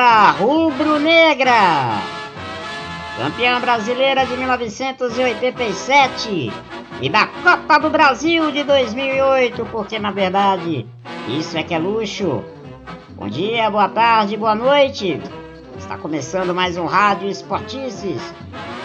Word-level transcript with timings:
Torcida 0.00 0.30
rubro-negra! 0.30 2.00
Campeã 3.18 3.60
brasileira 3.60 4.24
de 4.24 4.34
1987 4.34 6.50
e 7.02 7.08
da 7.10 7.26
Copa 7.26 7.78
do 7.78 7.90
Brasil 7.90 8.50
de 8.50 8.64
2008, 8.64 9.66
porque 9.66 9.98
na 9.98 10.10
verdade 10.10 10.86
isso 11.28 11.58
é 11.58 11.62
que 11.62 11.74
é 11.74 11.78
luxo. 11.78 12.42
Bom 13.10 13.28
dia, 13.28 13.68
boa 13.68 13.90
tarde, 13.90 14.38
boa 14.38 14.54
noite. 14.54 15.20
Está 15.76 15.98
começando 15.98 16.54
mais 16.54 16.78
um 16.78 16.86
Rádio 16.86 17.28
Esportices, 17.28 18.22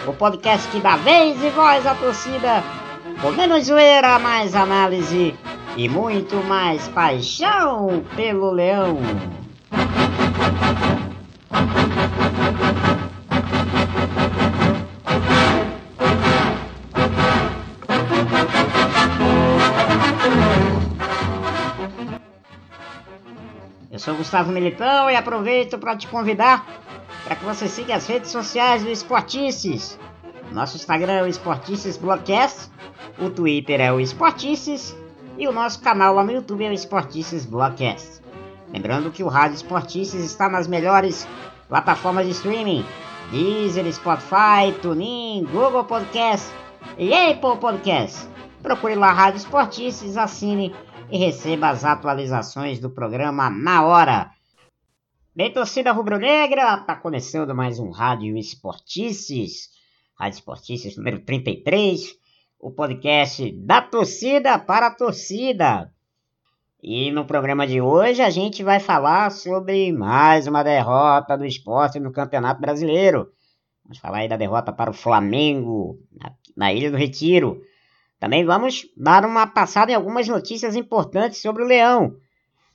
o 0.06 0.12
podcast 0.12 0.68
que 0.68 0.80
dá 0.80 0.96
vez 0.96 1.42
e 1.42 1.48
voz 1.48 1.86
à 1.86 1.94
torcida, 1.94 2.62
com 3.22 3.30
menos 3.30 3.64
zoeira, 3.64 4.18
mais 4.18 4.54
análise 4.54 5.34
e 5.78 5.88
muito 5.88 6.36
mais 6.44 6.86
paixão 6.88 8.04
pelo 8.14 8.50
leão. 8.50 8.98
Eu 23.90 23.98
sou 23.98 24.14
Gustavo 24.14 24.52
Militão 24.52 25.10
e 25.10 25.16
aproveito 25.16 25.78
para 25.78 25.96
te 25.96 26.06
convidar 26.06 26.66
para 27.24 27.34
que 27.34 27.44
você 27.44 27.66
siga 27.66 27.96
as 27.96 28.06
redes 28.06 28.30
sociais 28.30 28.84
do 28.84 28.90
Esportices. 28.90 29.98
Nosso 30.52 30.76
Instagram 30.76 31.12
é 31.12 31.22
o 31.22 31.26
Esportices 31.26 31.96
Blogcast, 31.96 32.70
o 33.18 33.30
Twitter 33.30 33.80
é 33.80 33.92
o 33.92 33.98
Esportices 33.98 34.94
e 35.38 35.48
o 35.48 35.52
nosso 35.52 35.80
canal 35.80 36.14
lá 36.14 36.22
no 36.22 36.30
YouTube 36.30 36.64
é 36.64 36.68
o 36.68 36.72
Esportices 36.72 37.46
Blogcast. 37.46 38.20
Lembrando 38.72 39.10
que 39.10 39.22
o 39.22 39.28
Rádio 39.28 39.56
Esportices 39.56 40.22
está 40.22 40.48
nas 40.48 40.66
melhores 40.66 41.26
plataformas 41.68 42.26
de 42.26 42.32
streaming: 42.32 42.84
Deezer, 43.30 43.90
Spotify, 43.92 44.72
TuneIn, 44.80 45.44
Google 45.44 45.84
Podcast 45.84 46.52
e 46.98 47.12
Apple 47.12 47.58
Podcast. 47.58 48.28
Procure 48.62 48.94
lá 48.94 49.12
Rádio 49.12 49.38
Esportices, 49.38 50.16
assine 50.16 50.74
e 51.10 51.18
receba 51.18 51.68
as 51.68 51.84
atualizações 51.84 52.78
do 52.78 52.90
programa 52.90 53.48
na 53.50 53.84
hora. 53.84 54.30
Bem, 55.34 55.52
torcida 55.52 55.92
rubro-negra, 55.92 56.78
tá 56.78 56.96
começando 56.96 57.54
mais 57.54 57.78
um 57.78 57.90
Rádio 57.90 58.36
Esportices, 58.36 59.68
Rádio 60.18 60.38
Esportices 60.38 60.96
número 60.96 61.20
33, 61.20 62.14
o 62.58 62.70
podcast 62.72 63.52
da 63.52 63.82
torcida 63.82 64.58
para 64.58 64.86
a 64.86 64.94
torcida. 64.94 65.92
E 66.82 67.10
no 67.10 67.24
programa 67.24 67.66
de 67.66 67.80
hoje 67.80 68.20
a 68.20 68.28
gente 68.28 68.62
vai 68.62 68.78
falar 68.78 69.30
sobre 69.30 69.90
mais 69.92 70.46
uma 70.46 70.62
derrota 70.62 71.36
do 71.36 71.46
esporte 71.46 71.98
no 71.98 72.12
Campeonato 72.12 72.60
Brasileiro. 72.60 73.32
Vamos 73.82 73.98
falar 73.98 74.18
aí 74.18 74.28
da 74.28 74.36
derrota 74.36 74.72
para 74.72 74.90
o 74.90 74.94
Flamengo 74.94 75.98
na, 76.54 76.74
Ilha 76.74 76.90
do 76.90 76.96
Retiro. 76.98 77.62
Também 78.20 78.44
vamos 78.44 78.86
dar 78.94 79.24
uma 79.24 79.46
passada 79.46 79.90
em 79.90 79.94
algumas 79.94 80.28
notícias 80.28 80.76
importantes 80.76 81.40
sobre 81.40 81.62
o 81.62 81.66
Leão. 81.66 82.14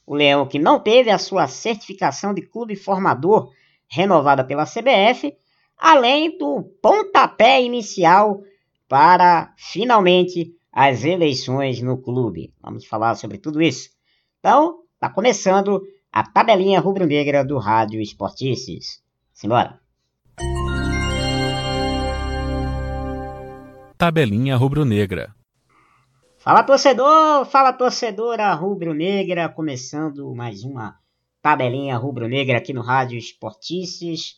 O 0.06 0.16
Leão 0.16 0.48
que 0.48 0.58
não 0.58 0.80
teve 0.80 1.12
a 1.12 1.20
sua 1.20 1.48
certificação 1.48 2.34
de 2.34 2.42
clube 2.42 2.76
formador 2.76 3.52
renovada 3.88 4.44
pela 4.44 4.66
CBF, 4.66 5.34
além 5.78 6.38
do 6.40 6.64
pontapé 6.82 7.62
inicial 7.62 8.42
para 8.90 9.54
finalmente 9.58 10.56
as 10.72 11.04
eleições 11.04 11.82
no 11.82 11.98
clube. 11.98 12.52
Vamos 12.62 12.86
falar 12.86 13.16
sobre 13.16 13.38
tudo 13.38 13.62
isso. 13.62 14.01
Então, 14.44 14.80
está 14.96 15.08
começando 15.08 15.84
a 16.12 16.24
tabelinha 16.24 16.80
rubro-negra 16.80 17.46
do 17.46 17.60
Rádio 17.60 18.02
Esportices. 18.02 19.00
Simbora! 19.32 19.80
Tabelinha 23.96 24.58
Rubro-Negra. 24.58 25.36
Fala 26.40 26.64
torcedor, 26.64 27.46
fala 27.46 27.72
torcedora 27.72 28.52
rubro-negra, 28.56 29.48
começando 29.48 30.34
mais 30.34 30.64
uma 30.64 30.98
tabelinha 31.40 31.96
rubro-negra 31.96 32.58
aqui 32.58 32.74
no 32.74 32.82
Rádio 32.82 33.20
Esportices. 33.20 34.38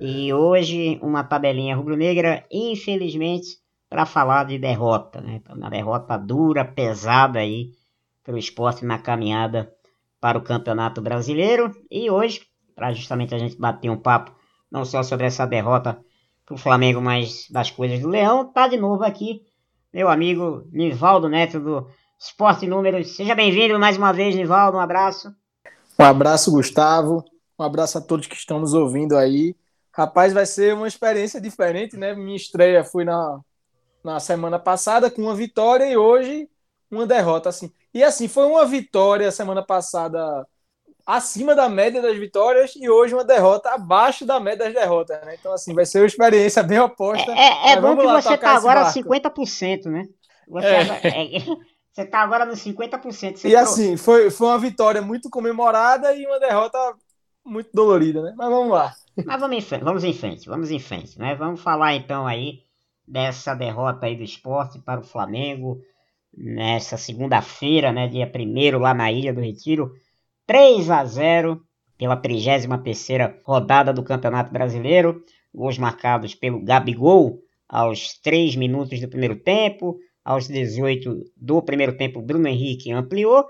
E 0.00 0.32
hoje 0.32 0.98
uma 1.02 1.22
tabelinha 1.22 1.76
rubro-negra, 1.76 2.42
infelizmente, 2.50 3.58
para 3.86 4.06
falar 4.06 4.44
de 4.44 4.58
derrota, 4.58 5.20
né? 5.20 5.42
Uma 5.50 5.68
derrota 5.68 6.16
dura, 6.16 6.64
pesada 6.64 7.40
aí 7.40 7.72
pelo 8.26 8.36
esporte 8.36 8.84
na 8.84 8.98
caminhada 8.98 9.72
para 10.20 10.36
o 10.36 10.42
Campeonato 10.42 11.00
Brasileiro. 11.00 11.74
E 11.88 12.10
hoje, 12.10 12.42
para 12.74 12.92
justamente 12.92 13.34
a 13.34 13.38
gente 13.38 13.56
bater 13.56 13.88
um 13.88 13.96
papo, 13.96 14.34
não 14.70 14.84
só 14.84 15.02
sobre 15.02 15.26
essa 15.26 15.46
derrota 15.46 15.98
para 16.44 16.54
o 16.54 16.58
Flamengo, 16.58 17.00
mas 17.00 17.48
das 17.50 17.70
coisas 17.70 18.00
do 18.00 18.08
Leão, 18.08 18.52
tá 18.52 18.68
de 18.68 18.76
novo 18.76 19.04
aqui 19.04 19.46
meu 19.96 20.10
amigo 20.10 20.68
Nivaldo 20.70 21.26
Neto 21.26 21.58
do 21.58 21.88
Esporte 22.20 22.66
Números. 22.66 23.16
Seja 23.16 23.34
bem-vindo 23.34 23.78
mais 23.78 23.96
uma 23.96 24.12
vez, 24.12 24.34
Nivaldo. 24.34 24.76
Um 24.76 24.80
abraço. 24.80 25.34
Um 25.98 26.04
abraço, 26.04 26.50
Gustavo. 26.50 27.24
Um 27.58 27.62
abraço 27.62 27.96
a 27.96 28.00
todos 28.02 28.26
que 28.26 28.34
estão 28.34 28.58
nos 28.58 28.74
ouvindo 28.74 29.16
aí. 29.16 29.56
Rapaz, 29.90 30.34
vai 30.34 30.44
ser 30.44 30.74
uma 30.74 30.86
experiência 30.86 31.40
diferente, 31.40 31.96
né? 31.96 32.14
Minha 32.14 32.36
estreia 32.36 32.84
foi 32.84 33.06
na, 33.06 33.40
na 34.04 34.20
semana 34.20 34.58
passada 34.58 35.10
com 35.10 35.22
uma 35.22 35.34
vitória 35.34 35.90
e 35.90 35.96
hoje 35.96 36.46
uma 36.90 37.06
derrota, 37.06 37.48
assim. 37.48 37.72
E 37.92 38.02
assim, 38.02 38.28
foi 38.28 38.44
uma 38.44 38.64
vitória 38.64 39.30
semana 39.30 39.62
passada 39.62 40.46
acima 41.06 41.54
da 41.54 41.68
média 41.68 42.02
das 42.02 42.16
vitórias 42.16 42.74
e 42.74 42.90
hoje 42.90 43.14
uma 43.14 43.24
derrota 43.24 43.70
abaixo 43.70 44.26
da 44.26 44.40
média 44.40 44.64
das 44.64 44.74
derrotas, 44.74 45.24
né? 45.24 45.36
Então, 45.38 45.52
assim, 45.52 45.72
vai 45.72 45.86
ser 45.86 46.00
uma 46.00 46.06
experiência 46.06 46.62
bem 46.62 46.80
oposta. 46.80 47.30
É, 47.30 47.70
é, 47.70 47.72
é 47.72 47.80
bom 47.80 47.96
que 47.96 48.06
você 48.06 48.36
tá 48.36 48.56
agora 48.56 48.82
barco. 48.82 48.98
50%, 48.98 49.84
né? 49.86 50.08
Você, 50.48 50.66
é. 50.66 51.36
é. 51.36 51.40
você 51.92 52.04
tá 52.04 52.20
agora 52.20 52.44
nos 52.44 52.58
50%. 52.58 53.44
e 53.44 53.54
assim, 53.54 53.96
foi, 53.96 54.30
foi 54.30 54.48
uma 54.48 54.58
vitória 54.58 55.00
muito 55.00 55.30
comemorada 55.30 56.12
e 56.12 56.26
uma 56.26 56.40
derrota 56.40 56.78
muito 57.44 57.70
dolorida, 57.72 58.20
né? 58.22 58.34
Mas 58.36 58.50
vamos 58.50 58.72
lá. 58.72 58.92
Mas 59.24 59.40
vamos 59.40 59.56
em 59.56 59.60
frente, 59.60 59.84
vamos 59.84 60.04
em 60.04 60.12
frente, 60.12 60.48
vamos 60.48 60.70
em 60.70 60.80
frente, 60.80 61.18
né? 61.18 61.34
Vamos 61.36 61.60
falar 61.62 61.94
então 61.94 62.26
aí 62.26 62.64
dessa 63.06 63.54
derrota 63.54 64.06
aí 64.06 64.16
do 64.16 64.24
esporte 64.24 64.80
para 64.80 65.00
o 65.00 65.04
Flamengo 65.04 65.80
nessa 66.36 66.96
segunda-feira, 66.96 67.92
né? 67.92 68.08
Dia 68.08 68.30
1 68.32 68.78
lá 68.78 68.92
na 68.92 69.10
Ilha 69.10 69.32
do 69.32 69.40
Retiro 69.40 69.92
3 70.46 70.90
a 70.90 71.04
0 71.04 71.60
pela 71.96 72.20
33ª 72.20 73.36
rodada 73.44 73.92
do 73.92 74.02
Campeonato 74.02 74.52
Brasileiro. 74.52 75.22
Gols 75.54 75.78
marcados 75.78 76.34
pelo 76.34 76.62
Gabigol 76.62 77.40
aos 77.68 78.18
3 78.20 78.56
minutos 78.56 79.00
do 79.00 79.08
primeiro 79.08 79.36
tempo, 79.36 79.98
aos 80.24 80.46
18 80.46 81.24
do 81.36 81.62
primeiro 81.62 81.96
tempo 81.96 82.20
Bruno 82.20 82.46
Henrique 82.46 82.92
ampliou 82.92 83.46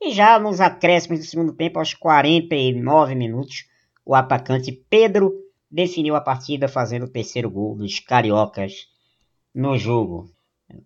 e 0.00 0.12
já 0.12 0.38
nos 0.38 0.60
acréscimos 0.60 1.20
do 1.20 1.24
segundo 1.24 1.54
tempo 1.54 1.78
aos 1.78 1.94
49 1.94 3.14
minutos 3.14 3.64
o 4.04 4.14
atacante 4.14 4.70
Pedro 4.88 5.32
definiu 5.70 6.14
a 6.14 6.20
partida 6.20 6.68
fazendo 6.68 7.06
o 7.06 7.10
terceiro 7.10 7.50
gol 7.50 7.74
dos 7.74 7.98
cariocas 7.98 8.86
no 9.54 9.76
jogo. 9.76 10.35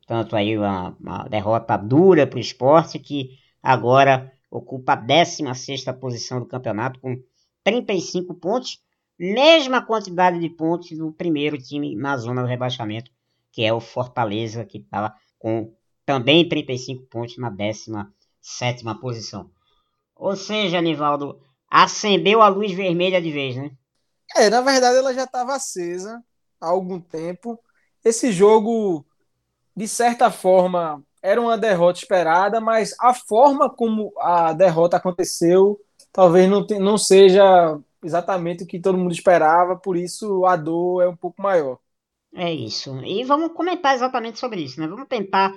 Tanto 0.07 0.37
aí 0.37 0.57
uma, 0.57 0.97
uma 1.01 1.25
derrota 1.25 1.77
dura 1.77 2.27
para 2.27 2.37
o 2.37 2.41
esporte 2.41 2.99
que 2.99 3.39
agora 3.63 4.33
ocupa 4.51 4.93
a 4.93 4.97
16 4.97 5.85
posição 6.01 6.41
do 6.41 6.47
campeonato 6.47 7.01
com 7.01 7.23
35 7.65 8.35
pontos, 8.35 8.83
mesma 9.19 9.83
quantidade 9.83 10.39
de 10.39 10.49
pontos 10.49 10.91
do 10.97 11.13
primeiro 11.13 11.59
time 11.59 11.95
na 11.95 12.17
zona 12.17 12.43
do 12.43 12.49
rebaixamento, 12.49 13.11
que 13.53 13.63
é 13.63 13.73
o 13.73 13.81
Fortaleza, 13.81 14.65
que 14.65 14.79
estava 14.79 15.15
com 15.39 15.73
também 16.05 16.49
35 16.49 17.05
pontos 17.07 17.39
na 17.39 17.51
17 17.51 18.85
posição. 19.01 19.51
Ou 20.17 20.37
seja, 20.37 20.79
Anivaldo, 20.79 21.41
acendeu 21.71 22.43
a 22.43 22.49
luz 22.49 22.73
vermelha 22.73 23.23
de 23.23 23.31
vez, 23.31 23.57
né? 23.57 23.71
É, 24.37 24.51
na 24.51 24.61
verdade 24.61 24.97
ela 24.97 25.15
já 25.15 25.25
estava 25.25 25.55
acesa 25.55 26.23
há 26.61 26.69
algum 26.69 27.01
tempo. 27.01 27.59
Esse 28.05 28.33
jogo, 28.33 29.05
de 29.77 29.89
certa 29.89 30.31
forma, 30.31 31.03
era 31.23 31.41
uma 31.41 31.57
derrota 31.57 31.99
esperada, 31.99 32.61
mas 32.61 32.95
a 33.01 33.15
forma 33.15 33.69
como 33.69 34.13
a 34.19 34.53
derrota 34.53 34.97
aconteceu 34.97 35.79
talvez 36.13 36.49
não, 36.49 36.67
te, 36.67 36.79
não 36.79 36.99
seja 36.99 37.79
exatamente 38.03 38.65
o 38.65 38.67
que 38.67 38.81
todo 38.81 38.99
mundo 38.99 39.13
esperava, 39.13 39.77
por 39.77 39.97
isso 39.97 40.45
a 40.45 40.57
dor 40.57 41.03
é 41.03 41.09
um 41.09 41.17
pouco 41.17 41.41
maior. 41.41 41.79
É 42.35 42.53
isso. 42.53 42.97
E 43.05 43.25
vamos 43.25 43.53
comentar 43.53 43.95
exatamente 43.95 44.39
sobre 44.39 44.63
isso, 44.63 44.81
né? 44.81 44.87
Vamos 44.87 45.09
tentar. 45.09 45.53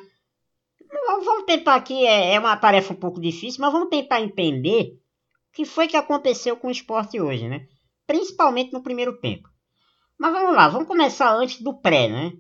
Vamos 1.26 1.46
tentar 1.46 1.76
aqui, 1.76 2.06
é, 2.06 2.36
é 2.36 2.40
uma 2.40 2.56
tarefa 2.58 2.94
um 2.94 2.98
pouco 2.98 3.20
difícil, 3.20 3.62
mas 3.62 3.72
vamos 3.72 3.90
tentar 3.90 4.22
entender 4.22 5.00
o 5.50 5.56
que 5.56 5.66
foi 5.66 5.88
que 5.88 5.98
aconteceu 5.98 6.56
com 6.56 6.68
o 6.68 6.72
esporte 6.72 7.20
hoje, 7.20 7.48
né? 7.48 7.68
Principalmente 8.06 8.74
no 8.74 8.84
primeiro 8.84 9.20
tempo. 9.20 9.50
Mas 10.18 10.32
vamos 10.32 10.56
lá, 10.56 10.68
vamos 10.68 10.88
começar 10.88 11.34
antes 11.36 11.62
do 11.62 11.74
pré, 11.74 12.08
né? 12.08 12.34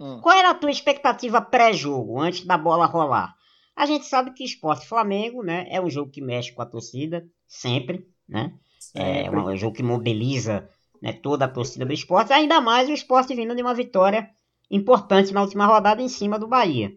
Hum. 0.00 0.20
Qual 0.20 0.36
era 0.36 0.50
a 0.50 0.54
tua 0.54 0.70
expectativa 0.70 1.40
pré-jogo, 1.40 2.20
antes 2.20 2.44
da 2.44 2.58
bola 2.58 2.86
rolar? 2.86 3.34
A 3.74 3.86
gente 3.86 4.04
sabe 4.04 4.32
que 4.32 4.44
Esporte 4.44 4.86
Flamengo, 4.86 5.42
né, 5.42 5.66
é 5.70 5.80
um 5.80 5.88
jogo 5.88 6.10
que 6.10 6.20
mexe 6.20 6.52
com 6.52 6.60
a 6.60 6.66
torcida, 6.66 7.26
sempre, 7.46 8.06
né? 8.28 8.52
É 8.94 9.30
um 9.30 9.56
jogo 9.56 9.76
que 9.76 9.82
mobiliza 9.82 10.68
né, 11.00 11.12
toda 11.12 11.44
a 11.44 11.48
torcida 11.48 11.86
do 11.86 11.92
esporte, 11.92 12.32
ainda 12.32 12.60
mais 12.60 12.88
o 12.88 12.92
esporte 12.92 13.34
vindo 13.34 13.54
de 13.54 13.62
uma 13.62 13.74
vitória 13.74 14.28
importante 14.70 15.32
na 15.32 15.42
última 15.42 15.66
rodada 15.66 16.02
em 16.02 16.08
cima 16.08 16.38
do 16.38 16.46
Bahia. 16.46 16.92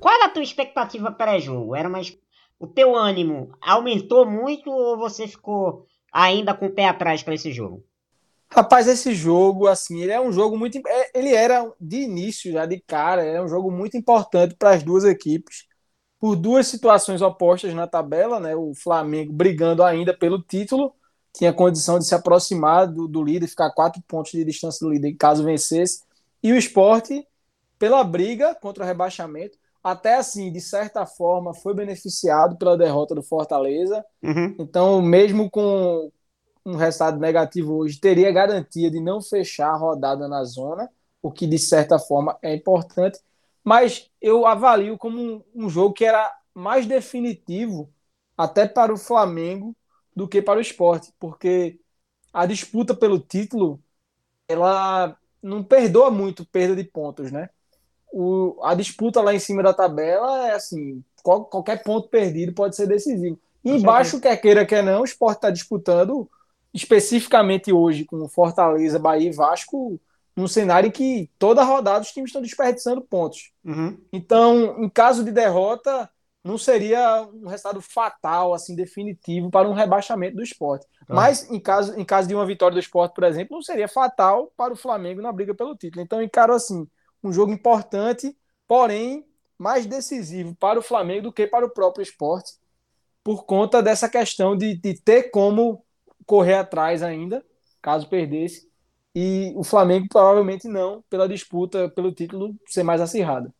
Qual 0.00 0.14
era 0.14 0.26
a 0.26 0.30
tua 0.30 0.42
expectativa 0.42 1.10
pré-jogo? 1.10 1.74
Era 1.74 1.88
mais 1.88 2.16
o 2.58 2.66
teu 2.66 2.94
ânimo 2.94 3.52
aumentou 3.60 4.24
muito 4.24 4.70
ou 4.70 4.96
você 4.96 5.26
ficou 5.26 5.86
ainda 6.12 6.54
com 6.54 6.66
o 6.66 6.72
pé 6.72 6.86
atrás 6.86 7.22
para 7.22 7.34
esse 7.34 7.50
jogo? 7.50 7.84
Rapaz, 8.54 8.86
esse 8.86 9.14
jogo, 9.14 9.66
assim, 9.66 10.02
ele 10.02 10.12
é 10.12 10.20
um 10.20 10.30
jogo 10.30 10.58
muito. 10.58 10.78
É, 10.86 11.18
ele 11.18 11.34
era 11.34 11.72
de 11.80 12.02
início, 12.02 12.52
já 12.52 12.66
de 12.66 12.78
cara, 12.80 13.24
é 13.24 13.40
um 13.40 13.48
jogo 13.48 13.70
muito 13.70 13.96
importante 13.96 14.54
para 14.54 14.74
as 14.74 14.82
duas 14.82 15.04
equipes, 15.04 15.64
por 16.20 16.36
duas 16.36 16.66
situações 16.66 17.22
opostas 17.22 17.72
na 17.72 17.86
tabela, 17.86 18.38
né? 18.38 18.54
O 18.54 18.74
Flamengo 18.74 19.32
brigando 19.32 19.82
ainda 19.82 20.12
pelo 20.12 20.42
título, 20.42 20.94
tinha 21.34 21.50
condição 21.50 21.98
de 21.98 22.06
se 22.06 22.14
aproximar 22.14 22.86
do, 22.86 23.08
do 23.08 23.24
líder, 23.24 23.46
ficar 23.48 23.70
quatro 23.70 24.02
pontos 24.06 24.32
de 24.32 24.44
distância 24.44 24.86
do 24.86 24.92
líder 24.92 25.14
caso 25.14 25.42
vencesse, 25.42 26.02
e 26.42 26.52
o 26.52 26.56
esporte 26.56 27.26
pela 27.78 28.04
briga 28.04 28.54
contra 28.54 28.84
o 28.84 28.86
rebaixamento, 28.86 29.56
até 29.82 30.16
assim, 30.16 30.52
de 30.52 30.60
certa 30.60 31.06
forma, 31.06 31.54
foi 31.54 31.74
beneficiado 31.74 32.56
pela 32.56 32.76
derrota 32.76 33.14
do 33.14 33.22
Fortaleza. 33.22 34.04
Uhum. 34.22 34.54
Então, 34.58 35.00
mesmo 35.00 35.50
com, 35.50 36.12
um 36.64 36.76
resultado 36.76 37.18
negativo 37.18 37.74
hoje, 37.74 37.98
teria 37.98 38.30
garantia 38.32 38.90
de 38.90 39.00
não 39.00 39.20
fechar 39.20 39.70
a 39.70 39.76
rodada 39.76 40.28
na 40.28 40.44
zona, 40.44 40.90
o 41.20 41.30
que 41.30 41.46
de 41.46 41.58
certa 41.58 41.98
forma 41.98 42.38
é 42.42 42.54
importante, 42.54 43.18
mas 43.64 44.10
eu 44.20 44.46
avalio 44.46 44.98
como 44.98 45.20
um, 45.20 45.44
um 45.54 45.68
jogo 45.68 45.94
que 45.94 46.04
era 46.04 46.32
mais 46.54 46.86
definitivo 46.86 47.90
até 48.36 48.66
para 48.66 48.92
o 48.92 48.98
Flamengo 48.98 49.74
do 50.14 50.28
que 50.28 50.42
para 50.42 50.58
o 50.58 50.62
esporte, 50.62 51.12
porque 51.18 51.78
a 52.32 52.46
disputa 52.46 52.94
pelo 52.94 53.18
título 53.18 53.80
ela 54.48 55.16
não 55.42 55.62
perdoa 55.62 56.10
muito 56.10 56.44
perda 56.44 56.76
de 56.76 56.84
pontos, 56.84 57.30
né? 57.32 57.48
O, 58.12 58.60
a 58.62 58.74
disputa 58.74 59.22
lá 59.22 59.34
em 59.34 59.38
cima 59.38 59.62
da 59.62 59.72
tabela 59.72 60.48
é 60.48 60.52
assim, 60.52 61.02
qual, 61.22 61.44
qualquer 61.46 61.82
ponto 61.82 62.08
perdido 62.08 62.52
pode 62.52 62.76
ser 62.76 62.86
decisivo. 62.86 63.38
E 63.64 63.70
embaixo, 63.70 64.20
quer 64.20 64.36
queira, 64.36 64.66
quer 64.66 64.82
não, 64.82 65.00
o 65.00 65.04
esporte 65.04 65.38
está 65.38 65.50
disputando 65.50 66.28
especificamente 66.72 67.72
hoje 67.72 68.04
com 68.04 68.28
Fortaleza, 68.28 68.98
Bahia 68.98 69.28
e 69.28 69.32
Vasco, 69.32 70.00
num 70.34 70.48
cenário 70.48 70.88
em 70.88 70.90
que 70.90 71.30
toda 71.38 71.62
rodada 71.62 72.00
os 72.00 72.12
times 72.12 72.28
estão 72.28 72.40
desperdiçando 72.40 73.02
pontos. 73.02 73.52
Uhum. 73.64 73.98
Então, 74.12 74.82
em 74.82 74.88
caso 74.88 75.24
de 75.24 75.30
derrota, 75.30 76.08
não 76.42 76.58
seria 76.58 77.28
um 77.32 77.46
resultado 77.46 77.80
fatal, 77.80 78.54
assim, 78.54 78.74
definitivo 78.74 79.50
para 79.50 79.68
um 79.68 79.74
rebaixamento 79.74 80.36
do 80.36 80.42
esporte. 80.42 80.86
Tá. 81.06 81.14
Mas, 81.14 81.48
em 81.50 81.60
caso, 81.60 81.98
em 81.98 82.04
caso 82.04 82.26
de 82.26 82.34
uma 82.34 82.46
vitória 82.46 82.74
do 82.74 82.80
esporte, 82.80 83.14
por 83.14 83.24
exemplo, 83.24 83.56
não 83.56 83.62
seria 83.62 83.86
fatal 83.86 84.50
para 84.56 84.72
o 84.72 84.76
Flamengo 84.76 85.20
na 85.20 85.30
briga 85.30 85.54
pelo 85.54 85.76
título. 85.76 86.02
Então, 86.02 86.22
encaro 86.22 86.54
assim, 86.54 86.86
um 87.22 87.32
jogo 87.32 87.52
importante, 87.52 88.36
porém 88.66 89.24
mais 89.58 89.86
decisivo 89.86 90.56
para 90.56 90.78
o 90.78 90.82
Flamengo 90.82 91.24
do 91.24 91.32
que 91.32 91.46
para 91.46 91.64
o 91.64 91.70
próprio 91.70 92.02
esporte, 92.02 92.54
por 93.22 93.44
conta 93.44 93.80
dessa 93.80 94.08
questão 94.08 94.56
de, 94.56 94.76
de 94.76 95.00
ter 95.00 95.30
como 95.30 95.84
correr 96.26 96.54
atrás 96.54 97.02
ainda, 97.02 97.44
caso 97.80 98.08
perdesse, 98.08 98.70
e 99.14 99.52
o 99.56 99.62
Flamengo 99.62 100.06
provavelmente 100.08 100.66
não, 100.66 101.02
pela 101.10 101.28
disputa 101.28 101.88
pelo 101.90 102.12
título 102.12 102.54
ser 102.66 102.82
mais 102.82 103.00
acirrada. 103.00 103.52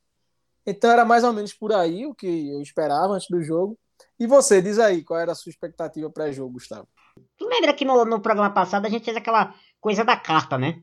Então 0.66 0.90
era 0.90 1.04
mais 1.04 1.24
ou 1.24 1.32
menos 1.32 1.52
por 1.52 1.72
aí 1.72 2.06
o 2.06 2.14
que 2.14 2.50
eu 2.50 2.62
esperava 2.62 3.14
antes 3.14 3.28
do 3.28 3.42
jogo. 3.42 3.78
E 4.18 4.26
você, 4.26 4.62
diz 4.62 4.78
aí, 4.78 5.02
qual 5.02 5.20
era 5.20 5.32
a 5.32 5.34
sua 5.34 5.50
expectativa 5.50 6.08
pré-jogo, 6.08 6.54
Gustavo? 6.54 6.88
Tu 7.36 7.46
lembra 7.46 7.74
que 7.74 7.84
no, 7.84 8.04
no, 8.04 8.20
programa 8.20 8.50
passado 8.50 8.86
a 8.86 8.88
gente 8.88 9.04
fez 9.04 9.16
aquela 9.16 9.54
coisa 9.80 10.04
da 10.04 10.16
carta, 10.16 10.56
né? 10.56 10.80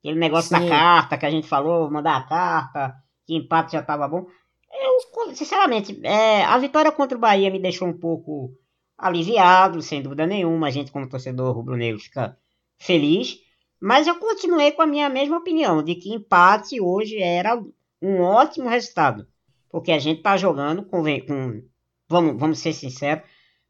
Aquele 0.00 0.18
negócio 0.18 0.54
Sim. 0.54 0.62
da 0.62 0.68
carta 0.68 1.18
que 1.18 1.26
a 1.26 1.30
gente 1.30 1.48
falou, 1.48 1.90
mandar 1.90 2.16
a 2.16 2.22
carta, 2.24 2.94
que 3.26 3.34
empate 3.34 3.72
já 3.72 3.82
tava 3.82 4.06
bom. 4.06 4.26
Eu, 4.72 5.34
sinceramente, 5.34 6.00
é, 6.04 6.44
a 6.44 6.56
vitória 6.58 6.92
contra 6.92 7.16
o 7.16 7.20
Bahia 7.20 7.50
me 7.50 7.60
deixou 7.60 7.88
um 7.88 7.98
pouco 7.98 8.54
aliviado, 9.02 9.82
sem 9.82 10.00
dúvida 10.00 10.26
nenhuma. 10.26 10.68
A 10.68 10.70
gente, 10.70 10.92
como 10.92 11.08
torcedor 11.08 11.54
rubro-negro, 11.54 11.98
fica 12.00 12.38
feliz. 12.78 13.40
Mas 13.80 14.06
eu 14.06 14.14
continuei 14.14 14.70
com 14.70 14.82
a 14.82 14.86
minha 14.86 15.08
mesma 15.08 15.38
opinião, 15.38 15.82
de 15.82 15.96
que 15.96 16.14
empate 16.14 16.80
hoje 16.80 17.18
era 17.18 17.60
um 18.00 18.20
ótimo 18.20 18.68
resultado. 18.68 19.26
Porque 19.68 19.90
a 19.90 19.98
gente 19.98 20.22
tá 20.22 20.36
jogando 20.36 20.84
com. 20.84 21.02
com 21.02 21.62
vamos, 22.08 22.38
vamos 22.38 22.58
ser 22.60 22.72
sinceros, 22.72 23.24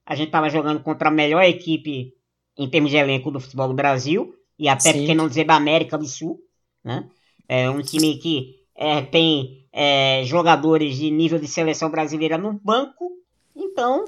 a 0.05 0.15
gente 0.15 0.31
tava 0.31 0.51
jogando 0.51 0.83
contra 0.83 1.09
a 1.09 1.13
melhor 1.13 1.43
equipe 1.43 2.13
em 2.59 2.69
termos 2.69 2.91
de 2.91 2.99
elenco 2.99 3.31
do 3.31 3.41
futebol 3.41 3.69
do 3.69 3.75
Brasil, 3.75 4.35
e 4.59 4.69
até 4.69 4.93
Sim. 4.93 4.99
porque 4.99 5.15
não 5.15 5.29
dizer 5.29 5.45
da 5.45 5.55
América 5.55 5.97
do 5.97 6.05
Sul. 6.05 6.41
Né? 6.85 7.09
É 7.49 7.71
um 7.71 7.81
time 7.81 8.19
que 8.19 8.57
é, 8.75 9.01
tem 9.01 9.67
é, 9.73 10.23
jogadores 10.25 10.97
de 10.97 11.11
nível 11.11 11.39
de 11.39 11.49
seleção 11.49 11.91
brasileira 11.91 12.37
no 12.37 12.53
banco. 12.53 13.11
Então, 13.57 14.05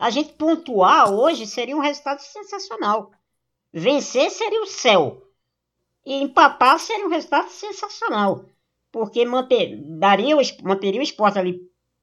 a 0.00 0.08
gente 0.08 0.32
pontuar 0.32 1.12
hoje 1.12 1.46
seria 1.46 1.76
um 1.76 1.80
resultado 1.80 2.20
sensacional. 2.20 3.10
Vencer 3.70 4.30
seria 4.30 4.62
o 4.62 4.66
céu. 4.66 5.22
E 6.06 6.22
empatar 6.22 6.78
seria 6.78 7.06
um 7.06 7.10
resultado 7.10 7.50
sensacional. 7.50 8.46
Porque 8.90 9.26
manter, 9.26 9.76
daria, 9.98 10.34
manteria 10.62 11.00
o 11.00 11.04
esporte 11.04 11.38
ali 11.38 11.60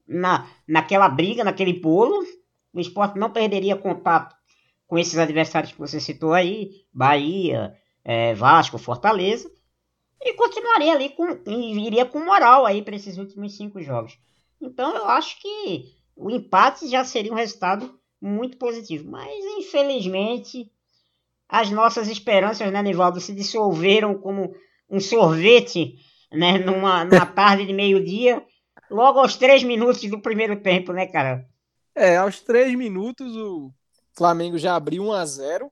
na, 0.08 0.48
naquela 0.68 1.10
briga, 1.10 1.44
naquele 1.44 1.74
bolo. 1.74 2.24
O 2.72 2.80
esporte 2.80 3.18
não 3.18 3.32
perderia 3.32 3.76
contato 3.76 4.36
com 4.86 5.00
esses 5.00 5.18
adversários 5.18 5.72
que 5.72 5.80
você 5.80 6.00
citou 6.00 6.34
aí, 6.34 6.86
Bahia, 6.94 7.76
é, 8.06 8.36
Vasco, 8.36 8.78
Fortaleza, 8.78 9.52
e 10.22 10.34
continuaria 10.34 10.94
ali 10.94 11.10
com, 11.10 11.26
iria 11.48 12.06
com 12.06 12.24
moral 12.24 12.64
aí 12.64 12.84
para 12.84 12.96
esses 12.96 13.18
últimos 13.18 13.58
cinco 13.58 13.82
jogos. 13.82 14.20
Então 14.62 14.96
eu 14.96 15.06
acho 15.08 15.42
que 15.42 15.97
o 16.18 16.32
empate 16.32 16.88
já 16.88 17.06
seria 17.06 17.32
um 17.32 17.36
resultado 17.36 17.98
muito 18.20 18.58
positivo. 18.58 19.10
Mas, 19.10 19.32
infelizmente, 19.58 20.72
as 21.48 21.70
nossas 21.70 22.08
esperanças, 22.10 22.72
né, 22.72 22.82
Nivaldo, 22.82 23.22
se 23.22 23.34
dissolveram 23.34 24.16
como 24.16 24.54
um 24.90 25.00
sorvete 25.00 25.96
né, 26.32 26.58
numa, 26.58 27.06
numa 27.06 27.26
tarde 27.28 27.66
de 27.66 27.74
meio-dia, 27.74 28.44
logo 28.90 29.20
aos 29.20 29.36
três 29.36 29.64
minutos 29.64 30.02
do 30.10 30.22
primeiro 30.22 30.60
tempo, 30.62 30.92
né, 30.92 31.06
cara? 31.06 31.48
É, 31.96 32.18
aos 32.18 32.42
três 32.42 32.76
minutos 32.76 33.36
o 33.36 33.72
Flamengo 34.14 34.58
já 34.58 34.76
abriu 34.76 35.04
1 35.04 35.14
a 35.14 35.26
0 35.26 35.72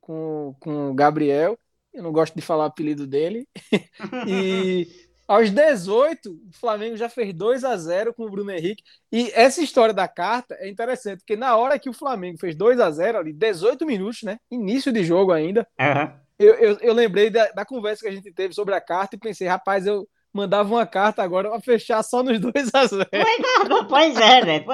com, 0.00 0.54
com 0.60 0.90
o 0.90 0.94
Gabriel. 0.94 1.58
Eu 1.92 2.02
não 2.02 2.12
gosto 2.12 2.34
de 2.34 2.42
falar 2.42 2.64
o 2.64 2.66
apelido 2.68 3.06
dele. 3.06 3.46
e 4.26 4.88
aos 5.32 5.50
18, 5.50 6.30
o 6.30 6.52
Flamengo 6.52 6.94
já 6.94 7.08
fez 7.08 7.32
2 7.32 7.64
a 7.64 7.74
0 7.74 8.12
com 8.12 8.24
o 8.24 8.30
Bruno 8.30 8.50
Henrique. 8.50 8.82
E 9.10 9.30
essa 9.34 9.62
história 9.62 9.94
da 9.94 10.06
carta 10.06 10.54
é 10.60 10.68
interessante, 10.68 11.20
porque 11.20 11.36
na 11.36 11.56
hora 11.56 11.78
que 11.78 11.88
o 11.88 11.94
Flamengo 11.94 12.38
fez 12.38 12.54
2 12.54 12.78
a 12.78 12.90
0 12.90 13.18
ali, 13.18 13.32
18 13.32 13.86
minutos, 13.86 14.22
né? 14.24 14.38
Início 14.50 14.92
de 14.92 15.02
jogo 15.02 15.32
ainda. 15.32 15.66
Uhum. 15.80 16.20
Eu, 16.38 16.54
eu, 16.56 16.78
eu, 16.80 16.92
lembrei 16.92 17.30
da, 17.30 17.50
da, 17.52 17.64
conversa 17.64 18.02
que 18.02 18.08
a 18.08 18.12
gente 18.12 18.30
teve 18.30 18.52
sobre 18.52 18.74
a 18.74 18.80
carta 18.80 19.16
e 19.16 19.18
pensei, 19.18 19.48
rapaz, 19.48 19.86
eu 19.86 20.06
mandava 20.34 20.68
uma 20.68 20.86
carta 20.86 21.22
agora 21.22 21.48
pra 21.48 21.60
fechar 21.60 22.02
só 22.02 22.22
nos 22.22 22.36
2 22.40 22.74
a 22.74 22.86
0 22.86 23.08
Pois 23.88 24.16
é, 24.18 24.40
velho. 24.42 24.66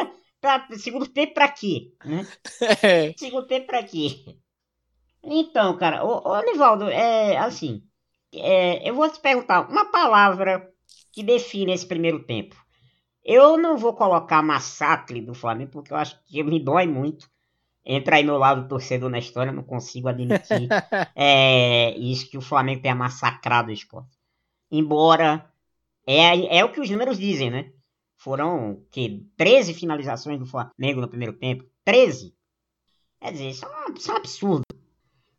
Segundo 0.77 1.07
tempo 1.07 1.35
pra 1.35 1.49
quê? 1.49 1.93
Né? 2.05 2.27
É. 2.83 3.15
Segundo 3.17 3.47
tempo 3.47 3.69
pra 3.69 3.85
quê? 3.85 4.25
Então, 5.23 5.77
cara, 5.77 6.05
ô, 6.05 6.29
ô 6.29 6.43
Nivaldo, 6.43 6.89
é 6.89 7.37
assim. 7.37 7.88
É, 8.33 8.89
eu 8.89 8.95
vou 8.95 9.11
te 9.11 9.21
perguntar 9.21 9.69
uma 9.69 9.91
palavra 9.91 10.71
que 11.13 11.23
define 11.23 11.73
esse 11.73 11.87
primeiro 11.87 12.25
tempo. 12.25 12.57
Eu 13.25 13.59
não 13.59 13.77
vou 13.77 13.95
colocar 13.95 14.43
massacre 14.43 15.21
do 15.21 15.35
Flamengo, 15.35 15.73
porque 15.73 15.93
eu 15.93 15.97
acho 15.97 16.19
que 16.25 16.43
me 16.43 16.59
dói 16.59 16.87
muito. 16.87 17.29
Entra 17.85 18.17
aí 18.17 18.25
meu 18.25 18.37
lado 18.37 18.69
torcedor 18.69 19.11
na 19.11 19.19
história, 19.19 19.53
não 19.53 19.63
consigo 19.63 20.09
admitir 20.09 20.69
é, 21.17 21.97
isso 21.99 22.31
que 22.31 22.39
o 22.39 22.43
Flamengo 22.43 22.83
tenha 22.83 22.95
massacrado 22.95 23.71
o 23.71 23.73
esporte. 23.73 24.17
Embora 24.71 25.51
é, 26.07 26.59
é 26.59 26.65
o 26.65 26.73
que 26.73 26.81
os 26.81 26.89
números 26.91 27.19
dizem, 27.19 27.51
né? 27.51 27.73
Foram 28.17 28.85
que 28.91 29.27
13 29.37 29.75
finalizações 29.75 30.39
do 30.39 30.47
Flamengo 30.47 31.01
no 31.01 31.09
primeiro 31.09 31.35
tempo. 31.35 31.65
13. 31.85 32.35
Quer 33.21 33.33
dizer, 33.33 33.49
isso 33.51 33.65
é 33.65 33.69
um, 33.69 33.95
isso 33.95 34.11
é 34.11 34.15
um 34.15 34.17
absurdo. 34.17 34.65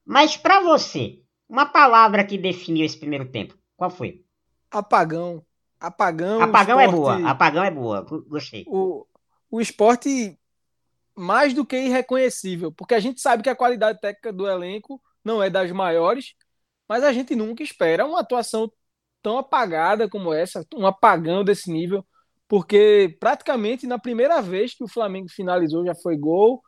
Mas 0.06 0.38
para 0.38 0.62
você, 0.62 1.22
uma 1.50 1.66
palavra 1.66 2.24
que 2.24 2.38
definiu 2.38 2.86
esse 2.86 2.98
primeiro 2.98 3.30
tempo. 3.30 3.58
Qual 3.76 3.90
foi? 3.90 4.24
Apagão. 4.70 5.44
Apagão. 5.80 6.42
Apagão 6.42 6.80
é 6.80 6.86
esporte... 6.86 7.18
é 7.18 7.22
boa. 7.22 7.32
Apagão 7.32 7.64
é 7.64 7.72
boa. 7.72 8.06
Gostei. 8.28 8.66
O, 8.68 9.06
o 9.50 9.60
esporte 9.60 10.38
mais 11.16 11.54
do 11.54 11.66
que 11.66 11.76
irreconhecível, 11.76 12.72
porque 12.72 12.94
a 12.94 13.00
gente 13.00 13.20
sabe 13.20 13.44
que 13.44 13.50
a 13.50 13.56
qualidade 13.56 14.00
técnica 14.00 14.32
do 14.32 14.48
elenco 14.48 15.02
não 15.24 15.44
é 15.44 15.50
das 15.50 15.72
maiores, 15.72 16.34
mas 16.88 17.04
a 17.04 17.12
gente 17.12 17.36
nunca 17.36 17.62
espera 17.62 18.06
uma 18.06 18.22
atuação 18.22 18.72
tão 19.22 19.38
apagada 19.38 20.08
como 20.08 20.34
essa, 20.34 20.66
um 20.74 20.88
apagão 20.88 21.44
desse 21.44 21.70
nível, 21.72 22.06
porque 22.48 23.18
praticamente 23.20 23.86
na 23.86 24.00
primeira 24.00 24.42
vez 24.42 24.74
que 24.74 24.84
o 24.84 24.88
Flamengo 24.88 25.28
finalizou 25.30 25.86
já 25.86 25.94
foi 25.94 26.16
gol 26.16 26.62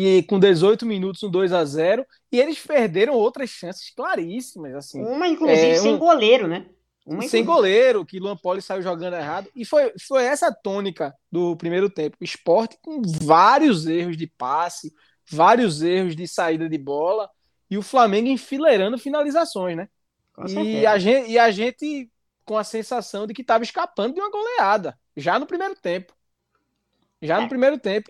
e 0.00 0.22
com 0.22 0.38
18 0.38 0.86
minutos 0.86 1.22
um 1.22 1.30
2 1.30 1.52
a 1.52 1.64
0 1.64 2.06
e 2.30 2.40
eles 2.40 2.58
perderam 2.58 3.14
outras 3.14 3.50
chances 3.50 3.90
claríssimas 3.94 4.74
assim. 4.74 5.02
Uma 5.02 5.28
inclusive 5.28 5.70
é, 5.70 5.76
sem 5.76 5.98
goleiro, 5.98 6.46
né? 6.46 6.66
Uma 7.04 7.22
sem 7.22 7.44
goleiro, 7.44 8.04
que 8.04 8.20
Luan 8.20 8.36
Poli 8.36 8.62
saiu 8.62 8.82
jogando 8.82 9.16
errado. 9.16 9.48
E 9.56 9.64
foi, 9.64 9.92
foi 10.06 10.24
essa 10.24 10.52
tônica 10.52 11.14
do 11.30 11.56
primeiro 11.56 11.90
tempo. 11.90 12.16
O 12.20 12.24
esporte 12.24 12.78
com 12.80 13.02
vários 13.02 13.86
erros 13.86 14.16
de 14.16 14.26
passe, 14.26 14.94
vários 15.28 15.82
erros 15.82 16.14
de 16.14 16.28
saída 16.28 16.68
de 16.68 16.78
bola, 16.78 17.28
e 17.68 17.76
o 17.76 17.82
Flamengo 17.82 18.28
enfileirando 18.28 18.98
finalizações, 18.98 19.76
né? 19.76 19.88
E 20.48 20.86
a, 20.86 20.98
gente, 20.98 21.30
e 21.30 21.38
a 21.38 21.50
gente 21.50 22.10
com 22.44 22.56
a 22.56 22.64
sensação 22.64 23.26
de 23.26 23.34
que 23.34 23.42
estava 23.42 23.62
escapando 23.62 24.14
de 24.14 24.20
uma 24.20 24.30
goleada, 24.30 24.98
já 25.16 25.38
no 25.38 25.46
primeiro 25.46 25.74
tempo. 25.74 26.14
Já 27.20 27.38
é. 27.38 27.42
no 27.42 27.48
primeiro 27.48 27.78
tempo. 27.78 28.08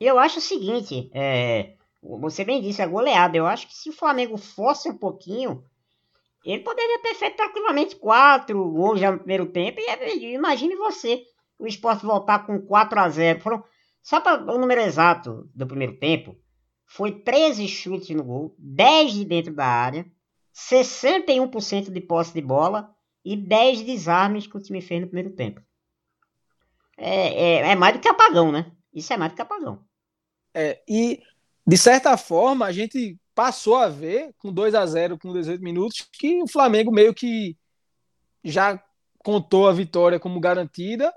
Eu 0.00 0.18
acho 0.18 0.38
o 0.38 0.42
seguinte, 0.42 1.10
é, 1.14 1.74
você 2.02 2.44
bem 2.44 2.60
disse, 2.60 2.82
a 2.82 2.86
goleada. 2.86 3.36
Eu 3.36 3.46
acho 3.46 3.66
que 3.66 3.74
se 3.74 3.88
o 3.88 3.92
Flamengo 3.92 4.36
fosse 4.36 4.88
um 4.88 4.96
pouquinho, 4.96 5.64
ele 6.44 6.62
poderia 6.62 6.98
ter 7.00 7.14
feito 7.14 7.36
tranquilamente 7.36 7.96
quatro 7.96 8.70
gols 8.70 9.00
já 9.00 9.10
no 9.10 9.18
primeiro 9.18 9.46
tempo. 9.46 9.80
E 9.80 10.34
imagine 10.34 10.76
você, 10.76 11.22
o 11.58 11.66
esporte 11.66 12.04
voltar 12.04 12.46
com 12.46 12.60
4 12.60 13.00
a 13.00 13.08
0 13.08 13.40
Foram, 13.40 13.64
Só 14.02 14.20
para 14.20 14.42
o 14.52 14.58
número 14.58 14.80
exato 14.80 15.48
do 15.54 15.66
primeiro 15.66 15.96
tempo, 15.98 16.36
foi 16.86 17.12
13 17.12 17.66
chutes 17.66 18.10
no 18.10 18.22
gol, 18.22 18.54
10 18.58 19.12
de 19.14 19.24
dentro 19.24 19.54
da 19.54 19.66
área, 19.66 20.06
61% 20.54 21.90
de 21.90 22.00
posse 22.00 22.34
de 22.34 22.42
bola 22.42 22.94
e 23.24 23.36
10 23.36 23.82
desarmes 23.82 24.46
que 24.46 24.56
o 24.56 24.60
time 24.60 24.82
fez 24.82 25.00
no 25.00 25.06
primeiro 25.06 25.34
tempo. 25.34 25.62
É, 26.96 27.26
é, 27.26 27.70
é 27.70 27.74
mais 27.74 27.94
do 27.94 28.00
que 28.00 28.06
apagão, 28.06 28.52
né? 28.52 28.70
Isso 28.94 29.12
é 29.12 29.16
mais 29.16 29.32
do 29.32 29.36
que 29.36 29.42
apagão. 29.42 29.84
É, 30.54 30.82
e 30.88 31.20
de 31.66 31.76
certa 31.78 32.16
forma, 32.16 32.66
a 32.66 32.72
gente 32.72 33.18
passou 33.34 33.76
a 33.76 33.88
ver, 33.88 34.32
com 34.38 34.52
2 34.52 34.74
a 34.74 34.86
0 34.86 35.18
com 35.18 35.32
18 35.32 35.62
minutos, 35.62 36.08
que 36.12 36.42
o 36.42 36.46
Flamengo 36.46 36.92
meio 36.92 37.12
que 37.12 37.56
já 38.44 38.82
contou 39.18 39.66
a 39.66 39.72
vitória 39.72 40.20
como 40.20 40.38
garantida 40.38 41.12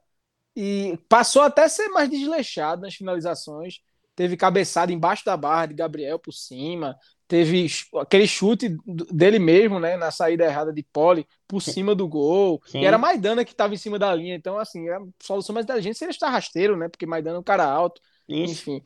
e 0.55 0.97
passou 1.07 1.43
até 1.43 1.65
a 1.65 1.69
ser 1.69 1.89
mais 1.89 2.09
desleixado 2.09 2.81
nas 2.81 2.95
finalizações. 2.95 3.81
Teve 4.15 4.35
cabeçada 4.35 4.91
embaixo 4.91 5.23
da 5.23 5.37
barra 5.37 5.67
de 5.67 5.75
Gabriel 5.75 6.17
por 6.17 6.31
cima, 6.33 6.97
teve 7.27 7.67
aquele 7.95 8.27
chute 8.27 8.77
dele 8.85 9.37
mesmo, 9.37 9.79
né, 9.79 9.97
na 9.97 10.11
saída 10.11 10.45
errada 10.45 10.71
de 10.71 10.81
Pole 10.81 11.27
por 11.47 11.61
cima 11.61 11.93
do 11.93 12.07
gol. 12.07 12.61
Sim. 12.65 12.81
E 12.81 12.85
era 12.85 12.97
Maidana 12.97 13.43
que 13.43 13.51
estava 13.51 13.73
em 13.73 13.77
cima 13.77 13.99
da 13.99 14.13
linha, 14.13 14.35
então 14.35 14.57
assim, 14.57 14.87
a 14.89 14.99
solução 15.21 15.53
mais 15.53 15.65
inteligente 15.65 15.97
seria 15.97 16.11
estar 16.11 16.29
rasteiro, 16.29 16.77
né, 16.77 16.87
porque 16.87 17.05
Maidana 17.05 17.37
é 17.37 17.39
um 17.39 17.43
cara 17.43 17.65
alto, 17.65 18.01
Isso. 18.27 18.53
enfim. 18.53 18.83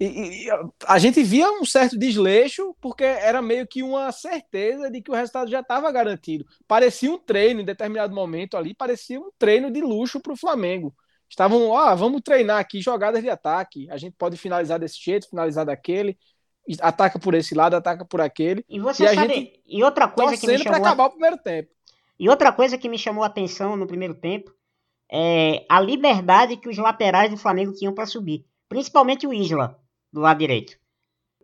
E, 0.00 0.46
e, 0.46 0.50
a 0.86 0.98
gente 0.98 1.22
via 1.22 1.48
um 1.50 1.64
certo 1.64 1.96
desleixo, 1.96 2.74
porque 2.80 3.04
era 3.04 3.40
meio 3.40 3.66
que 3.66 3.82
uma 3.82 4.10
certeza 4.10 4.90
de 4.90 5.00
que 5.00 5.10
o 5.10 5.14
resultado 5.14 5.50
já 5.50 5.60
estava 5.60 5.90
garantido. 5.92 6.44
Parecia 6.66 7.10
um 7.12 7.18
treino 7.18 7.60
em 7.60 7.64
determinado 7.64 8.12
momento 8.12 8.56
ali, 8.56 8.74
parecia 8.74 9.20
um 9.20 9.30
treino 9.38 9.70
de 9.70 9.80
luxo 9.80 10.20
para 10.20 10.32
o 10.32 10.36
Flamengo. 10.36 10.92
Estavam, 11.28 11.68
ó, 11.68 11.78
ah, 11.78 11.94
vamos 11.94 12.22
treinar 12.22 12.58
aqui 12.58 12.80
jogadas 12.80 13.22
de 13.22 13.30
ataque. 13.30 13.88
A 13.90 13.96
gente 13.96 14.14
pode 14.16 14.36
finalizar 14.36 14.78
desse 14.78 15.02
jeito, 15.02 15.28
finalizar 15.28 15.64
daquele, 15.64 16.18
ataca 16.80 17.18
por 17.18 17.34
esse 17.34 17.54
lado, 17.54 17.74
ataca 17.74 18.04
por 18.04 18.20
aquele. 18.20 18.64
E 18.68 18.80
você 18.80 19.04
e 19.04 19.14
sabe, 19.14 19.60
e 19.66 19.84
outra 19.84 20.08
coisa 20.08 20.36
que 20.36 20.46
me 20.46 20.58
chamou 20.58 20.80
para 20.80 20.88
acabar 20.88 21.06
o 21.06 21.10
primeiro 21.10 21.38
tempo. 21.38 21.70
E 22.18 22.28
outra 22.28 22.52
coisa 22.52 22.78
que 22.78 22.88
me 22.88 22.98
chamou 22.98 23.24
a 23.24 23.26
atenção 23.26 23.76
no 23.76 23.86
primeiro 23.86 24.14
tempo 24.14 24.52
é 25.10 25.64
a 25.68 25.80
liberdade 25.80 26.56
que 26.56 26.68
os 26.68 26.78
laterais 26.78 27.30
do 27.30 27.36
Flamengo 27.36 27.72
tinham 27.72 27.92
para 27.92 28.06
subir, 28.06 28.46
principalmente 28.68 29.26
o 29.26 29.34
Isla 29.34 29.78
do 30.12 30.20
lado 30.20 30.38
direito. 30.38 30.78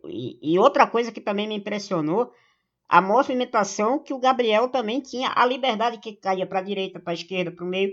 E, 0.05 0.39
e, 0.41 0.57
outra 0.57 0.87
coisa 0.87 1.11
que 1.11 1.21
também 1.21 1.47
me 1.47 1.55
impressionou, 1.55 2.31
a 2.89 3.01
movimentação 3.01 3.99
que 3.99 4.13
o 4.13 4.19
Gabriel 4.19 4.69
também 4.69 4.99
tinha, 4.99 5.31
a 5.35 5.45
liberdade 5.45 5.99
que 5.99 6.13
caía 6.13 6.47
para 6.47 6.59
a 6.59 6.63
direita, 6.63 6.99
para 6.99 7.13
a 7.13 7.13
esquerda, 7.13 7.51
para 7.51 7.63
o 7.63 7.67
meio. 7.67 7.91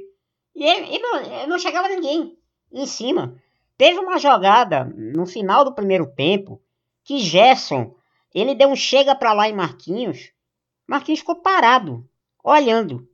E 0.55 0.65
ele, 0.65 0.95
ele, 0.95 0.99
não, 1.01 1.21
ele 1.21 1.47
não 1.47 1.59
chegava 1.59 1.89
ninguém 1.89 2.37
em 2.73 2.87
cima. 2.87 3.37
Teve 3.77 3.99
uma 3.99 4.19
jogada 4.19 4.85
no 4.85 5.27
final 5.27 5.65
do 5.65 5.75
primeiro 5.75 6.07
tempo 6.07 6.61
que 7.09 7.21
Gerson, 7.21 7.95
ele 8.35 8.55
deu 8.55 8.69
um 8.69 8.77
chega 8.77 9.15
para 9.15 9.33
lá 9.33 9.49
em 9.49 9.55
Marquinhos. 9.55 10.31
Marquinhos 10.87 11.21
ficou 11.21 11.37
parado, 11.37 12.07
olhando. 12.45 13.09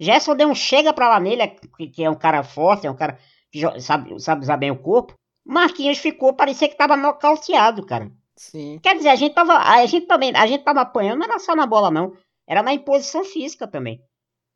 Gerson 0.00 0.34
deu 0.34 0.48
um 0.48 0.54
chega 0.54 0.94
para 0.94 1.10
lá 1.10 1.20
nele, 1.20 1.46
que 1.92 2.02
é 2.02 2.08
um 2.08 2.14
cara 2.14 2.42
forte, 2.42 2.86
é 2.86 2.90
um 2.90 2.96
cara 2.96 3.18
que 3.50 3.60
sabe, 3.82 4.18
sabe 4.18 4.40
usar 4.40 4.56
bem 4.56 4.70
o 4.70 4.78
corpo. 4.78 5.12
Marquinhos 5.44 5.98
ficou, 5.98 6.32
parecia 6.32 6.70
que 6.70 6.74
tava 6.74 6.96
nocauteado, 6.96 7.84
cara. 7.84 8.10
Sim. 8.34 8.80
Quer 8.82 8.96
dizer, 8.96 9.10
a 9.10 9.14
gente 9.14 9.34
tava. 9.34 9.58
A 9.58 9.84
gente 9.84 10.06
também, 10.06 10.34
a 10.34 10.46
gente 10.46 10.64
tava 10.64 10.80
apanhando, 10.80 11.18
não 11.18 11.26
era 11.26 11.38
só 11.38 11.54
na 11.54 11.66
bola, 11.66 11.90
não. 11.90 12.16
Era 12.46 12.62
na 12.62 12.72
imposição 12.72 13.26
física 13.26 13.68
também. 13.68 14.02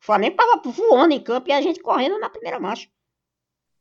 O 0.01 0.07
Flamengo 0.07 0.37
tava 0.37 0.63
voando 0.65 1.13
em 1.13 1.23
campo 1.23 1.51
e 1.51 1.53
a 1.53 1.61
gente 1.61 1.81
correndo 1.81 2.19
na 2.19 2.31
primeira 2.31 2.59
marcha. 2.59 2.89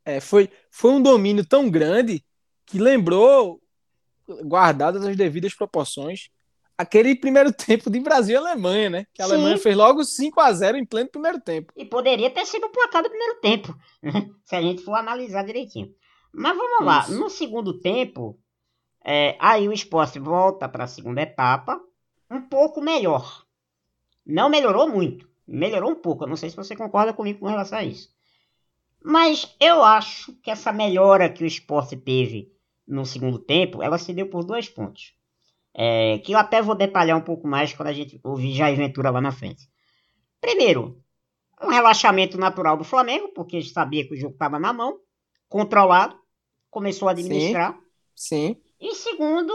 É, 0.04 0.20
foi, 0.20 0.52
foi 0.70 0.92
um 0.92 1.02
domínio 1.02 1.46
tão 1.46 1.70
grande 1.70 2.22
que 2.66 2.78
lembrou, 2.78 3.62
guardadas 4.44 5.06
as 5.06 5.16
devidas 5.16 5.54
proporções, 5.54 6.30
aquele 6.78 7.16
primeiro 7.16 7.52
tempo 7.54 7.90
de 7.90 8.00
Brasil 8.00 8.36
e 8.36 8.38
Alemanha, 8.38 8.90
né? 8.90 9.08
Que 9.14 9.22
a 9.22 9.26
Sim. 9.26 9.34
Alemanha 9.34 9.58
fez 9.58 9.76
logo 9.76 10.04
5 10.04 10.40
a 10.40 10.52
0 10.52 10.78
em 10.78 10.86
pleno 10.86 11.10
primeiro 11.10 11.40
tempo. 11.40 11.74
E 11.76 11.86
poderia 11.86 12.30
ter 12.30 12.46
sido 12.46 12.66
o 12.68 12.72
placar 12.72 13.04
do 13.04 13.10
primeiro 13.10 13.40
tempo, 13.40 13.76
se 14.44 14.56
a 14.56 14.62
gente 14.62 14.84
for 14.84 14.96
analisar 14.96 15.44
direitinho. 15.44 15.94
Mas 16.34 16.58
vamos 16.58 16.76
Isso. 16.76 16.84
lá, 16.84 17.08
no 17.20 17.30
segundo 17.30 17.80
tempo, 17.80 18.38
é, 19.04 19.38
aí 19.40 19.68
o 19.68 19.74
esporte 19.74 20.20
volta 20.20 20.68
para 20.68 20.84
a 20.84 20.88
segunda 20.88 21.22
etapa, 21.22 21.80
um 22.30 22.42
pouco 22.42 22.82
melhor. 22.82 23.46
Não 24.26 24.50
melhorou 24.50 24.90
muito, 24.90 25.30
melhorou 25.48 25.92
um 25.92 25.96
pouco. 25.96 26.24
Eu 26.24 26.28
não 26.28 26.36
sei 26.36 26.50
se 26.50 26.56
você 26.56 26.76
concorda 26.76 27.14
comigo 27.14 27.40
com 27.40 27.46
relação 27.46 27.78
a 27.78 27.84
isso. 27.84 28.14
Mas 29.04 29.56
eu 29.60 29.84
acho 29.84 30.34
que 30.42 30.50
essa 30.50 30.74
melhora 30.74 31.30
que 31.30 31.44
o 31.44 31.48
esporte 31.48 31.96
teve 31.96 32.52
no 32.88 33.06
segundo 33.06 33.40
tempo, 33.40 33.82
ela 33.82 33.98
se 33.98 34.14
deu 34.14 34.30
por 34.30 34.44
dois 34.44 34.70
pontos. 34.70 35.14
É, 35.74 36.20
que 36.20 36.32
eu 36.32 36.38
até 36.38 36.62
vou 36.62 36.76
detalhar 36.76 37.18
um 37.18 37.22
pouco 37.22 37.48
mais 37.48 37.74
quando 37.74 37.90
a 37.90 37.94
gente 37.94 38.20
ouvir 38.24 38.54
Jair 38.54 38.78
Ventura 38.78 39.10
lá 39.10 39.20
na 39.20 39.32
frente. 39.32 39.70
Primeiro, 40.40 41.04
um 41.62 41.68
relaxamento 41.68 42.38
natural 42.38 42.78
do 42.78 42.84
Flamengo, 42.84 43.30
porque 43.34 43.62
sabia 43.62 44.08
que 44.08 44.14
o 44.14 44.18
jogo 44.18 44.34
estava 44.34 44.58
na 44.60 44.72
mão, 44.72 45.00
controlado 45.50 46.18
começou 46.70 47.08
a 47.08 47.12
administrar. 47.12 47.74
Sim. 48.16 48.56
sim. 48.56 48.62
E 48.80 48.96
segundo, 48.96 49.52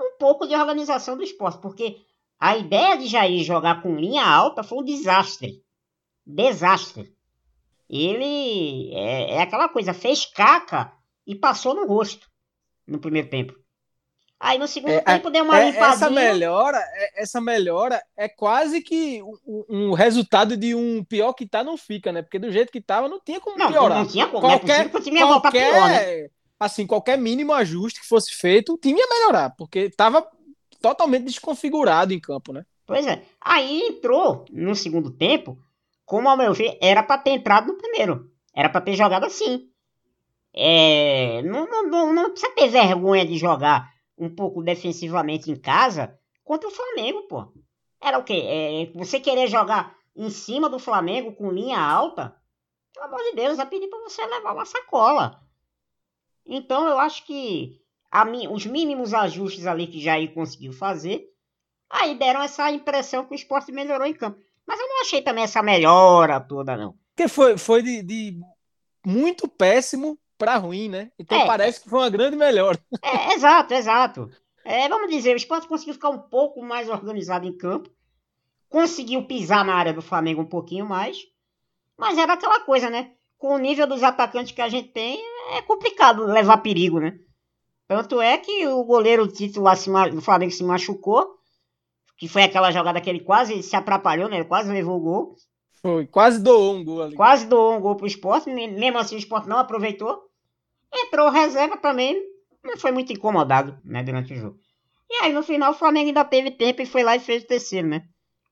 um 0.00 0.16
pouco 0.18 0.46
de 0.46 0.54
organização 0.54 1.16
do 1.16 1.22
esporte, 1.22 1.60
porque 1.60 1.96
a 2.38 2.56
ideia 2.56 2.96
de 2.96 3.06
Jair 3.06 3.42
jogar 3.42 3.82
com 3.82 3.96
linha 3.96 4.24
alta 4.24 4.62
foi 4.62 4.78
um 4.78 4.84
desastre. 4.84 5.62
Desastre. 6.26 7.14
Ele 7.88 8.94
é, 8.94 9.36
é 9.36 9.42
aquela 9.42 9.68
coisa, 9.68 9.92
fez 9.92 10.24
caca 10.24 10.92
e 11.26 11.34
passou 11.34 11.74
no 11.74 11.86
rosto 11.86 12.30
no 12.86 12.98
primeiro 12.98 13.28
tempo. 13.28 13.54
Aí 14.38 14.58
no 14.58 14.68
segundo 14.68 14.92
é, 14.92 15.00
tempo 15.00 15.30
deu 15.30 15.44
uma 15.44 15.58
é, 15.58 15.70
limpadinha. 15.70 15.94
Essa 15.94 16.10
melhora, 16.10 16.78
é, 16.78 17.22
essa 17.22 17.40
melhora 17.40 18.02
é 18.16 18.28
quase 18.28 18.82
que 18.82 19.22
um, 19.22 19.64
um, 19.70 19.92
resultado 19.94 20.56
de 20.56 20.74
um 20.74 21.02
pior 21.02 21.32
que 21.32 21.46
tá 21.46 21.64
não 21.64 21.78
fica, 21.78 22.12
né? 22.12 22.20
Porque 22.20 22.38
do 22.38 22.52
jeito 22.52 22.70
que 22.70 22.80
tava 22.80 23.08
não 23.08 23.20
tinha 23.20 23.40
como 23.40 23.56
não, 23.56 23.68
piorar. 23.68 23.98
Não 24.00 24.06
tinha 24.06 24.26
como. 24.26 24.40
Qualquer, 24.40 24.86
é 24.92 24.96
o 24.96 25.00
time 25.00 25.18
ia 25.18 25.26
qualquer, 25.26 25.72
pior, 25.72 25.88
né? 25.88 26.28
Assim, 26.60 26.86
qualquer 26.86 27.16
mínimo 27.16 27.52
ajuste 27.52 28.00
que 28.00 28.06
fosse 28.06 28.34
feito, 28.34 28.74
o 28.74 28.78
time 28.78 29.00
ia 29.00 29.06
melhorar, 29.08 29.50
porque 29.56 29.88
tava 29.88 30.26
totalmente 30.80 31.24
desconfigurado 31.24 32.12
em 32.12 32.20
campo, 32.20 32.52
né? 32.52 32.64
Pois 32.86 33.06
é. 33.06 33.22
Aí 33.40 33.80
entrou 33.80 34.44
no 34.50 34.74
segundo 34.74 35.10
tempo, 35.10 35.58
como 36.04 36.28
ao 36.28 36.36
meu 36.36 36.52
ver, 36.52 36.76
era 36.82 37.02
para 37.02 37.16
ter 37.16 37.30
entrado 37.30 37.68
no 37.68 37.78
primeiro. 37.78 38.30
Era 38.54 38.68
para 38.68 38.82
ter 38.82 38.94
jogado 38.94 39.24
assim. 39.24 39.70
É, 40.56 41.42
não, 41.42 41.66
não, 41.66 42.12
não, 42.12 42.30
precisa 42.30 42.54
ter 42.54 42.68
vergonha 42.68 43.26
de 43.26 43.36
jogar 43.36 43.92
um 44.16 44.32
pouco 44.32 44.62
defensivamente 44.62 45.50
em 45.50 45.56
casa 45.56 46.16
contra 46.44 46.68
o 46.68 46.72
Flamengo, 46.72 47.22
pô. 47.22 47.52
Era 48.00 48.18
o 48.18 48.24
quê? 48.24 48.44
É, 48.46 48.92
você 48.94 49.18
querer 49.18 49.48
jogar 49.48 49.96
em 50.14 50.30
cima 50.30 50.68
do 50.68 50.78
Flamengo 50.78 51.34
com 51.34 51.50
linha 51.50 51.78
alta? 51.78 52.36
Pelo 52.92 53.06
amor 53.06 53.20
de 53.24 53.32
Deus, 53.32 53.58
é 53.58 53.64
pedir 53.64 53.88
pra 53.88 53.98
você 53.98 54.24
levar 54.24 54.52
uma 54.52 54.64
sacola. 54.64 55.42
Então 56.46 56.86
eu 56.86 56.98
acho 57.00 57.26
que 57.26 57.80
a, 58.08 58.24
os 58.50 58.64
mínimos 58.64 59.12
ajustes 59.12 59.66
ali 59.66 59.88
que 59.88 60.00
Jair 60.00 60.32
conseguiu 60.32 60.72
fazer, 60.72 61.28
aí 61.90 62.16
deram 62.16 62.40
essa 62.40 62.70
impressão 62.70 63.24
que 63.24 63.32
o 63.32 63.34
esporte 63.34 63.72
melhorou 63.72 64.06
em 64.06 64.14
campo. 64.14 64.38
Mas 64.64 64.78
eu 64.78 64.86
não 64.86 65.00
achei 65.00 65.20
também 65.20 65.42
essa 65.42 65.62
melhora 65.62 66.40
toda, 66.40 66.76
não. 66.76 66.94
Porque 67.16 67.28
foi, 67.28 67.58
foi 67.58 67.82
de, 67.82 68.02
de 68.02 68.40
muito 69.04 69.48
péssimo 69.48 70.16
para 70.38 70.56
ruim, 70.56 70.88
né? 70.88 71.10
Então 71.18 71.40
é, 71.40 71.46
parece 71.46 71.80
que 71.82 71.88
foi 71.88 72.00
uma 72.00 72.10
grande 72.10 72.36
melhora. 72.36 72.78
É, 73.02 73.34
exato, 73.34 73.74
exato. 73.74 74.30
É, 74.64 74.88
vamos 74.88 75.10
dizer, 75.10 75.34
o 75.34 75.36
esporte 75.36 75.68
conseguiu 75.68 75.94
ficar 75.94 76.08
um 76.08 76.18
pouco 76.18 76.62
mais 76.62 76.88
organizado 76.88 77.46
em 77.46 77.56
campo, 77.56 77.90
conseguiu 78.68 79.26
pisar 79.26 79.64
na 79.64 79.74
área 79.74 79.92
do 79.92 80.02
Flamengo 80.02 80.40
um 80.40 80.46
pouquinho 80.46 80.86
mais, 80.86 81.18
mas 81.98 82.18
era 82.18 82.32
aquela 82.32 82.60
coisa, 82.60 82.88
né? 82.88 83.12
Com 83.36 83.54
o 83.54 83.58
nível 83.58 83.86
dos 83.86 84.02
atacantes 84.02 84.52
que 84.52 84.62
a 84.62 84.68
gente 84.68 84.88
tem, 84.88 85.20
é 85.52 85.62
complicado 85.62 86.24
levar 86.24 86.58
perigo, 86.58 86.98
né? 86.98 87.18
Tanto 87.86 88.20
é 88.20 88.38
que 88.38 88.66
o 88.66 88.82
goleiro 88.84 89.28
titular 89.28 89.76
do 90.10 90.22
Flamengo 90.22 90.52
se 90.52 90.64
machucou, 90.64 91.38
que 92.16 92.26
foi 92.26 92.42
aquela 92.42 92.70
jogada 92.70 93.00
que 93.00 93.10
ele 93.10 93.20
quase 93.20 93.62
se 93.62 93.76
atrapalhou, 93.76 94.28
né? 94.28 94.36
Ele 94.36 94.44
quase 94.46 94.72
levou 94.72 94.96
o 94.96 95.00
gol. 95.00 95.36
Foi, 95.84 96.06
quase 96.06 96.42
doou 96.42 96.76
um 96.76 96.82
gol 96.82 97.02
ali. 97.02 97.14
Quase 97.14 97.46
doou 97.46 97.76
um 97.76 97.80
gol 97.80 97.94
pro 97.94 98.06
esporte, 98.06 98.48
mesmo 98.48 98.96
assim 98.96 99.16
o 99.16 99.18
esporte 99.18 99.46
não 99.46 99.58
aproveitou. 99.58 100.18
Entrou 100.90 101.28
reserva 101.28 101.76
também, 101.76 102.18
não 102.64 102.78
foi 102.78 102.90
muito 102.90 103.12
incomodado, 103.12 103.78
né, 103.84 104.02
durante 104.02 104.32
o 104.32 104.36
jogo. 104.36 104.56
E 105.10 105.24
aí 105.24 105.32
no 105.34 105.42
final 105.42 105.72
o 105.72 105.76
Flamengo 105.76 106.06
ainda 106.06 106.24
teve 106.24 106.50
tempo 106.50 106.80
e 106.80 106.86
foi 106.86 107.02
lá 107.02 107.16
e 107.16 107.20
fez 107.20 107.42
o 107.42 107.46
terceiro, 107.46 107.86
né? 107.86 108.02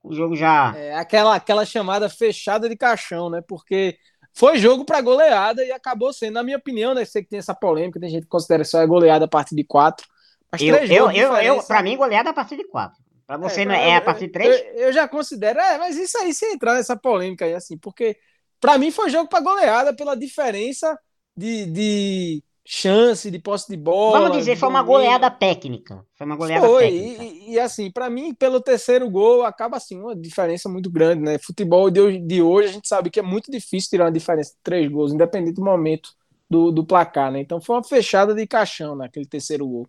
O 0.03 0.13
jogo 0.13 0.35
já. 0.35 0.77
É 0.77 0.93
aquela, 0.93 1.33
aquela 1.35 1.65
chamada 1.65 2.07
fechada 2.07 2.69
de 2.69 2.77
caixão, 2.77 3.31
né? 3.31 3.41
Porque 3.47 3.97
foi 4.31 4.59
jogo 4.59 4.85
para 4.85 5.01
goleada 5.01 5.65
e 5.65 5.71
acabou 5.71 6.13
sendo, 6.13 6.35
na 6.35 6.43
minha 6.43 6.57
opinião, 6.57 6.93
né? 6.93 7.03
Sei 7.03 7.23
que 7.23 7.29
tem 7.29 7.39
essa 7.39 7.55
polêmica, 7.55 7.99
tem 7.99 8.09
gente 8.09 8.23
que 8.23 8.29
considera 8.29 8.63
só 8.63 8.77
a 8.77 8.85
goleada 8.85 9.25
a 9.25 9.27
partir 9.27 9.55
de 9.55 9.63
quatro. 9.63 10.05
Mas 10.51 10.61
eu, 10.61 10.75
três 10.75 10.91
eu, 10.91 11.09
eu, 11.09 11.35
eu, 11.37 11.63
pra 11.63 11.81
mim, 11.81 11.97
goleada 11.97 12.29
a 12.29 12.33
partir 12.33 12.57
de 12.57 12.65
quatro. 12.65 13.01
Pra 13.25 13.37
você 13.37 13.61
é, 13.61 13.65
não 13.65 13.73
é, 13.73 13.95
a 13.95 14.01
partir 14.01 14.27
de 14.27 14.33
três? 14.33 14.61
Eu, 14.75 14.87
eu, 14.87 14.93
já 14.93 15.07
considero, 15.07 15.59
é, 15.59 15.77
mas 15.77 15.97
isso 15.97 16.17
aí 16.17 16.33
se 16.33 16.45
entrar 16.45 16.75
nessa 16.75 16.95
polêmica 16.95 17.45
aí, 17.45 17.53
assim, 17.53 17.77
porque 17.77 18.17
para 18.59 18.77
mim 18.77 18.91
foi 18.91 19.09
jogo 19.09 19.29
para 19.29 19.39
goleada 19.41 19.95
pela 19.95 20.15
diferença 20.15 20.97
de, 21.35 21.65
de 21.65 22.43
chance, 22.65 23.29
de 23.29 23.39
posse 23.39 23.69
de 23.69 23.77
bola. 23.77 24.19
Vamos 24.21 24.37
dizer, 24.37 24.55
foi 24.55 24.69
uma 24.69 24.83
goleada 24.83 25.29
técnica. 25.29 26.05
Foi 26.15 26.25
uma 26.25 26.35
goleada 26.35 26.65
foi, 26.65 26.83
técnica. 26.83 27.23
E, 27.23 27.51
e, 27.51 27.59
assim, 27.59 27.91
para 27.91 28.09
mim, 28.09 28.33
pelo 28.33 28.61
terceiro 28.61 29.09
gol, 29.09 29.43
acaba 29.43 29.77
assim, 29.77 29.99
uma 29.99 30.15
diferença 30.15 30.69
muito 30.69 30.89
grande, 30.89 31.21
né? 31.21 31.37
Futebol 31.37 31.89
de 31.89 31.99
hoje, 31.99 32.19
de 32.19 32.41
hoje, 32.41 32.69
a 32.69 32.71
gente 32.71 32.87
sabe 32.87 33.09
que 33.09 33.19
é 33.19 33.23
muito 33.23 33.51
difícil 33.51 33.89
tirar 33.89 34.05
uma 34.05 34.11
diferença 34.11 34.51
de 34.51 34.57
três 34.63 34.89
gols, 34.89 35.13
independente 35.13 35.55
do 35.55 35.63
momento 35.63 36.11
do, 36.49 36.71
do 36.71 36.85
placar, 36.85 37.31
né? 37.31 37.39
Então 37.39 37.59
foi 37.59 37.75
uma 37.75 37.83
fechada 37.83 38.33
de 38.33 38.45
caixão 38.47 38.95
naquele 38.95 39.25
terceiro 39.25 39.67
gol. 39.67 39.87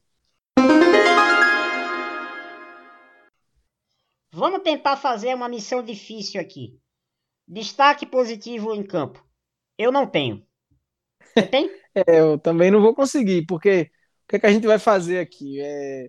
Vamos 4.35 4.63
tentar 4.63 4.97
fazer 4.97 5.33
uma 5.33 5.49
missão 5.49 5.81
difícil 5.81 6.41
aqui. 6.41 6.77
Destaque 7.47 8.05
positivo 8.05 8.75
em 8.75 8.83
campo. 8.83 9.25
Eu 9.79 9.93
não 9.93 10.09
tenho. 10.09 10.45
Você 11.23 11.43
tem? 11.47 11.71
É, 11.95 12.19
eu 12.19 12.37
também 12.37 12.69
não 12.69 12.83
vou 12.83 12.93
conseguir, 12.93 13.47
porque 13.47 13.83
o 14.25 14.29
que, 14.29 14.37
é 14.37 14.39
que 14.41 14.47
a 14.47 14.53
gente 14.53 14.67
vai 14.67 14.81
fazer 14.81 15.21
aqui? 15.21 15.61
É... 15.61 16.09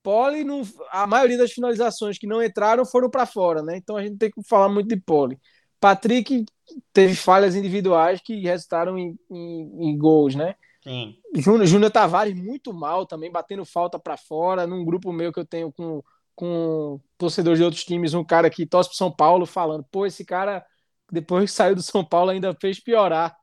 Pole, 0.00 0.44
não... 0.44 0.62
a 0.92 1.08
maioria 1.08 1.36
das 1.36 1.50
finalizações 1.50 2.18
que 2.18 2.26
não 2.26 2.40
entraram 2.40 2.86
foram 2.86 3.10
para 3.10 3.26
fora, 3.26 3.64
né? 3.64 3.76
Então 3.76 3.96
a 3.96 4.02
gente 4.04 4.16
tem 4.16 4.30
que 4.30 4.40
falar 4.48 4.68
muito 4.68 4.88
de 4.88 4.96
Pole. 4.96 5.36
Patrick 5.80 6.44
teve 6.92 7.16
falhas 7.16 7.56
individuais 7.56 8.20
que 8.22 8.42
resultaram 8.42 8.96
em, 8.96 9.18
em, 9.28 9.88
em 9.88 9.98
gols, 9.98 10.36
né? 10.36 10.54
Sim. 10.84 11.16
Júnior, 11.34 11.66
Júnior 11.66 11.90
Tavares 11.90 12.36
muito 12.36 12.72
mal 12.72 13.04
também, 13.04 13.32
batendo 13.32 13.64
falta 13.64 13.98
para 13.98 14.16
fora, 14.16 14.68
num 14.68 14.84
grupo 14.84 15.12
meu 15.12 15.32
que 15.32 15.40
eu 15.40 15.44
tenho 15.44 15.72
com, 15.72 16.00
com 16.36 17.00
torcedores 17.16 17.58
de 17.58 17.64
outros 17.64 17.84
times, 17.84 18.12
um 18.14 18.22
cara 18.22 18.50
que 18.50 18.66
torce 18.66 18.90
pro 18.90 18.98
São 18.98 19.10
Paulo 19.10 19.46
falando, 19.46 19.84
pô, 19.90 20.04
esse 20.04 20.24
cara, 20.24 20.64
depois 21.10 21.50
que 21.50 21.56
saiu 21.56 21.74
do 21.74 21.82
São 21.82 22.04
Paulo, 22.04 22.30
ainda 22.30 22.54
fez 22.60 22.78
piorar. 22.78 23.34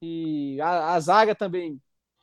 E 0.00 0.58
a, 0.60 0.94
a 0.94 1.00
zaga 1.00 1.34
também 1.34 1.78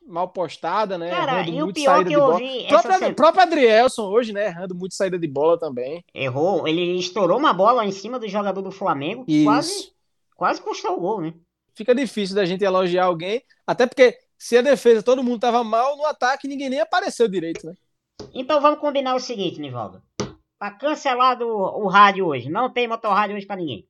mal 0.05 0.27
postada, 0.29 0.97
né? 0.97 1.11
Cara, 1.11 1.41
errando 1.41 1.51
e 1.51 1.61
o 1.63 1.73
pior 1.73 2.03
que 2.03 2.13
eu 2.13 2.21
ouvi. 2.21 2.67
Próprio, 2.67 2.93
semana... 2.93 3.15
próprio 3.15 3.43
Adrielson 3.43 4.03
hoje, 4.03 4.33
né? 4.33 4.47
Errando 4.47 4.75
muito 4.75 4.95
saída 4.95 5.19
de 5.19 5.27
bola 5.27 5.57
também. 5.57 6.03
Errou. 6.13 6.67
Ele 6.67 6.97
estourou 6.97 7.37
uma 7.37 7.53
bola 7.53 7.85
em 7.85 7.91
cima 7.91 8.19
do 8.19 8.27
jogador 8.27 8.61
do 8.61 8.71
Flamengo. 8.71 9.23
Isso. 9.27 9.45
Quase, 9.45 9.91
quase 10.35 10.61
custou 10.61 10.97
o 10.97 10.99
gol, 10.99 11.21
né? 11.21 11.33
Fica 11.75 11.93
difícil 11.93 12.35
da 12.35 12.45
gente 12.45 12.63
elogiar 12.63 13.05
alguém. 13.05 13.41
Até 13.65 13.85
porque 13.85 14.17
se 14.37 14.57
a 14.57 14.61
defesa 14.61 15.03
todo 15.03 15.23
mundo 15.23 15.39
tava 15.39 15.63
mal, 15.63 15.95
no 15.95 16.05
ataque 16.05 16.47
ninguém 16.47 16.69
nem 16.69 16.79
apareceu 16.79 17.27
direito, 17.27 17.67
né? 17.67 17.73
Então 18.33 18.61
vamos 18.61 18.79
combinar 18.79 19.15
o 19.15 19.19
seguinte, 19.19 19.59
Nivaldo. 19.59 20.01
Pra 20.57 20.71
cancelar 20.71 21.37
do, 21.37 21.47
o 21.47 21.87
rádio 21.87 22.25
hoje. 22.25 22.49
Não 22.49 22.71
tem 22.71 22.87
motorrádio 22.87 23.35
hoje 23.35 23.45
pra 23.45 23.55
ninguém. 23.55 23.87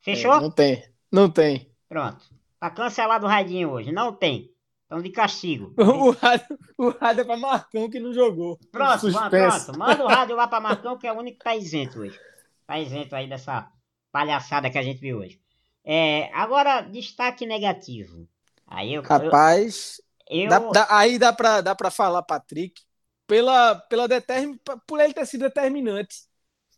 Fechou? 0.00 0.34
É, 0.34 0.40
não 0.40 0.50
tem. 0.50 0.84
Não 1.12 1.30
tem. 1.30 1.70
Pronto. 1.88 2.24
Tá 2.58 2.70
cancelado 2.70 3.26
o 3.26 3.28
radinho 3.28 3.70
hoje. 3.70 3.92
Não 3.92 4.12
tem. 4.12 4.50
Então 4.86 5.02
de 5.02 5.10
castigo. 5.10 5.74
O 5.78 6.10
rádio, 6.10 6.58
o 6.78 6.88
rádio 6.90 7.20
é 7.22 7.24
pra 7.24 7.36
Marcão 7.36 7.90
que 7.90 7.98
não 7.98 8.12
jogou. 8.12 8.58
Pronto, 8.70 9.06
pronto. 9.30 9.78
Manda 9.78 10.04
o 10.04 10.08
rádio 10.08 10.36
lá 10.36 10.46
pra 10.46 10.60
Marcão, 10.60 10.98
que 10.98 11.06
é 11.06 11.12
o 11.12 11.18
único 11.18 11.38
que 11.38 11.44
tá 11.44 11.54
isento 11.56 12.00
hoje. 12.00 12.18
Tá 12.66 12.78
isento 12.78 13.14
aí 13.14 13.28
dessa 13.28 13.70
palhaçada 14.12 14.70
que 14.70 14.78
a 14.78 14.82
gente 14.82 15.00
viu 15.00 15.18
hoje. 15.18 15.40
É, 15.84 16.30
agora, 16.32 16.80
destaque 16.80 17.46
negativo. 17.46 18.26
Aí 18.66 18.94
eu. 18.94 19.02
Rapaz. 19.02 20.00
Eu, 20.28 20.48
dá, 20.48 20.58
dá, 20.58 20.86
aí 20.90 21.18
dá 21.18 21.32
pra, 21.32 21.60
dá 21.60 21.74
pra 21.74 21.90
falar, 21.90 22.22
Patrick, 22.22 22.80
pela, 23.26 23.74
pela 23.74 24.08
determin, 24.08 24.58
por 24.86 25.00
ele 25.00 25.14
ter 25.14 25.26
sido 25.26 25.42
determinante 25.42 26.16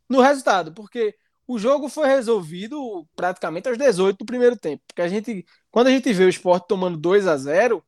no 0.09 0.21
resultado. 0.21 0.73
Porque 0.73 1.15
o 1.47 1.59
jogo 1.59 1.89
foi 1.89 2.09
resolvido 2.09 3.07
praticamente 3.15 3.69
aos 3.69 3.79
18 3.79 4.19
do 4.19 4.27
primeiro 4.27 4.57
tempo. 4.57 4.83
Porque 4.87 5.03
a 5.03 5.09
gente, 5.09 5.45
quando 5.71 5.89
a 5.89 5.91
gente 5.91 6.13
vê 6.13 6.25
o 6.25 6.29
esporte 6.29 6.67
tomando 6.69 6.97
2 6.97 7.27
a 7.27 7.37
0 7.37 7.85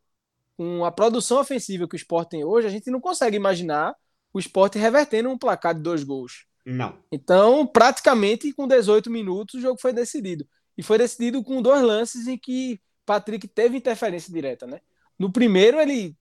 com 0.57 0.85
a 0.85 0.93
produção 0.93 1.41
ofensiva 1.41 1.89
que 1.89 1.95
o 1.95 1.97
esporte 1.97 2.31
tem 2.31 2.45
hoje, 2.45 2.67
a 2.67 2.71
gente 2.71 2.91
não 2.91 3.01
consegue 3.01 3.37
imaginar 3.37 3.95
o 4.33 4.39
esporte 4.39 4.79
revertendo 4.79 5.29
um 5.29 5.39
placar 5.39 5.75
de 5.75 5.81
dois 5.81 6.05
gols. 6.05 6.47
Não. 6.65 6.99
Então, 7.11 7.67
praticamente 7.67 8.53
com 8.53 8.67
18 8.67 9.11
minutos, 9.11 9.55
o 9.55 9.61
jogo 9.61 9.81
foi 9.81 9.93
decidido. 9.93 10.47
E 10.77 10.83
foi 10.83 10.99
decidido 10.99 11.43
com 11.43 11.63
dois 11.63 11.83
lances 11.83 12.27
em 12.29 12.37
que 12.37 12.81
Patrick 13.07 13.49
teve 13.49 13.77
interferência 13.77 14.33
direta, 14.33 14.67
né? 14.67 14.81
No 15.19 15.33
primeiro, 15.33 15.81
ele, 15.81 16.17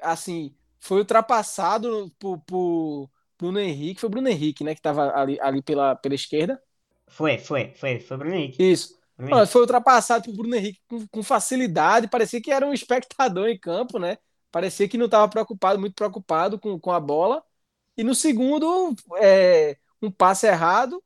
assim, 0.00 0.54
foi 0.82 0.98
ultrapassado 0.98 2.12
por, 2.18 2.38
por 2.40 3.08
Bruno 3.38 3.60
Henrique, 3.60 4.00
foi 4.00 4.10
Bruno 4.10 4.28
Henrique, 4.28 4.64
né, 4.64 4.74
que 4.74 4.80
estava 4.80 5.14
ali, 5.14 5.38
ali 5.40 5.62
pela, 5.62 5.94
pela 5.94 6.14
esquerda. 6.14 6.60
Foi, 7.06 7.38
foi, 7.38 7.72
foi, 7.76 8.00
foi 8.00 8.16
Bruno 8.16 8.34
Henrique. 8.34 8.60
Isso. 8.60 9.00
Bruno 9.16 9.46
Foi 9.46 9.60
ultrapassado 9.60 10.24
por 10.24 10.34
Bruno 10.34 10.56
Henrique 10.56 10.80
com, 10.88 11.06
com, 11.06 11.22
facilidade, 11.22 12.08
parecia 12.08 12.42
que 12.42 12.50
era 12.50 12.66
um 12.66 12.72
espectador 12.72 13.48
em 13.48 13.56
campo, 13.56 14.00
né? 14.00 14.18
Parecia 14.50 14.88
que 14.88 14.98
não 14.98 15.06
estava 15.06 15.28
preocupado, 15.28 15.78
muito 15.78 15.94
preocupado 15.94 16.58
com, 16.58 16.78
com 16.80 16.90
a 16.90 16.98
bola. 16.98 17.42
E 17.96 18.02
no 18.02 18.14
segundo, 18.14 18.92
é, 19.18 19.76
um 20.02 20.10
passe 20.10 20.48
errado, 20.48 21.02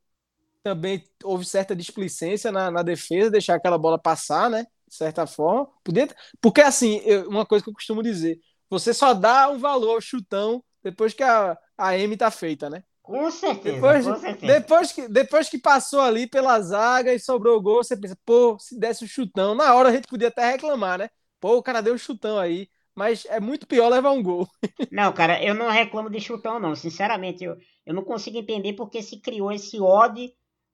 também 0.63 1.05
houve 1.23 1.45
certa 1.45 1.77
displicência 1.77 2.51
na, 2.51 2.71
na 2.71 2.83
defesa, 2.83 3.31
deixar 3.31 3.57
aquela 3.57 3.77
bola 3.77 3.99
passar, 3.99 4.49
né? 4.49 4.67
De 4.89 4.95
certa 4.95 5.27
forma. 5.27 5.69
Podia... 5.85 6.09
Porque, 6.41 6.63
assim, 6.63 6.97
eu, 7.05 7.29
uma 7.29 7.45
coisa 7.45 7.63
que 7.63 7.69
eu 7.69 7.75
costumo 7.75 8.03
dizer, 8.03 8.41
você 8.69 8.93
só 8.93 9.15
dá 9.15 9.49
um 9.49 9.59
valor 9.59 9.95
ao 9.95 10.01
chutão 10.01 10.63
depois 10.83 11.13
que 11.13 11.23
a, 11.23 11.57
a 11.77 11.99
M 11.99 12.17
tá 12.17 12.31
feita, 12.31 12.71
né? 12.71 12.83
Com 13.03 13.31
certeza, 13.31 13.75
depois, 13.75 14.05
com 14.05 14.17
certeza. 14.17 14.61
Depois 14.61 14.93
que, 14.93 15.09
depois 15.09 15.49
que 15.49 15.59
passou 15.59 16.01
ali 16.01 16.29
pela 16.29 16.61
zaga 16.61 17.15
e 17.15 17.21
sobrou 17.21 17.57
o 17.57 17.63
gol, 17.63 17.85
você 17.85 17.97
pensa, 17.97 18.19
pô, 18.25 18.59
se 18.59 18.79
desse 18.79 19.03
o 19.03 19.07
um 19.07 19.09
chutão, 19.09 19.55
na 19.55 19.75
hora 19.75 19.91
a 19.91 19.93
gente 19.93 20.09
podia 20.09 20.29
até 20.29 20.51
reclamar, 20.51 20.99
né? 20.99 21.09
Pô, 21.41 21.57
o 21.57 21.63
cara 21.63 21.81
deu 21.81 21.95
um 21.95 21.99
chutão 21.99 22.37
aí, 22.37 22.69
mas 22.97 23.25
é 23.27 23.39
muito 23.39 23.67
pior 23.67 23.89
levar 23.89 24.11
um 24.11 24.23
gol. 24.23 24.49
Não, 24.91 25.13
cara, 25.13 25.43
eu 25.43 25.55
não 25.55 25.69
reclamo 25.69 26.09
de 26.09 26.21
chutão, 26.21 26.59
não. 26.61 26.75
Sinceramente, 26.75 27.45
eu, 27.45 27.57
eu 27.85 27.93
não 27.93 28.05
consigo 28.05 28.39
entender 28.39 28.73
porque 28.73 29.03
se 29.03 29.21
criou 29.21 29.53
esse 29.53 29.81
ódio 29.81 30.31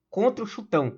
contra 0.09 0.43
o 0.43 0.47
chutão. 0.47 0.97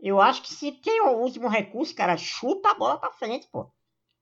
Eu 0.00 0.20
acho 0.20 0.42
que 0.42 0.52
se 0.52 0.72
tem 0.72 1.00
o 1.02 1.18
último 1.18 1.48
recurso, 1.48 1.94
cara, 1.94 2.16
chuta 2.16 2.70
a 2.70 2.74
bola 2.74 2.98
pra 2.98 3.12
frente, 3.12 3.46
pô. 3.50 3.70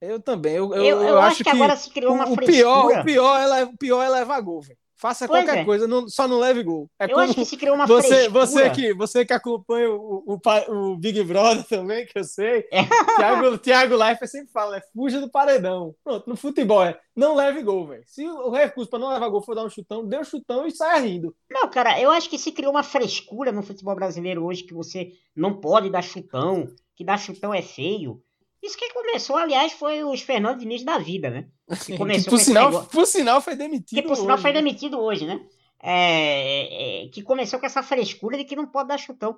Eu 0.01 0.21
também. 0.21 0.55
Eu, 0.55 0.73
eu, 0.73 0.83
eu, 0.83 1.01
eu 1.01 1.19
acho, 1.19 1.27
acho, 1.27 1.43
que, 1.43 1.49
agora 1.49 1.75
se 1.75 1.89
criou 1.89 2.13
uma 2.13 2.29
o, 2.29 2.33
o 2.33 2.37
pior, 2.37 2.99
o 2.99 3.03
pior 3.03 3.39
é, 3.39 3.63
o 3.63 3.77
pior 3.77 4.03
é 4.03 4.09
levar 4.09 4.39
gol, 4.41 4.61
velho. 4.61 4.77
Faça 4.99 5.27
pois 5.27 5.45
qualquer 5.45 5.61
é. 5.61 5.65
coisa, 5.65 5.87
não, 5.87 6.09
só 6.09 6.27
não 6.27 6.39
leve 6.39 6.63
gol. 6.63 6.89
É 6.99 7.11
eu 7.11 7.19
acho 7.19 7.35
que 7.35 7.45
se 7.45 7.55
criou 7.55 7.75
uma 7.75 7.85
você, 7.85 8.07
frescura. 8.07 8.45
você 8.45 8.69
que 8.71 8.93
Você 8.95 9.25
que 9.25 9.33
acompanha 9.33 9.91
o, 9.91 10.23
o, 10.25 10.39
o, 10.69 10.97
Big 10.97 11.23
Brother 11.23 11.63
também, 11.69 12.03
que 12.07 12.17
eu 12.17 12.23
sei. 12.23 12.67
É. 12.71 12.83
Thiago, 13.15 13.57
Thiago 13.59 13.95
Leifert 13.95 14.29
sempre 14.29 14.51
fala, 14.51 14.77
é 14.77 14.81
fuja 14.93 15.21
do 15.21 15.29
paredão. 15.29 15.93
Pronto, 16.03 16.27
no 16.27 16.35
futebol 16.35 16.83
é 16.83 16.99
não 17.15 17.35
leve 17.35 17.61
gol, 17.61 17.85
velho. 17.85 18.03
Se 18.07 18.27
o 18.27 18.49
recurso 18.49 18.89
para 18.89 18.99
não 18.99 19.09
levar 19.09 19.29
gol 19.29 19.43
for 19.43 19.53
dar 19.53 19.65
um 19.65 19.69
chutão, 19.69 20.03
dê 20.03 20.17
um 20.17 20.23
chutão 20.23 20.65
e 20.65 20.71
saia 20.71 20.99
rindo. 20.99 21.35
Não, 21.49 21.69
cara, 21.69 22.01
eu 22.01 22.09
acho 22.09 22.27
que 22.27 22.39
se 22.39 22.51
criou 22.51 22.71
uma 22.71 22.83
frescura 22.83 23.51
no 23.51 23.61
futebol 23.61 23.95
brasileiro 23.95 24.43
hoje 24.43 24.63
que 24.63 24.73
você 24.73 25.11
não 25.35 25.61
pode 25.61 25.91
dar 25.91 26.01
chutão, 26.01 26.67
que 26.95 27.05
dar 27.05 27.19
chutão 27.19 27.53
é 27.53 27.61
feio. 27.61 28.19
Isso 28.61 28.77
que 28.77 28.93
começou, 28.93 29.37
aliás, 29.37 29.73
foi 29.73 30.03
os 30.03 30.21
Fernando 30.21 30.59
Diniz 30.59 30.83
da 30.83 30.97
vida, 30.97 31.29
né? 31.29 31.47
Que 31.85 31.97
começou 31.97 32.25
que 32.25 32.29
por, 32.31 32.39
sinal, 32.39 32.85
por 32.85 33.05
sinal 33.05 33.41
foi 33.41 33.55
demitido. 33.55 34.01
Que 34.01 34.07
por 34.07 34.15
sinal 34.15 34.37
foi 34.37 34.51
né? 34.51 34.59
demitido 34.59 34.99
hoje, 34.99 35.25
né? 35.25 35.39
É, 35.81 37.05
é, 37.05 37.09
que 37.09 37.21
começou 37.21 37.59
com 37.59 37.65
essa 37.65 37.83
frescura 37.83 38.37
de 38.37 38.45
que 38.45 38.55
não 38.55 38.67
pode 38.67 38.89
dar 38.89 38.97
chutão. 38.97 39.37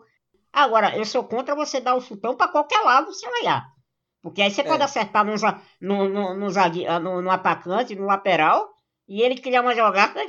Agora, 0.52 0.98
eu 0.98 1.06
sou 1.06 1.24
contra 1.24 1.54
você 1.54 1.80
dar 1.82 1.96
o 1.96 2.02
chutão 2.02 2.36
para 2.36 2.52
qualquer 2.52 2.82
lado 2.82 3.14
sem 3.14 3.30
olhar. 3.42 3.66
Porque 4.22 4.42
aí 4.42 4.52
você 4.52 4.62
é. 4.62 4.64
pode 4.64 4.84
acertar 4.84 5.26
no, 5.26 5.34
no, 5.82 6.10
no, 6.10 6.34
no, 6.36 7.22
no 7.22 7.32
atacante, 7.32 7.96
no 7.96 8.06
lateral, 8.06 8.70
e 9.08 9.22
ele 9.22 9.36
criar 9.36 9.62
uma 9.62 9.76
jogada 9.76 10.22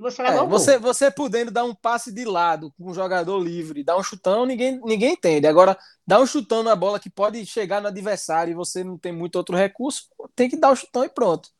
e 0.00 0.02
você 0.02 0.22
leva 0.22 0.36
é, 0.36 0.40
o 0.40 0.46
gol. 0.46 0.58
Você, 0.58 0.78
você 0.78 1.10
podendo 1.10 1.50
dar 1.50 1.62
um 1.62 1.74
passe 1.74 2.10
de 2.10 2.24
lado 2.24 2.72
com 2.72 2.90
um 2.90 2.94
jogador 2.94 3.38
livre, 3.38 3.84
dar 3.84 3.98
um 3.98 4.02
chutão, 4.02 4.46
ninguém, 4.46 4.80
ninguém 4.82 5.12
entende. 5.12 5.46
Agora, 5.46 5.76
dar 6.06 6.20
um 6.20 6.26
chutão 6.26 6.62
na 6.62 6.74
bola 6.74 6.98
que 6.98 7.10
pode 7.10 7.44
chegar 7.44 7.82
no 7.82 7.88
adversário 7.88 8.50
e 8.50 8.54
você 8.54 8.82
não 8.82 8.96
tem 8.96 9.12
muito 9.12 9.36
outro 9.36 9.54
recurso, 9.54 10.04
tem 10.34 10.48
que 10.48 10.56
dar 10.56 10.70
o 10.70 10.76
chutão 10.76 11.04
e 11.04 11.08
pronto. 11.10 11.50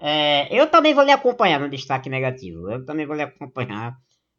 É, 0.00 0.48
eu 0.50 0.66
também 0.70 0.94
vou 0.94 1.04
lhe 1.04 1.12
acompanhar 1.12 1.60
no 1.60 1.68
destaque 1.68 2.08
negativo. 2.08 2.70
Eu 2.70 2.84
também 2.86 3.04
vou 3.04 3.14
lhe 3.14 3.22
acompanhar. 3.22 3.94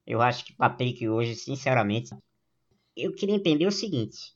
Eu 0.07 0.21
acho 0.21 0.43
que 0.43 0.53
Patrick 0.53 1.07
hoje, 1.07 1.35
sinceramente, 1.35 2.15
eu 2.97 3.13
queria 3.13 3.35
entender 3.35 3.67
o 3.67 3.71
seguinte. 3.71 4.33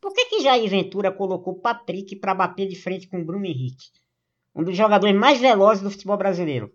Por 0.00 0.12
que 0.12 0.26
que 0.26 0.40
Jair 0.40 0.68
Ventura 0.68 1.12
colocou 1.12 1.60
Patrick 1.60 2.16
para 2.16 2.34
bater 2.34 2.66
de 2.66 2.74
frente 2.74 3.06
com 3.06 3.24
Bruno 3.24 3.46
Henrique? 3.46 3.86
Um 4.52 4.64
dos 4.64 4.76
jogadores 4.76 5.14
mais 5.14 5.40
velozes 5.40 5.82
do 5.82 5.90
futebol 5.90 6.16
brasileiro. 6.16 6.72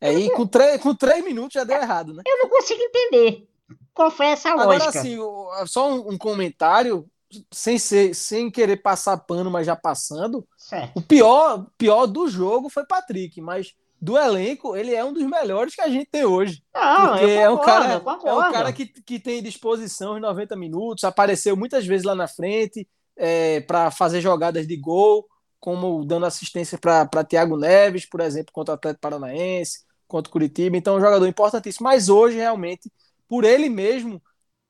É, 0.00 0.12
e 0.12 0.30
com, 0.30 0.46
três, 0.46 0.80
com 0.80 0.94
três 0.94 1.24
minutos 1.24 1.54
já 1.54 1.64
deu 1.64 1.76
errado, 1.76 2.14
né? 2.14 2.22
Eu 2.26 2.38
não 2.38 2.48
consigo 2.48 2.80
entender 2.80 3.48
qual 3.92 4.10
foi 4.10 4.26
essa 4.26 4.50
Agora, 4.50 4.78
lógica. 4.78 5.00
assim, 5.00 5.18
só 5.66 5.90
um, 5.90 6.12
um 6.12 6.18
comentário, 6.18 7.04
sem, 7.50 7.78
ser, 7.78 8.14
sem 8.14 8.50
querer 8.50 8.76
passar 8.76 9.16
pano, 9.16 9.50
mas 9.50 9.66
já 9.66 9.74
passando. 9.74 10.46
Certo. 10.56 10.96
O 10.96 11.02
pior, 11.02 11.66
pior 11.76 12.06
do 12.06 12.28
jogo 12.28 12.68
foi 12.68 12.86
Patrick, 12.86 13.40
mas 13.40 13.74
do 14.00 14.16
elenco, 14.16 14.76
ele 14.76 14.94
é 14.94 15.04
um 15.04 15.12
dos 15.12 15.24
melhores 15.24 15.74
que 15.74 15.80
a 15.80 15.88
gente 15.88 16.08
tem 16.08 16.24
hoje. 16.24 16.62
Não, 16.72 17.08
Porque 17.08 17.24
eu 17.24 17.28
é 17.40 17.50
um 17.50 17.56
concordo, 17.56 17.82
cara, 17.82 18.00
concordo. 18.00 18.28
é 18.28 18.48
um 18.48 18.52
cara 18.52 18.72
que, 18.72 18.86
que 18.86 19.18
tem 19.18 19.42
disposição 19.42 20.16
em 20.16 20.20
90 20.20 20.54
minutos, 20.54 21.02
apareceu 21.02 21.56
muitas 21.56 21.84
vezes 21.84 22.06
lá 22.06 22.14
na 22.14 22.28
frente 22.28 22.88
é, 23.16 23.60
para 23.62 23.90
fazer 23.90 24.20
jogadas 24.20 24.66
de 24.68 24.76
gol, 24.76 25.26
como 25.58 26.04
dando 26.04 26.26
assistência 26.26 26.78
para 26.78 27.24
Thiago 27.24 27.56
Neves, 27.56 28.06
por 28.08 28.20
exemplo, 28.20 28.52
contra 28.52 28.74
o 28.74 28.76
Atlético 28.76 29.00
Paranaense, 29.00 29.80
contra 30.08 30.28
o 30.28 30.32
Curitiba. 30.32 30.76
Então, 30.76 30.94
é 30.94 30.98
um 30.98 31.00
jogador 31.00 31.26
importantíssimo. 31.26 31.84
Mas 31.84 32.08
hoje, 32.08 32.36
realmente, 32.36 32.90
por 33.28 33.44
ele 33.44 33.68
mesmo 33.68 34.20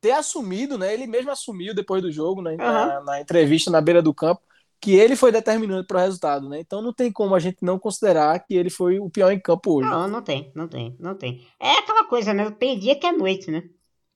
ter 0.00 0.12
assumido, 0.12 0.76
né? 0.76 0.92
Ele 0.92 1.06
mesmo 1.06 1.30
assumiu 1.30 1.74
depois 1.74 2.02
do 2.02 2.10
jogo, 2.10 2.42
né, 2.42 2.56
na, 2.56 3.00
na 3.00 3.20
entrevista 3.20 3.70
na 3.70 3.80
beira 3.80 4.00
do 4.02 4.14
campo, 4.14 4.42
que 4.80 4.94
ele 4.94 5.16
foi 5.16 5.32
determinante 5.32 5.86
para 5.86 5.96
o 5.98 6.00
resultado, 6.00 6.48
né? 6.48 6.60
Então 6.60 6.80
não 6.80 6.92
tem 6.92 7.10
como 7.10 7.34
a 7.34 7.40
gente 7.40 7.58
não 7.62 7.78
considerar 7.78 8.38
que 8.40 8.54
ele 8.54 8.70
foi 8.70 9.00
o 9.00 9.10
pior 9.10 9.32
em 9.32 9.40
campo 9.40 9.72
hoje. 9.78 9.90
Não, 9.90 10.06
não 10.06 10.22
tem, 10.22 10.52
não 10.54 10.68
tem, 10.68 10.96
não 11.00 11.14
tem. 11.14 11.44
É 11.58 11.72
aquela 11.78 12.04
coisa, 12.04 12.32
né? 12.32 12.50
Tem 12.50 12.78
dia 12.78 12.94
que 12.94 13.06
é 13.06 13.12
noite, 13.12 13.50
né? 13.50 13.64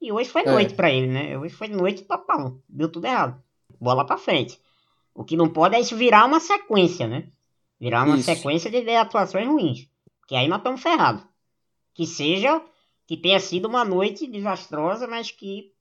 E 0.01 0.13
hoje 0.13 0.31
foi 0.31 0.43
É. 0.43 0.51
noite 0.53 0.75
pra 0.75 0.91
ele, 0.91 1.09
né? 1.09 1.37
Hoje 1.39 1.55
foi 1.55 1.69
noite 1.69 2.05
pra 2.05 2.19
pau. 2.19 2.59
Deu 2.69 2.89
tudo 2.89 3.07
errado. 3.07 3.43
Bola 3.81 4.07
pra 4.07 4.17
frente. 4.17 4.61
O 5.15 5.25
que 5.25 5.37
não 5.37 5.49
pode 5.49 5.75
é 5.75 5.81
isso 5.81 5.97
virar 5.97 6.25
uma 6.25 6.41
sequência, 6.41 7.07
né? 7.07 7.29
Virar 7.81 8.05
uma 8.05 8.17
Isso. 8.17 8.27
sequência 8.27 8.71
de 8.71 8.89
atuações 8.95 9.47
ruins. 9.47 9.89
Que 10.33 10.37
aí 10.37 10.49
nós 10.49 10.61
estamos 10.61 10.81
ferrados. 10.81 11.23
Que 11.93 12.07
seja, 12.07 12.65
que 13.07 13.19
tenha 13.19 13.39
sido 13.39 13.69
uma 13.69 13.85
noite 13.85 14.27
desastrosa, 14.27 15.07
mas 15.07 15.31
que 15.31 15.75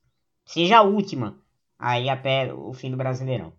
seja 0.46 0.80
a 0.80 0.82
última. 0.82 1.42
Aí 1.80 2.10
até 2.10 2.54
o 2.54 2.74
fim 2.74 2.92
do 2.92 2.98
Brasileirão. 2.98 3.54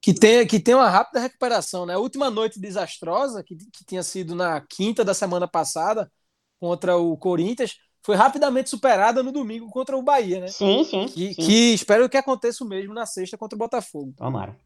Que 0.00 0.12
tem, 0.12 0.44
que 0.44 0.58
tem 0.58 0.74
uma 0.74 0.90
rápida 0.90 1.20
recuperação, 1.20 1.86
né? 1.86 1.94
A 1.94 2.00
última 2.00 2.30
noite 2.30 2.58
desastrosa, 2.58 3.44
que, 3.44 3.54
que 3.54 3.84
tinha 3.86 4.02
sido 4.02 4.34
na 4.34 4.60
quinta 4.60 5.04
da 5.04 5.14
semana 5.14 5.46
passada, 5.46 6.10
contra 6.58 6.96
o 6.96 7.16
Corinthians, 7.16 7.76
foi 8.02 8.16
rapidamente 8.16 8.68
superada 8.68 9.22
no 9.22 9.30
domingo 9.30 9.68
contra 9.68 9.96
o 9.96 10.02
Bahia, 10.02 10.40
né? 10.40 10.48
Sim, 10.48 10.82
sim. 10.82 11.06
Que, 11.06 11.32
sim. 11.32 11.42
que 11.46 11.74
espero 11.74 12.08
que 12.08 12.16
aconteça 12.16 12.64
o 12.64 12.66
mesmo 12.66 12.92
na 12.92 13.06
sexta 13.06 13.38
contra 13.38 13.54
o 13.54 13.58
Botafogo. 13.60 14.12
Tomara. 14.16 14.58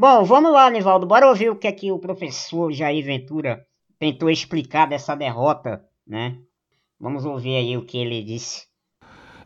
Bom, 0.00 0.22
vamos 0.22 0.52
lá, 0.52 0.70
Nivaldo. 0.70 1.08
Bora 1.08 1.26
ouvir 1.26 1.50
o 1.50 1.56
que 1.56 1.66
é 1.66 1.72
que 1.72 1.90
o 1.90 1.98
professor 1.98 2.70
Jair 2.72 3.04
Ventura 3.04 3.66
tentou 3.98 4.30
explicar 4.30 4.86
dessa 4.86 5.16
derrota, 5.16 5.82
né? 6.06 6.36
Vamos 7.00 7.24
ouvir 7.24 7.56
aí 7.56 7.76
o 7.76 7.82
que 7.82 7.98
ele 7.98 8.22
disse. 8.22 8.62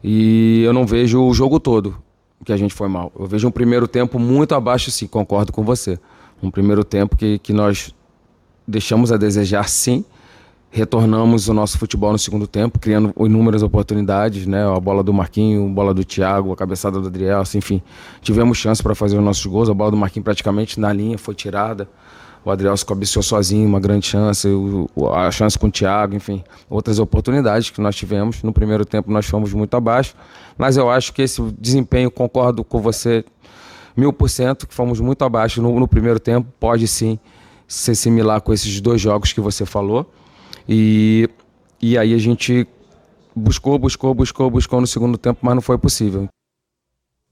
E 0.05 0.63
eu 0.63 0.75
não 0.75 0.85
vejo 0.85 1.25
o 1.25 1.33
jogo 1.33 1.59
todo 1.59 1.97
que 2.45 2.53
a 2.53 2.57
gente 2.59 2.75
foi 2.75 2.87
mal. 2.87 3.11
Eu 3.19 3.25
vejo 3.25 3.49
um 3.49 3.51
primeiro 3.51 3.89
tempo 3.89 4.19
muito 4.19 4.55
abaixo, 4.55 4.91
sim, 4.91 5.07
concordo 5.07 5.55
com 5.55 5.65
você. 5.65 5.99
Um 6.43 6.51
primeiro 6.51 6.85
tempo 6.85 7.17
que, 7.17 7.39
que 7.39 7.55
nós 7.55 7.95
deixamos 8.69 9.11
a 9.11 9.17
desejar, 9.17 9.67
sim. 9.71 10.05
Retornamos 10.75 11.49
o 11.49 11.53
nosso 11.53 11.77
futebol 11.77 12.13
no 12.13 12.19
segundo 12.19 12.47
tempo, 12.47 12.79
criando 12.79 13.13
inúmeras 13.19 13.63
oportunidades, 13.63 14.47
né? 14.47 14.67
A 14.67 14.81
bola 14.81 15.03
do 15.03 15.13
Marquinho, 15.13 15.67
a 15.67 15.69
bola 15.69 15.93
do 15.93 16.03
Thiago, 16.03 16.51
a 16.51 16.57
cabeçada 16.57 16.99
do 16.99 17.09
Adriel, 17.09 17.41
assim, 17.43 17.59
enfim. 17.59 17.83
Tivemos 18.23 18.57
chance 18.57 18.83
para 18.83 18.95
fazer 18.95 19.19
os 19.19 19.23
nossos 19.23 19.45
gols. 19.45 19.69
A 19.69 19.75
bola 19.75 19.91
do 19.91 19.99
Marquinho 19.99 20.25
praticamente 20.25 20.81
na 20.81 20.91
linha 20.91 21.19
foi 21.19 21.35
tirada. 21.35 21.87
O 22.43 22.51
Adriel 22.51 22.75
se 22.75 22.87
cabeceou 22.87 23.23
sozinho, 23.23 23.69
uma 23.69 23.79
grande 23.79 24.07
chance. 24.07 24.49
A 25.15 25.31
chance 25.31 25.59
com 25.59 25.67
o 25.67 25.71
Thiago, 25.71 26.17
enfim. 26.17 26.43
Outras 26.71 26.99
oportunidades 26.99 27.69
que 27.69 27.79
nós 27.79 27.95
tivemos. 27.95 28.43
No 28.43 28.51
primeiro 28.51 28.87
tempo 28.87 29.13
nós 29.13 29.27
fomos 29.27 29.53
muito 29.53 29.77
abaixo. 29.77 30.15
Mas 30.57 30.79
eu 30.79 30.91
acho 30.91 31.13
que 31.13 31.21
esse 31.21 31.43
desempenho, 31.59 32.11
concordo 32.11 32.65
com 32.65 32.81
você 32.81 33.27
mil 33.95 34.11
por 34.11 34.31
cento, 34.31 34.67
que 34.67 34.73
fomos 34.73 35.01
muito 35.01 35.23
abaixo 35.23 35.61
no, 35.61 35.79
no 35.79 35.87
primeiro 35.87 36.19
tempo. 36.19 36.49
Pode 36.59 36.89
sim 36.89 37.19
se 37.69 37.95
similar 37.95 38.41
com 38.41 38.55
esses 38.55 38.81
dois 38.81 39.03
jogos 39.03 39.35
que 39.35 39.41
você 39.41 39.67
falou. 39.67 40.11
E, 40.69 41.29
e 41.81 41.97
aí 41.99 42.15
a 42.15 42.19
gente 42.19 42.67
buscou, 43.35 43.79
buscou, 43.79 44.15
buscou, 44.15 44.51
buscou 44.51 44.81
no 44.81 44.87
segundo 44.87 45.19
tempo, 45.19 45.41
mas 45.43 45.55
não 45.55 45.63
foi 45.63 45.79
possível. 45.79 46.29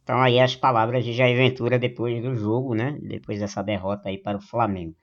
Então 0.02 0.20
aí 0.20 0.40
as 0.40 0.56
palavras 0.56 1.04
de 1.04 1.12
Jair 1.12 1.36
Ventura 1.36 1.78
depois 1.78 2.22
do 2.22 2.34
jogo, 2.34 2.74
né? 2.74 2.98
Depois 3.00 3.38
dessa 3.38 3.62
derrota 3.62 4.08
aí 4.08 4.18
para 4.18 4.38
o 4.38 4.42
Flamengo. 4.42 4.96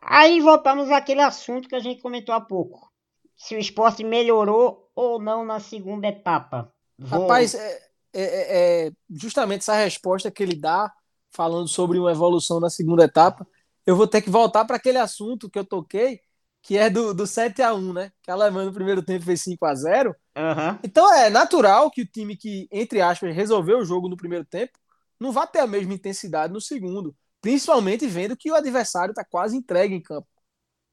Aí 0.00 0.40
voltamos 0.40 0.90
àquele 0.90 1.20
assunto 1.20 1.68
que 1.68 1.74
a 1.74 1.80
gente 1.80 2.02
comentou 2.02 2.34
há 2.34 2.40
pouco. 2.40 2.90
Se 3.36 3.54
o 3.54 3.58
esporte 3.58 4.04
melhorou 4.04 4.90
ou 4.94 5.20
não 5.20 5.44
na 5.44 5.58
segunda 5.58 6.08
etapa. 6.08 6.72
Vou- 6.98 7.20
Rapaz, 7.22 7.54
é, 7.54 7.78
é- 8.12 8.22
é- 8.22 8.86
é 8.86 8.92
justamente 9.10 9.60
essa 9.60 9.74
resposta 9.74 10.30
que 10.30 10.42
ele 10.42 10.54
dá, 10.54 10.92
falando 11.30 11.66
sobre 11.66 11.98
uma 11.98 12.12
evolução 12.12 12.60
na 12.60 12.68
segunda 12.68 13.04
etapa, 13.04 13.46
eu 13.86 13.96
vou 13.96 14.06
ter 14.06 14.22
que 14.22 14.30
voltar 14.30 14.64
para 14.64 14.76
aquele 14.76 14.98
assunto 14.98 15.48
que 15.50 15.58
eu 15.58 15.64
toquei, 15.64 16.20
que 16.62 16.78
é 16.78 16.88
do, 16.88 17.12
do 17.12 17.26
7 17.26 17.60
a 17.60 17.74
1 17.74 17.92
né? 17.92 18.12
Que 18.22 18.30
a 18.30 18.34
Alemanha 18.34 18.66
no 18.66 18.74
primeiro 18.74 19.02
tempo 19.02 19.24
fez 19.24 19.42
5 19.42 19.66
a 19.66 19.74
0 19.74 20.14
Aham. 20.36 20.78
Então 20.84 21.12
é 21.12 21.28
natural 21.28 21.90
que 21.90 22.02
o 22.02 22.06
time 22.06 22.36
que, 22.36 22.68
entre 22.70 23.00
aspas, 23.00 23.34
resolveu 23.34 23.78
o 23.78 23.84
jogo 23.84 24.08
no 24.08 24.16
primeiro 24.16 24.44
tempo 24.44 24.72
não 25.18 25.32
vá 25.32 25.46
ter 25.46 25.60
a 25.60 25.66
mesma 25.66 25.92
intensidade 25.92 26.52
no 26.52 26.60
segundo. 26.60 27.14
Principalmente 27.40 28.06
vendo 28.06 28.36
que 28.36 28.50
o 28.50 28.54
adversário 28.54 29.12
está 29.12 29.24
quase 29.24 29.56
entregue 29.56 29.94
em 29.94 30.00
campo. 30.00 30.26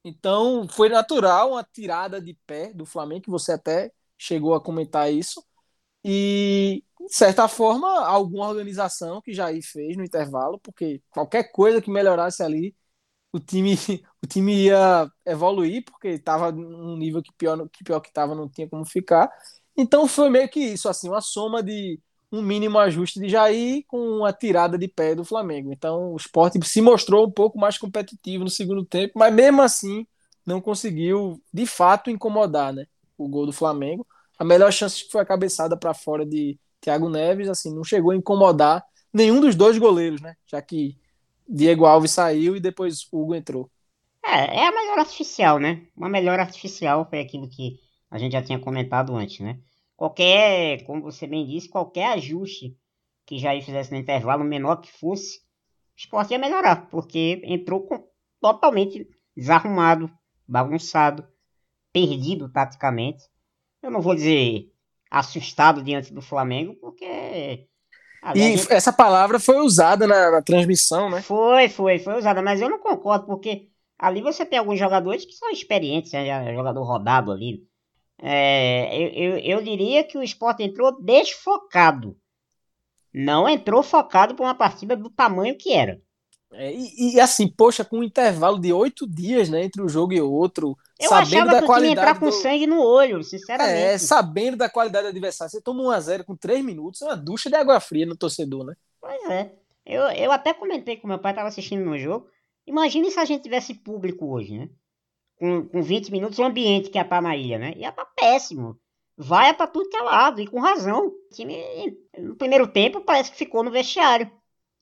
Então 0.03 0.67
foi 0.69 0.89
natural 0.89 1.51
uma 1.51 1.63
tirada 1.63 2.21
de 2.21 2.37
pé 2.47 2.73
do 2.73 2.85
Flamengo, 2.85 3.23
que 3.23 3.29
você 3.29 3.53
até 3.53 3.91
chegou 4.17 4.53
a 4.53 4.61
comentar 4.61 5.11
isso. 5.11 5.43
E, 6.03 6.83
de 6.99 7.13
certa 7.13 7.47
forma, 7.47 7.87
alguma 8.05 8.47
organização 8.47 9.21
que 9.21 9.33
Jair 9.33 9.61
fez 9.63 9.97
no 9.97 10.03
intervalo, 10.03 10.59
porque 10.59 11.01
qualquer 11.09 11.51
coisa 11.51 11.81
que 11.81 11.91
melhorasse 11.91 12.41
ali, 12.41 12.75
o 13.31 13.39
time, 13.39 13.75
o 14.23 14.27
time 14.27 14.53
ia 14.65 15.09
evoluir, 15.25 15.83
porque 15.85 16.09
estava 16.09 16.51
num 16.51 16.97
nível 16.97 17.21
que 17.21 17.31
pior 17.33 17.67
que 17.69 17.83
pior 17.83 17.99
que 17.99 18.09
estava, 18.09 18.35
não 18.35 18.49
tinha 18.49 18.67
como 18.67 18.85
ficar. 18.85 19.29
Então 19.77 20.07
foi 20.07 20.29
meio 20.29 20.49
que 20.49 20.59
isso, 20.59 20.89
assim, 20.89 21.09
uma 21.09 21.21
soma 21.21 21.63
de 21.63 21.99
um 22.31 22.41
mínimo 22.41 22.77
ajuste 22.77 23.19
de 23.19 23.29
Jair 23.29 23.83
com 23.87 23.97
uma 23.97 24.31
tirada 24.31 24.77
de 24.77 24.87
pé 24.87 25.15
do 25.15 25.25
Flamengo. 25.25 25.71
Então 25.73 26.13
o 26.13 26.17
Sport 26.17 26.55
se 26.63 26.81
mostrou 26.81 27.25
um 27.25 27.31
pouco 27.31 27.57
mais 27.57 27.77
competitivo 27.77 28.43
no 28.43 28.49
segundo 28.49 28.85
tempo, 28.85 29.13
mas 29.17 29.33
mesmo 29.33 29.61
assim 29.61 30.05
não 30.45 30.61
conseguiu 30.61 31.41
de 31.53 31.65
fato 31.65 32.09
incomodar, 32.09 32.73
né? 32.73 32.85
O 33.17 33.27
gol 33.27 33.45
do 33.45 33.53
Flamengo. 33.53 34.05
A 34.37 34.43
melhor 34.43 34.71
chance 34.71 35.07
foi 35.11 35.21
a 35.21 35.25
cabeçada 35.25 35.75
para 35.77 35.93
fora 35.93 36.25
de 36.25 36.57
Thiago 36.81 37.09
Neves, 37.09 37.49
assim, 37.49 37.73
não 37.73 37.83
chegou 37.83 38.11
a 38.11 38.15
incomodar 38.15 38.83
nenhum 39.13 39.41
dos 39.41 39.55
dois 39.55 39.77
goleiros, 39.77 40.21
né? 40.21 40.35
Já 40.47 40.61
que 40.61 40.97
Diego 41.49 41.85
Alves 41.85 42.11
saiu 42.11 42.55
e 42.55 42.59
depois 42.59 43.07
Hugo 43.11 43.35
entrou. 43.35 43.69
É, 44.23 44.59
é 44.61 44.67
a 44.67 44.71
melhor 44.71 44.99
artificial, 44.99 45.59
né? 45.59 45.87
Uma 45.95 46.09
melhor 46.09 46.39
artificial 46.39 47.07
foi 47.09 47.19
aquilo 47.19 47.49
que 47.49 47.79
a 48.09 48.17
gente 48.17 48.33
já 48.33 48.41
tinha 48.41 48.59
comentado 48.59 49.15
antes, 49.15 49.39
né? 49.39 49.59
Qualquer, 49.95 50.83
como 50.85 51.01
você 51.01 51.27
bem 51.27 51.45
disse, 51.45 51.69
qualquer 51.69 52.13
ajuste 52.13 52.77
que 53.25 53.37
Jair 53.37 53.63
fizesse 53.63 53.91
no 53.91 53.97
intervalo, 53.97 54.43
menor 54.43 54.77
que 54.77 54.91
fosse, 54.91 55.39
o 55.39 55.41
esporte 55.97 56.31
ia 56.31 56.39
melhorar, 56.39 56.89
porque 56.89 57.41
entrou 57.43 57.85
com- 57.85 58.07
totalmente 58.39 59.07
desarrumado, 59.35 60.09
bagunçado, 60.47 61.27
perdido 61.93 62.49
taticamente. 62.51 63.23
Eu 63.81 63.91
não 63.91 64.01
vou 64.01 64.15
dizer 64.15 64.71
assustado 65.11 65.83
diante 65.83 66.13
do 66.13 66.21
Flamengo, 66.21 66.75
porque. 66.75 67.67
Ali 68.21 68.43
a 68.43 68.49
E 68.49 68.51
gente- 68.51 68.69
essa 68.69 68.93
palavra 68.93 69.39
foi 69.39 69.59
usada 69.59 70.07
na, 70.07 70.31
na 70.31 70.41
transmissão, 70.41 71.09
né? 71.09 71.23
Foi, 71.27 71.69
foi, 71.69 71.99
foi 71.99 72.17
usada, 72.17 72.41
mas 72.41 72.61
eu 72.61 72.69
não 72.69 72.79
concordo, 72.79 73.25
porque 73.25 73.69
ali 73.97 74.21
você 74.21 74.45
tem 74.45 74.59
alguns 74.59 74.79
jogadores 74.79 75.25
que 75.25 75.33
são 75.33 75.49
experientes, 75.51 76.11
né? 76.11 76.53
jogador 76.55 76.83
rodado 76.83 77.31
ali. 77.31 77.67
É, 78.21 78.97
eu, 78.97 79.37
eu, 79.37 79.39
eu 79.39 79.63
diria 79.63 80.03
que 80.03 80.17
o 80.17 80.23
esporte 80.23 80.63
entrou 80.63 81.01
desfocado. 81.01 82.17
Não 83.13 83.47
entrou 83.49 83.83
focado 83.83 84.35
para 84.35 84.45
uma 84.45 84.55
partida 84.55 84.95
do 84.97 85.09
tamanho 85.11 85.57
que 85.57 85.73
era. 85.73 86.01
É, 86.51 86.73
e, 86.73 87.15
e, 87.15 87.19
assim, 87.19 87.47
poxa, 87.47 87.85
com 87.85 87.99
um 87.99 88.03
intervalo 88.03 88.59
de 88.59 88.73
oito 88.73 89.07
dias, 89.07 89.49
né, 89.49 89.63
entre 89.63 89.81
um 89.81 89.87
jogo 89.89 90.13
e 90.13 90.21
outro, 90.21 90.75
Eu 90.99 91.09
sabendo 91.09 91.27
achava 91.27 91.51
da 91.51 91.57
que 91.59 91.63
eu 91.71 91.75
tinha 91.75 91.91
entrar 91.91 92.03
qualidade 92.03 92.19
com 92.19 92.25
do... 92.25 92.31
sangue 92.31 92.67
no 92.67 92.81
olho, 92.81 93.23
sinceramente. 93.23 93.77
É, 93.77 93.97
sabendo 93.97 94.57
da 94.57 94.69
qualidade 94.69 95.05
do 95.05 95.09
adversário, 95.09 95.49
você 95.49 95.61
toma 95.61 95.81
1 95.83 95.91
a 95.91 95.99
0 95.99 96.25
com 96.25 96.35
três 96.35 96.63
minutos, 96.63 97.01
é 97.01 97.05
uma 97.05 97.15
ducha 97.15 97.49
de 97.49 97.55
água 97.55 97.79
fria 97.79 98.05
no 98.05 98.17
torcedor, 98.17 98.65
né? 98.65 98.75
Pois 98.99 99.29
é. 99.29 99.53
Eu, 99.85 100.03
eu 100.09 100.31
até 100.31 100.53
comentei 100.53 100.97
com 100.97 101.07
meu 101.07 101.17
pai, 101.17 101.33
tava 101.33 101.47
assistindo 101.47 101.85
no 101.85 101.97
jogo. 101.97 102.27
Imagine 102.67 103.09
se 103.09 103.19
a 103.19 103.25
gente 103.25 103.43
tivesse 103.43 103.73
público 103.73 104.31
hoje, 104.31 104.57
né? 104.57 104.69
Com, 105.37 105.65
com 105.67 105.81
20 105.81 106.11
minutos, 106.11 106.37
o 106.37 106.43
ambiente 106.43 106.89
que 106.89 106.97
ia 106.97 107.03
estar 107.03 107.21
na 107.21 107.35
ilha, 107.35 107.57
né? 107.57 107.73
Ia 107.77 107.89
estar 107.89 108.05
péssimo. 108.05 108.77
Vai 109.17 109.53
pra 109.53 109.67
tudo 109.67 109.89
que 109.89 109.97
é 109.97 110.01
lado, 110.01 110.41
e 110.41 110.47
com 110.47 110.59
razão. 110.59 111.07
O 111.07 111.29
time, 111.33 111.57
no 112.17 112.35
primeiro 112.35 112.67
tempo, 112.67 113.01
parece 113.01 113.31
que 113.31 113.37
ficou 113.37 113.63
no 113.63 113.71
vestiário. 113.71 114.29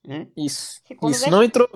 Né? 0.05 0.27
Isso. 0.35 0.81
Ficou 0.85 1.09
isso. 1.09 1.29
Não 1.29 1.43
entrou, 1.43 1.69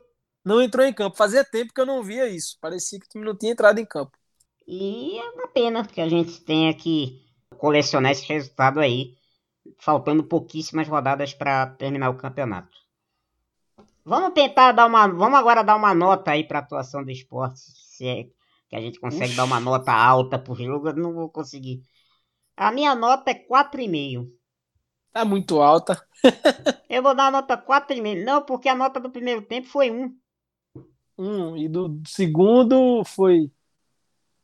não 0.44 0.62
entrou 0.62 0.86
em 0.86 0.94
campo. 0.94 1.16
Fazia 1.16 1.44
tempo 1.44 1.74
que 1.74 1.80
eu 1.80 1.86
não 1.86 2.04
via 2.04 2.28
isso. 2.28 2.58
Parecia 2.60 3.00
que 3.00 3.06
o 3.06 3.10
time 3.10 3.26
não 3.26 3.36
tinha 3.36 3.52
entrado 3.52 3.80
em 3.80 3.86
campo. 3.86 4.18
E 4.68 5.18
é 5.18 5.30
uma 5.32 5.48
pena 5.48 5.86
que 5.86 6.00
a 6.00 6.08
gente 6.08 6.42
tenha 6.42 6.74
que 6.74 7.22
colecionar 7.58 8.12
esse 8.12 8.26
resultado 8.26 8.80
aí, 8.80 9.16
faltando 9.78 10.24
pouquíssimas 10.24 10.88
rodadas 10.88 11.34
para 11.34 11.68
terminar 11.68 12.10
o 12.10 12.18
campeonato. 12.18 12.76
Vamos 14.04 14.34
tentar 14.34 14.72
dar 14.72 14.88
uma. 14.88 15.08
Vamos 15.08 15.38
agora 15.38 15.64
dar 15.64 15.76
uma 15.76 15.94
nota 15.94 16.32
aí 16.32 16.44
para 16.44 16.60
a 16.60 16.62
atuação 16.62 17.04
do 17.04 17.12
esporte. 17.12 17.60
Se 17.60 18.08
é 18.08 18.24
que 18.68 18.76
a 18.76 18.82
gente 18.82 19.00
consegue 19.00 19.32
Ux. 19.32 19.36
dar 19.36 19.44
uma 19.44 19.60
nota 19.60 19.92
alta 19.92 20.40
por 20.40 20.58
jogo, 20.58 20.90
eu 20.90 20.96
não 20.96 21.14
vou 21.14 21.30
conseguir. 21.30 21.84
A 22.56 22.72
minha 22.72 22.96
nota 22.96 23.32
é 23.32 23.36
4,5. 23.36 24.32
Tá 25.12 25.26
muito 25.26 25.62
alta. 25.62 26.02
eu 26.90 27.04
vou 27.04 27.14
dar 27.14 27.28
a 27.28 27.32
nota 27.32 27.58
4,5. 27.58 28.24
Não, 28.24 28.42
porque 28.44 28.70
a 28.70 28.76
nota 28.76 29.00
do 29.00 29.12
primeiro 29.12 29.42
tempo 29.42 29.68
foi 29.68 29.92
1. 29.92 30.16
1. 31.18 31.58
E 31.58 31.68
do 31.68 32.02
segundo 32.08 33.04
foi. 33.04 33.52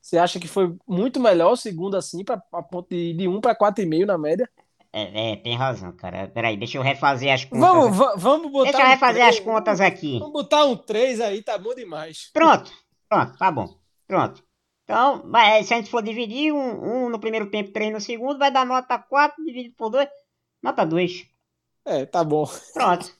Você 0.08 0.18
acha 0.18 0.40
que 0.40 0.48
foi 0.48 0.74
muito 0.88 1.20
melhor 1.20 1.52
o 1.52 1.58
segundo 1.58 1.98
assim, 1.98 2.24
pra, 2.24 2.42
a 2.54 2.64
ponto 2.64 2.88
de, 2.90 3.12
de 3.12 3.28
1 3.28 3.42
para 3.42 3.54
4,5 3.54 4.06
na 4.06 4.18
média? 4.18 4.50
É, 4.94 5.34
é, 5.34 5.36
tem 5.36 5.54
razão, 5.58 5.92
cara. 5.92 6.30
Peraí, 6.30 6.56
deixa 6.56 6.78
eu 6.78 6.82
refazer 6.82 7.34
as 7.34 7.44
contas. 7.44 7.60
Vamos, 7.60 8.24
vamos 8.24 8.50
botar. 8.50 8.72
Deixa 8.72 8.86
eu 8.86 8.90
refazer 8.90 9.26
um 9.26 9.28
as 9.28 9.40
contas 9.42 9.82
aqui. 9.82 10.18
Vamos 10.20 10.32
botar 10.32 10.64
um 10.64 10.78
3 10.78 11.20
aí, 11.20 11.44
tá 11.44 11.58
bom 11.58 11.76
demais. 11.76 12.30
Pronto, 12.32 12.72
pronto, 13.10 13.38
tá 13.38 13.52
bom. 13.52 13.68
Pronto. 14.08 14.42
Então, 14.86 15.30
se 15.66 15.74
a 15.74 15.78
gente 15.78 15.90
for 15.90 16.02
dividir 16.02 16.54
um, 16.54 17.08
um 17.08 17.10
no 17.10 17.20
primeiro 17.20 17.50
tempo, 17.52 17.74
três 17.74 17.92
no 17.92 18.00
segundo, 18.00 18.40
vai 18.40 18.50
dar 18.50 18.66
nota 18.66 18.98
4 18.98 19.44
dividido 19.44 19.76
por 19.76 19.90
2, 19.90 20.08
nota 20.64 20.86
2. 20.86 21.28
É, 21.84 22.06
tá 22.06 22.24
bom. 22.24 22.50
Pronto. 22.74 23.14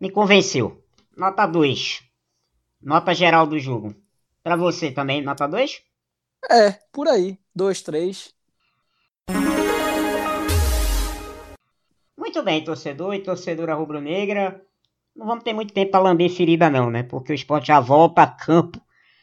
Me 0.00 0.10
convenceu. 0.10 0.82
Nota 1.14 1.44
2. 1.44 2.02
Nota 2.80 3.12
geral 3.12 3.46
do 3.46 3.58
jogo. 3.58 3.94
Pra 4.42 4.56
você 4.56 4.90
também, 4.90 5.20
nota 5.20 5.46
2? 5.46 5.89
É, 6.48 6.72
por 6.92 7.08
aí. 7.08 7.38
2, 7.54 7.82
3. 7.82 8.34
Muito 12.16 12.42
bem, 12.42 12.62
torcedor 12.62 13.14
e 13.14 13.22
torcedora 13.22 13.74
rubro-negra. 13.74 14.64
Não 15.14 15.26
vamos 15.26 15.42
ter 15.42 15.52
muito 15.52 15.74
tempo 15.74 15.90
para 15.90 16.00
lamber 16.00 16.30
ferida, 16.30 16.70
não, 16.70 16.90
né? 16.90 17.02
Porque 17.02 17.32
o 17.32 17.34
esporte 17.34 17.66
já 17.66 17.80
volta 17.80 18.22
a 18.22 18.26
campo. 18.26 18.80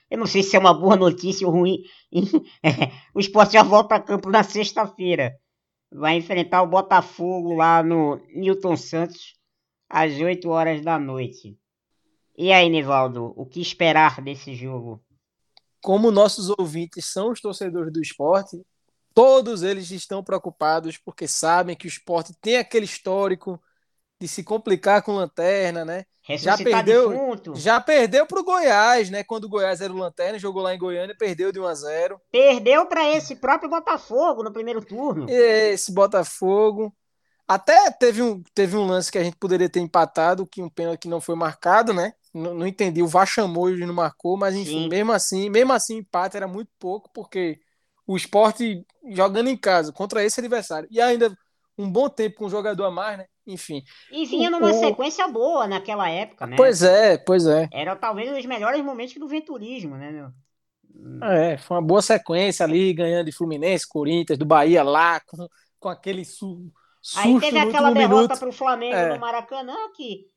Eu 0.09 0.17
não 0.17 0.25
sei 0.25 0.43
se 0.43 0.55
é 0.55 0.59
uma 0.59 0.73
boa 0.73 0.95
notícia 0.95 1.47
ou 1.47 1.53
ruim. 1.53 1.83
o 3.13 3.19
esporte 3.19 3.53
já 3.53 3.63
volta 3.63 3.95
a 3.95 3.99
campo 3.99 4.29
na 4.29 4.43
sexta-feira. 4.43 5.37
Vai 5.91 6.17
enfrentar 6.17 6.61
o 6.61 6.67
Botafogo 6.67 7.53
lá 7.53 7.81
no 7.81 8.21
Newton 8.35 8.75
Santos 8.75 9.35
às 9.89 10.13
8 10.19 10.49
horas 10.49 10.81
da 10.81 10.99
noite. 10.99 11.57
E 12.37 12.51
aí, 12.51 12.69
Nivaldo, 12.69 13.33
o 13.35 13.45
que 13.45 13.61
esperar 13.61 14.21
desse 14.21 14.53
jogo? 14.53 15.01
Como 15.81 16.11
nossos 16.11 16.49
ouvintes 16.57 17.05
são 17.05 17.31
os 17.31 17.39
torcedores 17.39 17.91
do 17.93 18.01
esporte, 18.01 18.61
Todos 19.17 19.63
eles 19.63 19.89
estão 19.89 20.23
preocupados 20.23 20.95
porque 20.95 21.27
sabem 21.27 21.75
que 21.75 21.87
o 21.87 21.89
esporte 21.89 22.35
tem 22.39 22.57
aquele 22.57 22.85
histórico 22.85 23.59
de 24.21 24.27
se 24.27 24.43
complicar 24.43 25.01
com 25.01 25.15
lanterna, 25.15 25.83
né? 25.83 26.05
já 26.37 26.55
perdeu, 26.55 27.09
defunto. 27.09 27.55
já 27.55 27.81
perdeu 27.81 28.27
para 28.27 28.39
o 28.39 28.43
Goiás, 28.43 29.09
né? 29.09 29.23
Quando 29.23 29.45
o 29.45 29.49
Goiás 29.49 29.81
era 29.81 29.91
o 29.91 29.97
lanterna, 29.97 30.37
jogou 30.37 30.61
lá 30.61 30.75
em 30.75 30.77
Goiânia, 30.77 31.15
perdeu 31.17 31.51
de 31.51 31.59
1 31.59 31.65
a 31.65 31.73
0. 31.73 32.21
Perdeu 32.31 32.85
para 32.85 33.11
esse 33.11 33.35
próprio 33.37 33.71
Botafogo 33.71 34.43
no 34.43 34.53
primeiro 34.53 34.85
turno. 34.85 35.25
Esse 35.27 35.91
Botafogo. 35.91 36.95
Até 37.47 37.89
teve 37.91 38.21
um, 38.21 38.43
teve 38.53 38.75
um 38.75 38.85
lance 38.85 39.11
que 39.11 39.17
a 39.17 39.23
gente 39.23 39.37
poderia 39.37 39.69
ter 39.69 39.79
empatado, 39.79 40.45
que 40.45 40.61
um 40.61 40.69
pênalti 40.69 41.01
que 41.01 41.07
não 41.07 41.21
foi 41.21 41.35
marcado, 41.35 41.93
né? 41.93 42.13
Não, 42.33 42.53
não 42.53 42.67
entendi, 42.67 43.01
o 43.01 43.07
VAR 43.07 43.25
chamou 43.25 43.69
e 43.69 43.85
não 43.85 43.93
marcou, 43.93 44.35
mas 44.37 44.53
enfim, 44.53 44.83
Sim. 44.83 44.89
mesmo 44.89 45.11
assim, 45.11 45.49
mesmo 45.49 45.71
assim, 45.71 45.97
empate 45.97 46.35
era 46.35 46.47
muito 46.47 46.69
pouco, 46.77 47.09
porque 47.13 47.59
o 48.05 48.17
esporte 48.17 48.85
jogando 49.09 49.47
em 49.47 49.57
casa 49.57 49.93
contra 49.93 50.23
esse 50.23 50.39
adversário. 50.39 50.87
E 50.91 50.99
ainda 50.99 51.35
um 51.77 51.89
bom 51.89 52.09
tempo 52.09 52.37
com 52.37 52.45
um 52.45 52.49
jogador 52.49 52.85
a 52.85 52.91
mais, 52.91 53.17
né? 53.19 53.25
Enfim. 53.45 53.83
E 54.11 54.25
vinha 54.25 54.49
numa 54.49 54.71
o... 54.71 54.73
sequência 54.73 55.27
boa 55.27 55.67
naquela 55.67 56.09
época, 56.09 56.47
né? 56.47 56.57
Pois 56.57 56.81
é, 56.81 57.17
pois 57.17 57.45
é. 57.45 57.69
Era 57.71 57.95
talvez 57.95 58.29
um 58.29 58.35
dos 58.35 58.45
melhores 58.45 58.83
momentos 58.83 59.15
do 59.15 59.27
venturismo, 59.27 59.95
né, 59.95 60.11
meu? 60.11 60.29
É, 61.29 61.57
foi 61.57 61.77
uma 61.77 61.83
boa 61.83 62.01
sequência 62.01 62.65
ali, 62.65 62.93
ganhando 62.93 63.27
de 63.27 63.31
Fluminense, 63.31 63.87
Corinthians, 63.87 64.39
do 64.39 64.45
Bahia 64.45 64.83
lá, 64.83 65.19
com, 65.19 65.47
com 65.79 65.89
aquele 65.89 66.25
su, 66.25 66.71
susto 67.01 67.27
Aí 67.27 67.39
teve 67.39 67.59
aquela 67.59 67.91
derrota 67.91 68.37
para 68.37 68.49
o 68.49 68.51
Flamengo 68.51 68.95
é. 68.95 69.13
no 69.13 69.19
Maracanã 69.19 69.75
que 69.95 70.27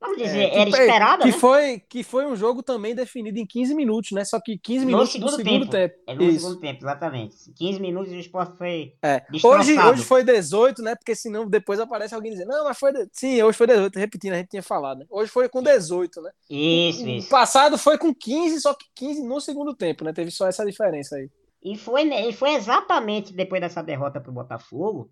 Vamos 0.00 0.20
é, 0.20 0.24
dizer, 0.24 0.38
é, 0.38 0.60
era 0.60 0.70
esperada, 0.70 1.22
que 1.24 1.32
né? 1.32 1.38
Foi, 1.38 1.82
que 1.88 2.04
foi 2.04 2.24
um 2.24 2.36
jogo 2.36 2.62
também 2.62 2.94
definido 2.94 3.36
em 3.38 3.44
15 3.46 3.74
minutos, 3.74 4.12
né? 4.12 4.24
Só 4.24 4.40
que 4.40 4.56
15 4.56 4.86
minutos 4.86 5.08
no 5.08 5.12
segundo, 5.12 5.36
segundo 5.36 5.70
tempo. 5.70 5.70
tempo. 5.70 5.94
É 6.06 6.14
no 6.14 6.22
Isso. 6.22 6.40
segundo 6.40 6.60
tempo, 6.60 6.84
exatamente. 6.84 7.36
15 7.56 7.80
minutos 7.80 8.12
o 8.12 8.16
esporte 8.16 8.56
foi 8.56 8.94
é. 9.02 9.22
Hoje, 9.42 9.76
hoje 9.76 10.04
foi 10.04 10.22
18, 10.22 10.82
né? 10.82 10.94
Porque 10.94 11.16
senão 11.16 11.48
depois 11.48 11.80
aparece 11.80 12.14
alguém 12.14 12.30
dizendo, 12.30 12.48
não, 12.48 12.64
mas 12.64 12.78
foi... 12.78 12.92
De... 12.92 13.08
Sim, 13.12 13.42
hoje 13.42 13.58
foi 13.58 13.66
18, 13.66 13.98
repetindo, 13.98 14.34
a 14.34 14.36
gente 14.36 14.50
tinha 14.50 14.62
falado, 14.62 14.98
né? 14.98 15.06
Hoje 15.10 15.32
foi 15.32 15.48
com 15.48 15.60
18, 15.60 16.22
né? 16.22 16.30
Isso, 16.48 17.04
o, 17.04 17.08
isso. 17.08 17.28
Passado 17.28 17.76
foi 17.76 17.98
com 17.98 18.14
15, 18.14 18.60
só 18.60 18.74
que 18.74 18.86
15 18.94 19.24
no 19.24 19.40
segundo 19.40 19.74
tempo, 19.74 20.04
né? 20.04 20.12
Teve 20.12 20.30
só 20.30 20.46
essa 20.46 20.64
diferença 20.64 21.16
aí. 21.16 21.28
E 21.60 21.76
foi, 21.76 22.02
e 22.04 22.32
foi 22.32 22.54
exatamente 22.54 23.32
depois 23.32 23.60
dessa 23.60 23.82
derrota 23.82 24.20
pro 24.20 24.30
Botafogo 24.30 25.10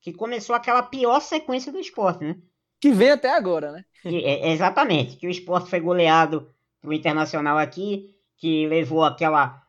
que 0.00 0.12
começou 0.12 0.54
aquela 0.54 0.82
pior 0.82 1.20
sequência 1.20 1.70
do 1.70 1.78
esporte, 1.78 2.24
né? 2.24 2.36
que 2.80 2.90
vem 2.90 3.10
até 3.10 3.30
agora, 3.30 3.70
né? 3.70 3.84
É, 4.04 4.50
exatamente, 4.52 5.16
que 5.16 5.26
o 5.26 5.30
esporte 5.30 5.68
foi 5.68 5.80
goleado 5.80 6.50
pro 6.80 6.94
Internacional 6.94 7.58
aqui, 7.58 8.16
que 8.38 8.66
levou 8.66 9.04
aquela 9.04 9.62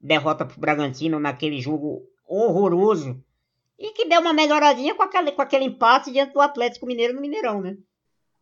derrota 0.00 0.46
pro 0.46 0.58
Bragantino 0.58 1.20
naquele 1.20 1.60
jogo 1.60 2.08
horroroso, 2.26 3.22
e 3.78 3.92
que 3.92 4.06
deu 4.06 4.20
uma 4.20 4.32
melhoradinha 4.32 4.94
com 4.94 5.02
aquele, 5.02 5.32
com 5.32 5.42
aquele 5.42 5.64
empate 5.64 6.10
diante 6.10 6.32
do 6.32 6.40
Atlético 6.40 6.86
Mineiro 6.86 7.12
no 7.12 7.20
Mineirão, 7.20 7.60
né? 7.60 7.76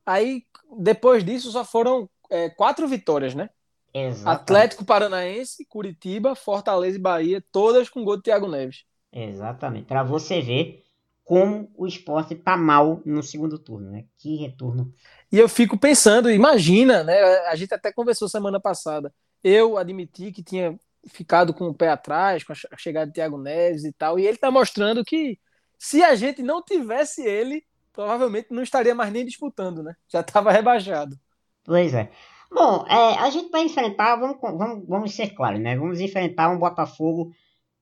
Aí, 0.07 0.45
depois 0.79 1.25
disso, 1.25 1.51
só 1.51 1.65
foram 1.65 2.09
é, 2.31 2.49
quatro 2.51 2.87
vitórias, 2.87 3.35
né? 3.35 3.51
Exatamente. 3.93 4.41
Atlético 4.41 4.85
Paranaense, 4.85 5.65
Curitiba, 5.65 6.35
Fortaleza 6.35 6.97
e 6.97 7.01
Bahia, 7.01 7.45
todas 7.51 7.89
com 7.89 8.05
gol 8.05 8.17
de 8.17 8.23
Thiago 8.23 8.49
Neves. 8.49 8.85
Exatamente. 9.13 9.87
Para 9.87 10.03
você 10.03 10.41
ver 10.41 10.85
como 11.25 11.71
o 11.77 11.87
esporte 11.87 12.35
tá 12.35 12.57
mal 12.57 13.01
no 13.05 13.23
segundo 13.23 13.59
turno, 13.59 13.91
né? 13.91 14.05
Que 14.19 14.37
retorno. 14.37 14.93
E 15.31 15.39
eu 15.39 15.49
fico 15.49 15.79
pensando, 15.79 16.31
imagina, 16.31 17.05
né? 17.05 17.19
A 17.47 17.57
gente 17.57 17.73
até 17.73 17.93
conversou 17.93 18.29
semana 18.29 18.61
passada. 18.61 19.13
Eu 19.43 19.79
admiti 19.79 20.33
que 20.33 20.43
tinha 20.43 20.79
ficado 21.09 21.53
com 21.53 21.67
o 21.67 21.75
pé 21.75 21.89
atrás 21.89 22.45
com 22.45 22.53
a 22.53 22.77
chegada 22.77 23.07
de 23.07 23.13
Thiago 23.13 23.39
Neves 23.39 23.85
e 23.85 23.93
tal, 23.93 24.19
e 24.19 24.27
ele 24.27 24.37
tá 24.37 24.51
mostrando 24.51 25.05
que 25.05 25.39
se 25.79 26.03
a 26.03 26.15
gente 26.15 26.43
não 26.43 26.63
tivesse 26.63 27.23
ele, 27.23 27.65
provavelmente 27.93 28.49
não 28.51 28.63
estaria 28.63 28.95
mais 28.95 29.13
nem 29.13 29.25
disputando, 29.25 29.83
né? 29.83 29.95
Já 30.09 30.21
estava 30.21 30.53
rebaixado. 30.53 31.19
Pois 31.65 31.95
é. 31.95 32.11
Bom, 32.51 32.85
é, 32.87 33.19
a 33.19 33.31
gente 33.31 33.51
vai 33.51 33.63
enfrentar, 33.63 34.17
vamos, 34.17 34.37
vamos, 34.41 34.87
vamos 34.87 35.15
ser 35.15 35.31
claros, 35.31 35.61
né? 35.61 35.77
Vamos 35.77 36.01
enfrentar 36.01 36.51
um 36.51 36.59
Botafogo 36.59 37.33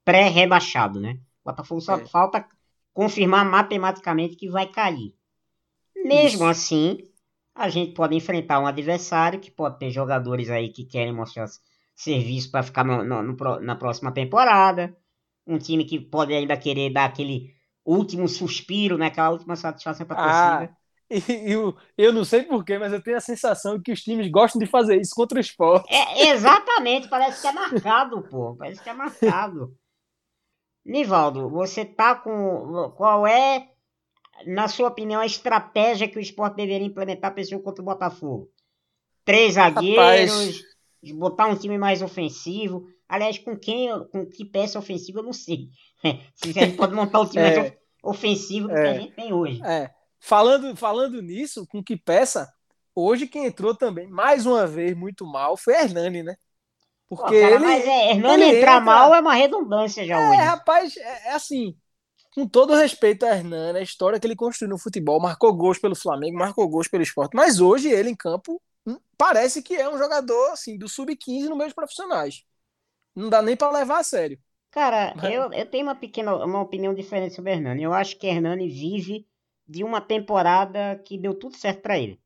pré-rebaixado, 0.04 1.00
né? 1.00 1.18
O 1.44 1.50
Botafogo 1.50 1.80
só 1.80 1.96
é. 1.96 2.06
falta 2.06 2.46
confirmar 2.92 3.44
matematicamente 3.44 4.36
que 4.36 4.48
vai 4.48 4.66
cair. 4.66 5.14
Mesmo 6.04 6.44
Isso. 6.44 6.44
assim, 6.44 6.98
a 7.54 7.68
gente 7.68 7.92
pode 7.92 8.14
enfrentar 8.14 8.60
um 8.60 8.66
adversário 8.66 9.40
que 9.40 9.50
pode 9.50 9.78
ter 9.78 9.90
jogadores 9.90 10.50
aí 10.50 10.70
que 10.70 10.84
querem 10.84 11.12
mostrar 11.12 11.46
serviço 11.94 12.50
para 12.50 12.62
ficar 12.62 12.84
no, 12.84 13.04
no, 13.04 13.22
no, 13.22 13.60
na 13.60 13.76
próxima 13.76 14.12
temporada. 14.12 14.96
Um 15.46 15.58
time 15.58 15.84
que 15.84 15.98
pode 15.98 16.32
ainda 16.32 16.56
querer 16.56 16.90
dar 16.90 17.04
aquele 17.04 17.54
último 17.84 18.28
suspiro, 18.28 18.96
né? 18.96 19.06
Aquela 19.06 19.30
última 19.30 19.56
satisfação 19.56 20.06
para 20.06 20.16
a 20.16 20.24
ah, 20.24 20.58
torcida. 20.58 20.76
E, 21.10 21.52
eu, 21.52 21.76
eu 21.98 22.12
não 22.12 22.24
sei 22.24 22.44
porquê, 22.44 22.78
mas 22.78 22.92
eu 22.92 23.02
tenho 23.02 23.16
a 23.16 23.20
sensação 23.20 23.80
que 23.80 23.90
os 23.90 24.00
times 24.00 24.30
gostam 24.30 24.60
de 24.60 24.66
fazer 24.66 25.00
isso 25.00 25.14
contra 25.14 25.38
o 25.38 25.40
esporte. 25.40 25.92
É, 25.92 26.30
exatamente, 26.30 27.08
parece 27.08 27.42
que 27.42 27.48
é 27.48 27.52
marcado, 27.52 28.22
pô. 28.22 28.54
Parece 28.56 28.82
que 28.82 28.88
é 28.88 28.94
marcado. 28.94 29.74
Nivaldo, 30.84 31.48
você 31.48 31.84
tá 31.84 32.14
com. 32.14 32.90
Qual 32.96 33.26
é, 33.26 33.68
na 34.46 34.68
sua 34.68 34.88
opinião, 34.88 35.20
a 35.20 35.26
estratégia 35.26 36.08
que 36.08 36.18
o 36.18 36.20
esporte 36.20 36.56
deveria 36.56 36.86
implementar 36.86 37.32
para 37.32 37.40
esse 37.40 37.50
jogo 37.50 37.64
contra 37.64 37.82
o 37.82 37.84
Botafogo? 37.84 38.50
Três 39.24 39.54
zagueiros, 39.54 40.62
botar 41.14 41.46
um 41.46 41.56
time 41.56 41.78
mais 41.78 42.02
ofensivo. 42.02 42.88
Aliás, 43.08 43.38
com 43.38 43.56
quem, 43.56 43.88
com 44.10 44.24
que 44.24 44.44
peça 44.44 44.78
ofensiva, 44.78 45.18
eu 45.18 45.24
não 45.24 45.32
sei. 45.32 45.68
Se 46.34 46.50
a 46.50 46.64
gente 46.64 46.76
pode 46.76 46.94
montar 46.94 47.20
um 47.20 47.26
time 47.26 47.42
é, 47.42 47.58
mais 47.60 47.72
ofensivo 48.02 48.68
do 48.68 48.76
é, 48.76 48.82
que 48.82 48.88
a 48.88 48.92
é. 48.92 49.00
gente 49.00 49.14
tem 49.14 49.32
hoje. 49.32 49.60
É. 49.64 49.90
Falando, 50.18 50.76
falando 50.76 51.20
nisso, 51.20 51.66
com 51.66 51.82
que 51.82 51.96
peça, 51.96 52.48
hoje 52.94 53.26
quem 53.26 53.46
entrou 53.46 53.74
também, 53.74 54.06
mais 54.06 54.46
uma 54.46 54.66
vez, 54.66 54.96
muito 54.96 55.26
mal, 55.26 55.56
foi 55.56 55.74
Hernani, 55.74 56.22
né? 56.22 56.36
Porque 57.10 57.34
Pô, 57.34 57.40
cara, 57.40 57.54
ele. 57.56 57.64
Mas 57.64 57.84
é, 57.84 58.10
Hernani 58.12 58.44
entrar 58.44 58.74
entra... 58.74 58.80
mal 58.80 59.12
é 59.12 59.20
uma 59.20 59.34
redundância 59.34 60.06
já 60.06 60.16
é, 60.16 60.30
hoje. 60.30 60.40
rapaz, 60.40 60.96
é, 60.96 61.28
é, 61.28 61.32
assim. 61.32 61.76
Com 62.32 62.46
todo 62.46 62.76
respeito 62.76 63.26
a 63.26 63.34
Hernani, 63.34 63.80
a 63.80 63.82
história 63.82 64.20
que 64.20 64.24
ele 64.24 64.36
construiu 64.36 64.70
no 64.70 64.78
futebol, 64.78 65.20
marcou 65.20 65.52
gols 65.52 65.80
pelo 65.80 65.96
Flamengo, 65.96 66.38
marcou 66.38 66.68
gols 66.68 66.86
pelo 66.86 67.02
esporte, 67.02 67.34
mas 67.34 67.58
hoje 67.58 67.88
ele 67.88 68.08
em 68.08 68.14
campo 68.14 68.62
hum, 68.86 68.96
parece 69.18 69.60
que 69.60 69.74
é 69.74 69.88
um 69.88 69.98
jogador 69.98 70.52
assim 70.52 70.78
do 70.78 70.88
sub-15 70.88 71.48
no 71.48 71.56
meio 71.56 71.66
dos 71.66 71.74
profissionais. 71.74 72.44
Não 73.16 73.28
dá 73.28 73.42
nem 73.42 73.56
para 73.56 73.76
levar 73.76 73.98
a 73.98 74.04
sério. 74.04 74.38
Cara, 74.70 75.12
mas... 75.16 75.32
eu, 75.32 75.52
eu 75.52 75.66
tenho 75.66 75.82
uma 75.82 75.96
pequena 75.96 76.32
uma 76.36 76.60
opinião 76.60 76.94
diferente 76.94 77.34
sobre 77.34 77.50
Hernani. 77.50 77.82
Eu 77.82 77.92
acho 77.92 78.16
que 78.16 78.28
Hernani 78.28 78.68
vive 78.68 79.26
de 79.66 79.82
uma 79.82 80.00
temporada 80.00 81.02
que 81.04 81.18
deu 81.18 81.34
tudo 81.34 81.56
certo 81.56 81.82
para 81.82 81.98
ele. 81.98 82.20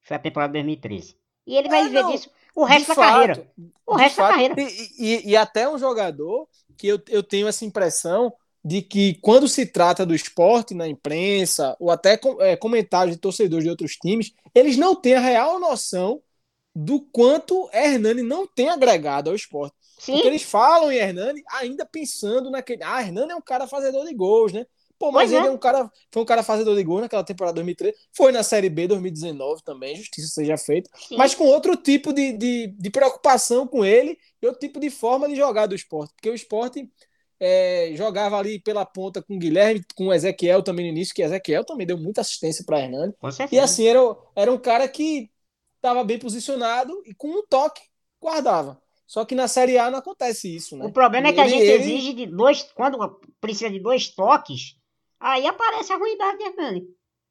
Foi 0.00 0.16
a 0.16 0.20
temporada 0.20 0.54
2013. 0.54 1.18
E 1.46 1.54
ele 1.54 1.68
vai 1.68 1.80
é, 1.80 1.84
viver 1.84 2.02
não, 2.02 2.12
disso 2.12 2.30
o 2.54 2.64
resto 2.64 2.88
da 2.88 2.94
fato, 2.94 3.12
carreira. 3.12 3.46
O 3.86 3.94
resto 3.94 4.16
fato, 4.16 4.26
da 4.28 4.32
carreira. 4.32 4.54
E, 4.60 4.90
e, 4.98 5.30
e, 5.30 5.36
até 5.36 5.68
um 5.68 5.78
jogador 5.78 6.48
que 6.76 6.86
eu, 6.86 7.00
eu 7.08 7.22
tenho 7.22 7.46
essa 7.46 7.64
impressão 7.64 8.32
de 8.64 8.82
que 8.82 9.14
quando 9.22 9.48
se 9.48 9.64
trata 9.66 10.04
do 10.04 10.14
esporte 10.14 10.74
na 10.74 10.86
imprensa, 10.86 11.76
ou 11.80 11.90
até 11.90 12.16
com, 12.16 12.40
é, 12.40 12.56
comentários 12.56 13.16
de 13.16 13.20
torcedores 13.20 13.64
de 13.64 13.70
outros 13.70 13.96
times, 13.96 14.32
eles 14.54 14.76
não 14.76 14.94
têm 14.94 15.14
a 15.14 15.20
real 15.20 15.58
noção 15.58 16.20
do 16.74 17.00
quanto 17.00 17.68
Hernani 17.72 18.22
não 18.22 18.46
tem 18.46 18.68
agregado 18.68 19.30
ao 19.30 19.36
esporte. 19.36 19.74
Sim. 19.98 20.12
Porque 20.12 20.28
eles 20.28 20.42
falam 20.42 20.90
em 20.90 20.96
Hernani 20.96 21.42
ainda 21.52 21.84
pensando 21.84 22.50
naquele. 22.50 22.82
Ah, 22.82 23.02
Hernani 23.02 23.32
é 23.32 23.36
um 23.36 23.42
cara 23.42 23.66
fazedor 23.66 24.06
de 24.06 24.14
gols, 24.14 24.52
né? 24.52 24.66
Pô, 25.00 25.10
mas, 25.10 25.32
ele 25.32 25.46
é. 25.46 25.48
é. 25.48 25.50
um 25.50 25.56
cara, 25.56 25.90
foi 26.12 26.22
um 26.22 26.26
cara 26.26 26.42
fazedor 26.42 26.76
de 26.76 26.84
gol 26.84 27.00
naquela 27.00 27.24
temporada 27.24 27.54
2013. 27.54 27.96
Foi 28.12 28.30
na 28.30 28.42
Série 28.42 28.68
B 28.68 28.86
2019 28.86 29.62
também, 29.64 29.96
justiça 29.96 30.28
seja 30.28 30.58
feita. 30.58 30.90
Sim. 30.94 31.16
Mas 31.16 31.34
com 31.34 31.44
outro 31.44 31.74
tipo 31.74 32.12
de, 32.12 32.34
de, 32.34 32.66
de, 32.66 32.90
preocupação 32.90 33.66
com 33.66 33.82
ele 33.82 34.18
e 34.42 34.46
outro 34.46 34.60
tipo 34.60 34.78
de 34.78 34.90
forma 34.90 35.26
de 35.26 35.34
jogar 35.36 35.64
do 35.64 35.74
esporte. 35.74 36.12
Porque 36.12 36.28
o 36.28 36.34
esporte 36.34 36.86
é, 37.40 37.92
jogava 37.94 38.36
ali 38.36 38.58
pela 38.58 38.84
ponta 38.84 39.22
com 39.22 39.36
o 39.36 39.38
Guilherme, 39.38 39.82
com 39.96 40.08
o 40.08 40.12
Ezequiel 40.12 40.62
também 40.62 40.84
no 40.84 40.92
início, 40.92 41.14
que 41.14 41.22
Ezequiel 41.22 41.64
também 41.64 41.86
deu 41.86 41.96
muita 41.96 42.20
assistência 42.20 42.62
para 42.62 42.80
Hernani. 42.80 43.14
E 43.50 43.58
assim, 43.58 43.86
era, 43.86 44.00
era 44.36 44.52
um 44.52 44.58
cara 44.58 44.86
que 44.86 45.30
estava 45.76 46.04
bem 46.04 46.18
posicionado 46.18 47.02
e 47.06 47.14
com 47.14 47.28
um 47.28 47.46
toque 47.48 47.80
guardava. 48.20 48.78
Só 49.06 49.24
que 49.24 49.34
na 49.34 49.48
Série 49.48 49.78
A 49.78 49.90
não 49.90 49.98
acontece 49.98 50.54
isso, 50.54 50.76
né? 50.76 50.84
O 50.84 50.92
problema 50.92 51.28
é 51.28 51.32
que 51.32 51.40
a 51.40 51.48
gente 51.48 51.62
ele... 51.62 51.82
exige 51.82 52.12
de 52.12 52.26
dois. 52.26 52.62
Quando 52.74 53.18
precisa 53.40 53.70
de 53.70 53.80
dois 53.80 54.08
toques, 54.08 54.76
Aí 55.20 55.46
aparece 55.46 55.92
a 55.92 55.96
ruindade 55.96 56.38
de 56.38 56.44
Hernani. 56.44 56.88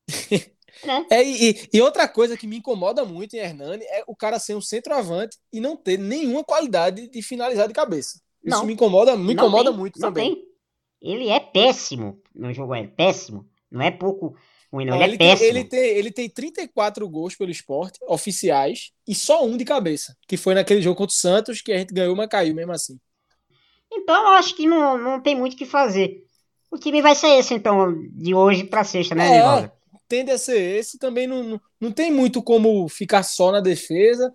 né? 0.85 1.05
é, 1.09 1.23
e, 1.23 1.69
e, 1.73 1.81
outra 1.81 2.07
coisa 2.07 2.37
que 2.37 2.45
me 2.45 2.57
incomoda 2.57 3.03
muito 3.03 3.35
em 3.35 3.39
Hernani 3.39 3.83
é 3.85 4.03
o 4.07 4.15
cara 4.15 4.37
ser 4.37 4.55
um 4.55 4.61
centroavante 4.61 5.37
e 5.51 5.59
não 5.59 5.75
ter 5.75 5.97
nenhuma 5.97 6.43
qualidade 6.43 7.07
de 7.07 7.21
finalizar 7.23 7.67
de 7.67 7.73
cabeça. 7.73 8.21
Isso 8.43 8.57
não, 8.57 8.65
me 8.65 8.73
incomoda, 8.73 9.17
me 9.17 9.33
incomoda 9.33 9.71
tem, 9.71 9.79
muito 9.79 9.99
não 9.99 10.09
também. 10.09 10.35
Tem. 10.35 10.49
Ele 11.01 11.29
é 11.29 11.39
péssimo 11.39 12.21
no 12.33 12.53
jogo 12.53 12.73
aéreo, 12.73 12.91
péssimo. 12.95 13.49
Não 13.71 13.81
é 13.81 13.91
pouco 13.91 14.35
ruim, 14.71 14.85
não. 14.85 14.95
Ele, 14.95 15.03
ele 15.03 15.15
é 15.15 15.17
péssimo. 15.17 15.39
Tem, 15.39 15.49
ele, 15.49 15.63
tem, 15.63 15.79
ele 15.79 16.11
tem 16.11 16.29
34 16.29 17.09
gols 17.09 17.35
pelo 17.35 17.49
esporte, 17.49 17.99
oficiais, 18.07 18.91
e 19.07 19.15
só 19.15 19.43
um 19.43 19.57
de 19.57 19.65
cabeça, 19.65 20.15
que 20.27 20.37
foi 20.37 20.53
naquele 20.53 20.81
jogo 20.81 20.95
contra 20.95 21.13
o 21.13 21.17
Santos, 21.17 21.61
que 21.61 21.71
a 21.71 21.77
gente 21.77 21.93
ganhou, 21.93 22.15
mas 22.15 22.29
caiu 22.29 22.53
mesmo 22.53 22.71
assim. 22.71 22.99
Então 23.91 24.21
eu 24.23 24.29
acho 24.33 24.55
que 24.55 24.67
não, 24.67 24.97
não 24.97 25.21
tem 25.21 25.35
muito 25.35 25.53
o 25.53 25.57
que 25.57 25.65
fazer. 25.65 26.23
O 26.71 26.77
time 26.77 27.01
vai 27.01 27.15
ser 27.15 27.29
esse, 27.39 27.53
então, 27.53 27.93
de 28.11 28.33
hoje 28.33 28.63
para 28.63 28.83
sexta, 28.83 29.15
né, 29.15 29.37
é, 29.37 29.71
Tende 30.07 30.31
a 30.31 30.37
ser 30.37 30.59
esse. 30.77 30.97
Também 30.97 31.27
não, 31.27 31.43
não, 31.43 31.61
não 31.79 31.91
tem 31.91 32.11
muito 32.11 32.41
como 32.41 32.87
ficar 32.89 33.21
só 33.23 33.51
na 33.51 33.59
defesa. 33.59 34.33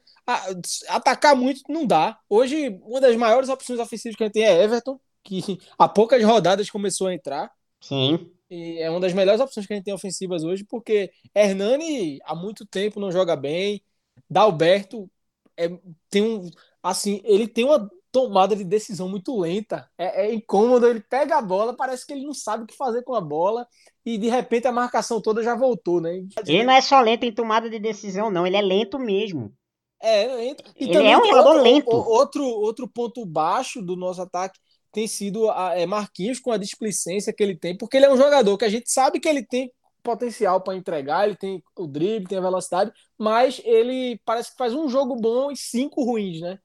atacar 0.88 1.34
muito 1.34 1.62
não 1.68 1.84
dá. 1.84 2.18
Hoje, 2.28 2.78
uma 2.82 3.00
das 3.00 3.16
maiores 3.16 3.48
opções 3.48 3.80
ofensivas 3.80 4.16
que 4.16 4.22
a 4.22 4.26
gente 4.26 4.34
tem 4.34 4.44
é 4.44 4.62
Everton, 4.62 5.00
que 5.22 5.58
há 5.76 5.88
poucas 5.88 6.22
rodadas 6.22 6.70
começou 6.70 7.08
a 7.08 7.14
entrar. 7.14 7.50
Sim. 7.80 8.30
E 8.48 8.78
é 8.78 8.88
uma 8.88 9.00
das 9.00 9.12
melhores 9.12 9.40
opções 9.40 9.66
que 9.66 9.72
a 9.72 9.76
gente 9.76 9.84
tem 9.84 9.94
ofensivas 9.94 10.44
hoje, 10.44 10.64
porque 10.64 11.10
Hernani 11.34 12.20
há 12.24 12.36
muito 12.36 12.64
tempo 12.64 13.00
não 13.00 13.10
joga 13.10 13.34
bem. 13.34 13.82
Dalberto 14.30 15.10
é, 15.56 15.68
tem 16.08 16.22
um. 16.22 16.48
Assim, 16.82 17.20
ele 17.24 17.48
tem 17.48 17.64
uma 17.64 17.90
tomada 18.14 18.54
de 18.54 18.62
decisão 18.62 19.08
muito 19.08 19.36
lenta. 19.36 19.90
É, 19.98 20.26
é, 20.26 20.32
incômodo, 20.32 20.86
ele 20.86 21.00
pega 21.00 21.36
a 21.36 21.42
bola, 21.42 21.76
parece 21.76 22.06
que 22.06 22.12
ele 22.12 22.24
não 22.24 22.32
sabe 22.32 22.62
o 22.62 22.66
que 22.66 22.76
fazer 22.76 23.02
com 23.02 23.12
a 23.12 23.20
bola 23.20 23.66
e 24.06 24.16
de 24.16 24.28
repente 24.28 24.68
a 24.68 24.72
marcação 24.72 25.20
toda 25.20 25.42
já 25.42 25.56
voltou, 25.56 26.00
né? 26.00 26.22
Ele 26.46 26.62
não 26.62 26.72
é 26.72 26.80
só 26.80 27.00
lento 27.00 27.24
em 27.24 27.34
tomada 27.34 27.68
de 27.68 27.80
decisão, 27.80 28.30
não, 28.30 28.46
ele 28.46 28.56
é 28.56 28.62
lento 28.62 29.00
mesmo. 29.00 29.52
É, 30.00 30.28
lento. 30.28 30.62
E 30.78 30.84
ele 30.84 31.08
é 31.08 31.18
um 31.18 31.24
jogador 31.24 31.48
outro, 31.48 31.62
lento. 31.62 31.90
Outro, 31.90 32.44
outro 32.44 32.88
ponto 32.88 33.26
baixo 33.26 33.82
do 33.82 33.96
nosso 33.96 34.22
ataque 34.22 34.60
tem 34.92 35.08
sido 35.08 35.50
a, 35.50 35.76
é 35.76 35.84
Marquinhos 35.84 36.38
com 36.38 36.52
a 36.52 36.56
displicência 36.56 37.32
que 37.32 37.42
ele 37.42 37.56
tem, 37.56 37.76
porque 37.76 37.96
ele 37.96 38.06
é 38.06 38.12
um 38.12 38.16
jogador 38.16 38.56
que 38.56 38.64
a 38.64 38.68
gente 38.68 38.88
sabe 38.92 39.18
que 39.18 39.28
ele 39.28 39.44
tem 39.44 39.72
potencial 40.04 40.60
para 40.60 40.76
entregar, 40.76 41.26
ele 41.26 41.36
tem 41.36 41.60
o 41.76 41.88
drible, 41.88 42.28
tem 42.28 42.38
a 42.38 42.42
velocidade, 42.42 42.92
mas 43.18 43.60
ele 43.64 44.20
parece 44.24 44.52
que 44.52 44.56
faz 44.56 44.72
um 44.72 44.88
jogo 44.88 45.16
bom 45.16 45.50
e 45.50 45.56
cinco 45.56 46.04
ruins, 46.04 46.40
né? 46.40 46.60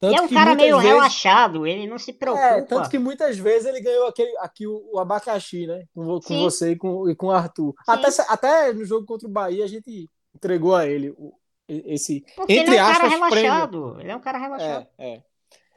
Tanto 0.00 0.16
é 0.16 0.22
um 0.22 0.28
cara 0.28 0.54
meio 0.54 0.78
vezes... 0.78 0.90
relaxado, 0.90 1.66
ele 1.66 1.86
não 1.86 1.98
se 1.98 2.10
preocupa. 2.10 2.42
É, 2.42 2.62
tanto 2.62 2.88
que 2.88 2.98
muitas 2.98 3.36
vezes 3.36 3.66
ele 3.66 3.82
ganhou 3.82 4.06
aquele, 4.06 4.34
aqui 4.38 4.66
o, 4.66 4.82
o 4.94 4.98
abacaxi, 4.98 5.66
né? 5.66 5.84
Com, 5.94 6.18
com 6.18 6.40
você 6.40 6.70
e 6.70 6.76
com, 6.76 7.08
e 7.10 7.14
com 7.14 7.26
o 7.26 7.30
Arthur. 7.30 7.74
Até, 7.86 8.08
até 8.26 8.72
no 8.72 8.82
jogo 8.86 9.06
contra 9.06 9.28
o 9.28 9.30
Bahia 9.30 9.62
a 9.62 9.68
gente 9.68 10.08
entregou 10.34 10.74
a 10.74 10.86
ele 10.86 11.10
o, 11.10 11.34
esse. 11.68 12.24
Porque 12.34 12.54
entre 12.54 12.74
ele 12.74 12.80
é 12.80 12.82
um 12.82 12.86
aspas, 12.86 12.98
cara 12.98 13.10
relaxado. 13.10 13.82
Prêmio. 13.82 14.00
Ele 14.00 14.10
é 14.10 14.16
um 14.16 14.20
cara 14.20 14.38
relaxado. 14.38 14.86
É, 14.96 15.16
é. 15.16 15.22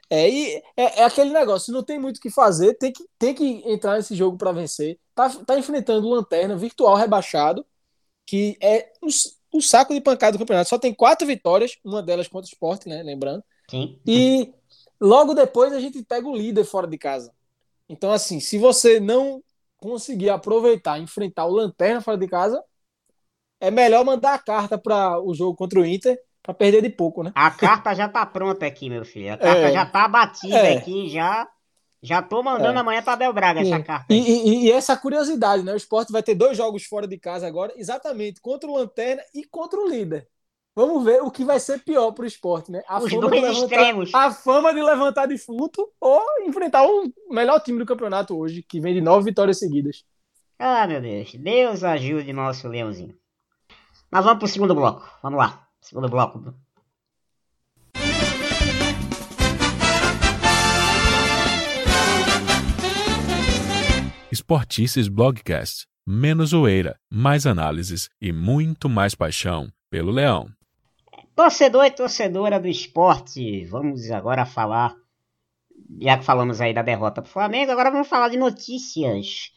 É, 0.10 0.30
e 0.30 0.56
é, 0.78 1.02
é, 1.02 1.04
aquele 1.04 1.32
negócio, 1.32 1.74
não 1.74 1.84
tem 1.84 1.98
muito 1.98 2.18
o 2.18 2.22
que 2.22 2.30
fazer, 2.30 2.76
tem 2.76 2.94
que, 2.94 3.04
tem 3.18 3.34
que 3.34 3.64
entrar 3.66 3.98
nesse 3.98 4.16
jogo 4.16 4.38
para 4.38 4.52
vencer. 4.52 5.00
Tá, 5.16 5.28
tá 5.30 5.58
enfrentando 5.58 6.08
o 6.08 6.14
Lanterna, 6.14 6.56
virtual 6.56 6.96
rebaixado, 6.96 7.66
que 8.26 8.56
é 8.62 8.92
um, 9.02 9.08
um 9.58 9.60
saco 9.60 9.94
de 9.94 10.00
pancada 10.00 10.34
do 10.34 10.40
campeonato. 10.40 10.70
Só 10.70 10.78
tem 10.78 10.94
quatro 10.94 11.26
vitórias, 11.26 11.78
uma 11.84 12.02
delas 12.02 12.28
contra 12.28 12.46
o 12.46 12.54
Sport, 12.54 12.86
né? 12.86 13.02
Lembrando. 13.02 13.44
Sim. 13.70 14.00
E 14.06 14.54
logo 15.00 15.34
depois 15.34 15.74
a 15.74 15.80
gente 15.80 16.04
pega 16.04 16.28
o 16.28 16.36
líder 16.36 16.64
fora 16.64 16.88
de 16.88 16.98
casa. 16.98 17.32
Então, 17.88 18.12
assim, 18.12 18.40
se 18.40 18.58
você 18.58 19.00
não 19.00 19.44
conseguir 19.78 20.30
aproveitar, 20.30 21.00
enfrentar 21.00 21.46
o 21.46 21.52
Lanterna 21.52 22.02
fora 22.02 22.18
de 22.18 22.28
casa, 22.28 22.64
é 23.60 23.70
melhor 23.70 24.06
mandar 24.06 24.34
a 24.34 24.40
carta 24.40 24.78
para 24.78 25.20
o 25.22 25.34
jogo 25.34 25.56
contra 25.56 25.80
o 25.80 25.86
Inter 25.86 26.18
para 26.42 26.54
perder 26.54 26.82
de 26.82 26.90
pouco, 26.90 27.24
né? 27.24 27.32
A 27.36 27.50
carta 27.52 27.94
já 27.94 28.10
tá 28.10 28.26
pronta 28.26 28.66
aqui, 28.66 28.90
meu 28.90 29.06
filho. 29.06 29.34
A 29.34 29.38
carta 29.38 29.62
é, 29.62 29.72
já 29.72 29.86
tá 29.86 30.08
batida 30.08 30.58
é. 30.58 30.78
aqui, 30.78 31.10
já. 31.10 31.48
Já 32.02 32.22
tô 32.22 32.44
mandando 32.44 32.78
é. 32.78 32.82
amanhã 32.82 33.02
para 33.02 33.16
Bel 33.16 33.32
Braga 33.32 33.62
essa 33.62 33.82
carta. 33.82 34.14
E, 34.14 34.18
e, 34.18 34.66
e, 34.66 34.72
essa 34.72 34.98
curiosidade, 34.98 35.64
né? 35.64 35.72
O 35.72 35.78
esporte 35.78 36.12
vai 36.12 36.22
ter 36.22 36.36
dois 36.36 36.58
jogos 36.58 36.84
fora 36.84 37.08
de 37.08 37.18
casa 37.18 37.48
agora, 37.48 37.72
exatamente 37.78 38.42
contra 38.42 38.70
o 38.70 38.76
Lanterna 38.76 39.24
e 39.34 39.46
contra 39.46 39.80
o 39.80 39.88
líder. 39.88 40.28
Vamos 40.76 41.06
ver 41.06 41.22
o 41.22 41.30
que 41.30 41.46
vai 41.46 41.60
ser 41.60 41.84
pior 41.84 42.12
para 42.14 42.24
o 42.24 42.26
esporte, 42.26 42.72
né? 42.72 42.82
A 42.88 42.98
Os 42.98 43.12
fama 43.12 43.30
dois 43.30 43.42
de 43.42 43.48
levantar, 43.48 43.62
extremos. 43.62 44.14
A 44.14 44.32
fama 44.32 44.74
de 44.74 44.82
levantar 44.82 45.28
defunto 45.28 45.88
ou 46.02 46.24
enfrentar 46.48 46.84
o 46.84 47.14
melhor 47.30 47.60
time 47.60 47.78
do 47.78 47.86
campeonato 47.86 48.36
hoje, 48.36 48.64
que 48.64 48.80
vem 48.80 48.96
de 48.96 49.02
nove 49.02 49.26
vitórias 49.26 49.60
seguidas. 49.60 50.04
Ah, 50.58 50.88
meu 50.88 51.00
Deus. 51.00 51.32
Deus 51.36 51.84
ajude 51.84 52.34
nosso 52.34 52.68
leãozinho. 52.68 53.16
Mas 54.10 54.26
vamos 54.26 54.40
para 54.40 54.46
o 54.46 54.50
segundo 54.50 54.74
bloco. 54.74 55.08
Vamos 55.22 55.38
lá. 55.38 55.68
Segundo 55.80 56.10
bloco. 56.10 56.56
Esportices 64.32 65.08
Blogcast. 65.08 65.86
Menos 66.06 66.50
zoeira, 66.50 67.00
mais 67.12 67.46
análises 67.46 68.10
e 68.20 68.34
muito 68.34 68.90
mais 68.90 69.14
paixão 69.14 69.72
pelo 69.92 70.12
Leão. 70.12 70.50
Torcedor 71.36 71.86
e 71.86 71.90
torcedora 71.90 72.60
do 72.60 72.68
esporte, 72.68 73.66
vamos 73.66 74.12
agora 74.12 74.46
falar, 74.46 74.96
já 76.00 76.16
que 76.16 76.24
falamos 76.24 76.62
aí 76.62 76.76
da 76.76 76.84
derrota 76.84 77.24
para 77.24 77.30
o 77.30 77.32
Flamengo, 77.32 77.72
agora 77.72 77.90
vamos 77.90 78.08
falar 78.08 78.30
de 78.30 78.38
notícias. 78.38 79.52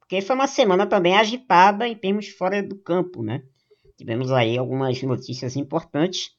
Porque 0.00 0.20
foi 0.20 0.34
uma 0.34 0.48
semana 0.48 0.84
também 0.84 1.16
agitada 1.16 1.86
em 1.86 1.94
termos 1.94 2.28
fora 2.30 2.60
do 2.60 2.76
campo, 2.76 3.22
né? 3.22 3.44
Tivemos 3.96 4.32
aí 4.32 4.58
algumas 4.58 5.00
notícias 5.04 5.54
importantes 5.54 6.32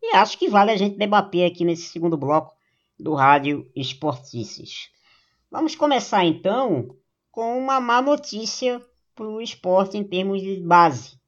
e 0.00 0.14
acho 0.14 0.38
que 0.38 0.48
vale 0.48 0.70
a 0.70 0.76
gente 0.76 0.96
debater 0.96 1.50
aqui 1.50 1.64
nesse 1.64 1.88
segundo 1.88 2.16
bloco 2.16 2.54
do 2.96 3.14
Rádio 3.14 3.68
Esportices. 3.74 4.90
Vamos 5.50 5.74
começar 5.74 6.24
então 6.24 6.96
com 7.32 7.58
uma 7.58 7.80
má 7.80 8.00
notícia 8.00 8.80
para 9.12 9.26
o 9.26 9.40
esporte 9.40 9.98
em 9.98 10.04
termos 10.04 10.40
de 10.40 10.60
base 10.60 11.19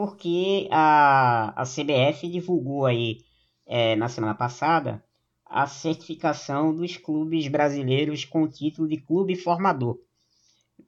porque 0.00 0.66
a, 0.70 1.52
a 1.60 1.64
CBF 1.66 2.26
divulgou 2.26 2.86
aí 2.86 3.18
é, 3.66 3.94
na 3.96 4.08
semana 4.08 4.34
passada 4.34 5.04
a 5.44 5.66
certificação 5.66 6.74
dos 6.74 6.96
clubes 6.96 7.46
brasileiros 7.48 8.24
com 8.24 8.44
o 8.44 8.48
título 8.48 8.88
de 8.88 8.96
clube 8.96 9.36
formador. 9.36 9.98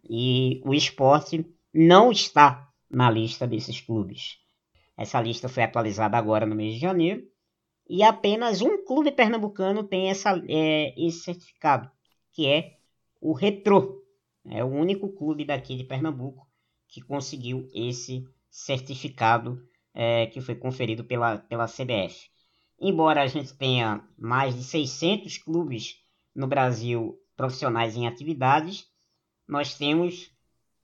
E 0.09 0.63
o 0.65 0.73
esporte 0.73 1.45
não 1.75 2.11
está 2.11 2.67
na 2.89 3.11
lista 3.11 3.47
desses 3.47 3.83
clubes. 3.83 4.39
Essa 4.97 5.21
lista 5.21 5.47
foi 5.47 5.63
atualizada 5.63 6.17
agora 6.17 6.47
no 6.47 6.55
mês 6.55 6.73
de 6.73 6.81
janeiro. 6.81 7.23
E 7.87 8.03
apenas 8.03 8.63
um 8.63 8.83
clube 8.83 9.13
pernambucano 9.13 9.85
tem 9.85 10.09
essa, 10.09 10.43
é, 10.49 10.95
esse 10.97 11.19
certificado, 11.19 11.91
que 12.33 12.47
é 12.47 12.79
o 13.21 13.35
Retro. 13.35 14.03
É 14.47 14.65
o 14.65 14.69
único 14.69 15.11
clube 15.11 15.45
daqui 15.45 15.77
de 15.77 15.85
Pernambuco 15.85 16.49
que 16.89 17.03
conseguiu 17.03 17.69
esse 17.75 18.27
certificado 18.53 19.67
é, 19.95 20.27
que 20.27 20.41
foi 20.43 20.55
conferido 20.55 21.03
pela, 21.03 21.39
pela 21.39 21.67
CBF. 21.67 22.31
Embora 22.79 23.23
a 23.23 23.27
gente 23.27 23.55
tenha 23.55 24.07
mais 24.19 24.55
de 24.55 24.63
600 24.63 25.39
clubes 25.39 25.97
no 26.35 26.47
Brasil 26.47 27.19
profissionais 27.35 27.97
em 27.97 28.07
atividades, 28.07 28.87
nós 29.49 29.75
temos 29.75 30.31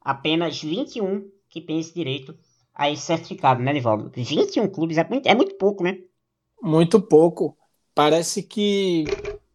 apenas 0.01 0.63
21 0.63 1.31
que 1.49 1.61
têm 1.61 1.79
esse 1.79 1.95
direito 1.95 2.37
a 2.75 2.91
esse 2.91 3.03
certificado, 3.03 3.63
né, 3.63 3.73
Nivaldo? 3.73 4.11
21 4.15 4.69
clubes 4.69 4.97
é 4.97 5.07
muito, 5.07 5.27
é 5.27 5.35
muito 5.35 5.55
pouco, 5.57 5.85
né? 5.85 5.99
Muito 6.63 7.01
pouco. 7.01 7.57
Parece 7.95 8.43
que 8.43 9.05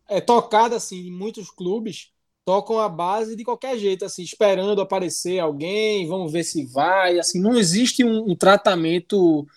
é 0.07 0.20
tocado 0.22 0.76
assim 0.76 1.07
em 1.07 1.11
muitos 1.11 1.49
clubes 1.49 2.11
tocam 2.46 2.80
a 2.80 2.89
base 2.89 3.36
de 3.36 3.44
qualquer 3.44 3.78
jeito, 3.78 4.06
assim, 4.06 4.24
esperando 4.24 4.82
aparecer 4.82 5.39
alguém, 5.39 6.08
vamos 6.08 6.32
ver 6.32 6.44
se 6.44 6.66
vai, 6.66 7.20
assim, 7.20 7.39
não 7.39 7.56
existe 7.56 8.04
um, 8.04 8.32
um 8.32 8.36
tratamento, 8.36 9.48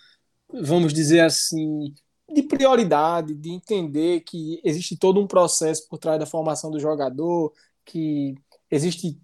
vamos 0.51 0.93
dizer 0.93 1.21
assim, 1.21 1.93
de 2.33 2.43
prioridade, 2.43 3.33
de 3.33 3.49
entender 3.51 4.21
que 4.21 4.61
existe 4.63 4.97
todo 4.97 5.19
um 5.19 5.27
processo 5.27 5.87
por 5.89 5.97
trás 5.97 6.19
da 6.19 6.25
formação 6.25 6.71
do 6.71 6.79
jogador, 6.79 7.53
que 7.85 8.35
existe 8.71 9.17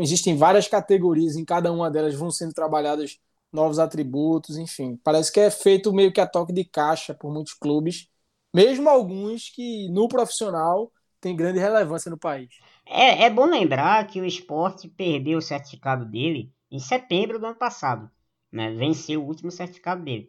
existem 0.00 0.36
várias 0.36 0.66
categorias, 0.68 1.36
em 1.36 1.44
cada 1.44 1.70
uma 1.72 1.90
delas 1.90 2.14
vão 2.14 2.30
sendo 2.30 2.54
trabalhados 2.54 3.18
novos 3.52 3.78
atributos, 3.78 4.56
enfim. 4.56 4.98
Parece 5.04 5.30
que 5.32 5.40
é 5.40 5.50
feito 5.50 5.92
meio 5.92 6.12
que 6.12 6.20
a 6.20 6.26
toque 6.26 6.52
de 6.52 6.64
caixa 6.64 7.14
por 7.14 7.32
muitos 7.32 7.54
clubes, 7.54 8.08
mesmo 8.52 8.88
alguns 8.88 9.50
que 9.50 9.88
no 9.90 10.08
profissional 10.08 10.90
têm 11.20 11.36
grande 11.36 11.58
relevância 11.58 12.10
no 12.10 12.18
país. 12.18 12.48
É, 12.86 13.24
é 13.24 13.30
bom 13.30 13.46
lembrar 13.46 14.06
que 14.06 14.20
o 14.20 14.24
esporte 14.24 14.88
perdeu 14.88 15.38
o 15.38 15.42
certificado 15.42 16.04
dele 16.04 16.52
em 16.70 16.78
setembro 16.78 17.38
do 17.38 17.46
ano 17.46 17.56
passado. 17.56 18.10
Né? 18.52 18.70
Venceu 18.72 19.22
o 19.22 19.26
último 19.26 19.50
certificado 19.50 20.02
dele. 20.02 20.26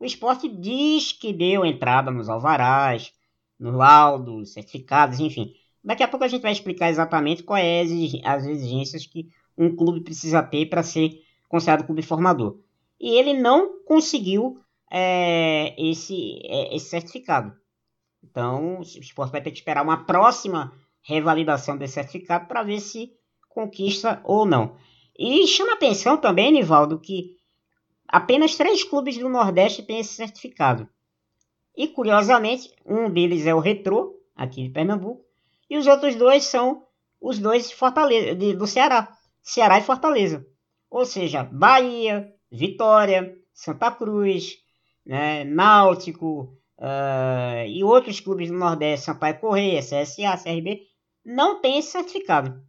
O 0.00 0.04
esporte 0.04 0.48
diz 0.48 1.12
que 1.12 1.32
deu 1.32 1.64
entrada 1.64 2.10
nos 2.10 2.28
alvarás, 2.28 3.12
no 3.58 3.72
laudo, 3.72 4.46
certificados, 4.46 5.18
enfim. 5.18 5.52
Daqui 5.82 6.02
a 6.02 6.08
pouco 6.08 6.24
a 6.24 6.28
gente 6.28 6.42
vai 6.42 6.52
explicar 6.52 6.88
exatamente 6.88 7.42
quais 7.42 7.90
as 8.24 8.44
exigências 8.44 9.06
que 9.06 9.28
um 9.56 9.74
clube 9.74 10.00
precisa 10.00 10.42
ter 10.42 10.66
para 10.66 10.82
ser 10.82 11.22
considerado 11.48 11.84
clube 11.84 12.02
formador. 12.02 12.58
E 13.00 13.16
ele 13.16 13.32
não 13.32 13.82
conseguiu 13.84 14.60
é, 14.90 15.74
esse, 15.78 16.40
é, 16.44 16.74
esse 16.74 16.90
certificado. 16.90 17.56
Então, 18.22 18.78
o 18.78 18.82
esporte 18.82 19.32
vai 19.32 19.40
ter 19.40 19.50
que 19.50 19.58
esperar 19.58 19.82
uma 19.82 20.04
próxima 20.04 20.72
revalidação 21.08 21.76
desse 21.76 21.94
certificado 21.94 22.46
para 22.46 22.62
ver 22.62 22.80
se 22.80 23.10
conquista 23.48 24.20
ou 24.24 24.44
não. 24.44 24.76
E 25.18 25.46
chama 25.46 25.72
atenção 25.72 26.18
também, 26.18 26.52
Nivaldo, 26.52 27.00
que 27.00 27.36
apenas 28.06 28.56
três 28.56 28.84
clubes 28.84 29.16
do 29.16 29.28
Nordeste 29.28 29.82
têm 29.82 30.00
esse 30.00 30.14
certificado. 30.14 30.86
E 31.74 31.88
curiosamente, 31.88 32.70
um 32.84 33.10
deles 33.10 33.46
é 33.46 33.54
o 33.54 33.58
Retrô, 33.58 34.20
aqui 34.36 34.64
de 34.64 34.68
Pernambuco, 34.68 35.24
e 35.70 35.78
os 35.78 35.86
outros 35.86 36.14
dois 36.14 36.44
são 36.44 36.84
os 37.20 37.38
dois 37.38 37.72
Fortaleza, 37.72 38.34
de, 38.34 38.54
do 38.54 38.66
Ceará, 38.66 39.16
Ceará 39.42 39.78
e 39.78 39.82
Fortaleza. 39.82 40.46
Ou 40.90 41.06
seja, 41.06 41.42
Bahia, 41.42 42.32
Vitória, 42.50 43.34
Santa 43.52 43.90
Cruz, 43.90 44.58
né, 45.06 45.42
Náutico 45.44 46.54
uh, 46.78 47.66
e 47.66 47.82
outros 47.82 48.20
clubes 48.20 48.50
do 48.50 48.56
Nordeste, 48.56 49.06
Sampaio 49.06 49.38
Correia, 49.38 49.80
CSA, 49.80 50.36
CRB, 50.42 50.87
não 51.28 51.60
tem 51.60 51.78
esse 51.78 51.92
certificado. 51.92 52.62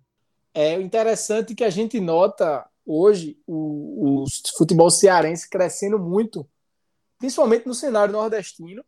É 0.54 0.74
interessante 0.74 1.56
que 1.56 1.64
a 1.64 1.70
gente 1.70 2.00
nota 2.02 2.68
hoje 2.86 3.38
o, 3.48 4.24
o 4.24 4.26
futebol 4.58 4.90
cearense 4.90 5.50
crescendo 5.50 5.98
muito, 5.98 6.46
principalmente 7.18 7.66
no 7.66 7.74
cenário 7.74 8.12
nordestino. 8.12 8.84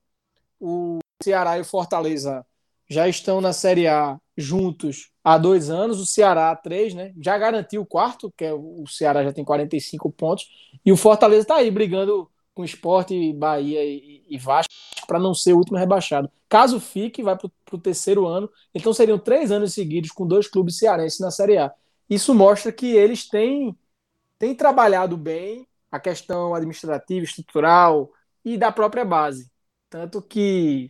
O 0.60 1.00
Ceará 1.24 1.58
e 1.58 1.62
o 1.62 1.66
Fortaleza 1.66 2.46
já 2.90 3.08
estão 3.08 3.40
na 3.40 3.54
Série 3.54 3.88
A 3.88 4.20
juntos 4.36 5.10
há 5.24 5.38
dois 5.38 5.70
anos, 5.70 6.02
o 6.02 6.06
Ceará 6.06 6.52
há 6.52 6.56
três, 6.56 6.94
né? 6.94 7.14
Já 7.22 7.38
garantiu 7.38 7.84
o 7.84 7.86
quarto, 7.86 8.34
que 8.36 8.44
é 8.44 8.54
o 8.54 8.84
Ceará 8.88 9.24
já 9.24 9.32
tem 9.32 9.46
45 9.46 10.12
pontos, 10.12 10.48
e 10.86 10.92
o 10.92 10.98
Fortaleza 10.98 11.44
está 11.44 11.56
aí 11.56 11.72
brigando 11.72 12.30
com 12.54 12.66
Esporte, 12.66 13.32
Bahia 13.34 13.86
e, 13.86 14.26
e 14.30 14.38
Vasco 14.38 14.74
para 15.12 15.20
não 15.20 15.34
ser 15.34 15.52
o 15.52 15.58
último 15.58 15.78
rebaixado. 15.78 16.32
Caso 16.48 16.80
fique, 16.80 17.22
vai 17.22 17.38
para 17.38 17.50
o 17.74 17.78
terceiro 17.78 18.26
ano. 18.26 18.50
Então 18.74 18.94
seriam 18.94 19.20
três 19.20 19.52
anos 19.52 19.74
seguidos 19.74 20.10
com 20.10 20.26
dois 20.26 20.48
clubes 20.48 20.78
cearenses 20.78 21.20
na 21.20 21.30
Série 21.30 21.58
A. 21.58 21.74
Isso 22.10 22.34
mostra 22.34 22.72
que 22.72 22.96
eles 22.96 23.28
têm, 23.28 23.78
têm 24.40 24.56
trabalhado 24.56 25.18
bem 25.18 25.68
a 25.92 26.00
questão 26.00 26.56
administrativa, 26.56 27.26
estrutural 27.26 28.10
e 28.46 28.58
da 28.58 28.72
própria 28.72 29.04
base. 29.04 29.52
Tanto 29.90 30.22
que 30.22 30.90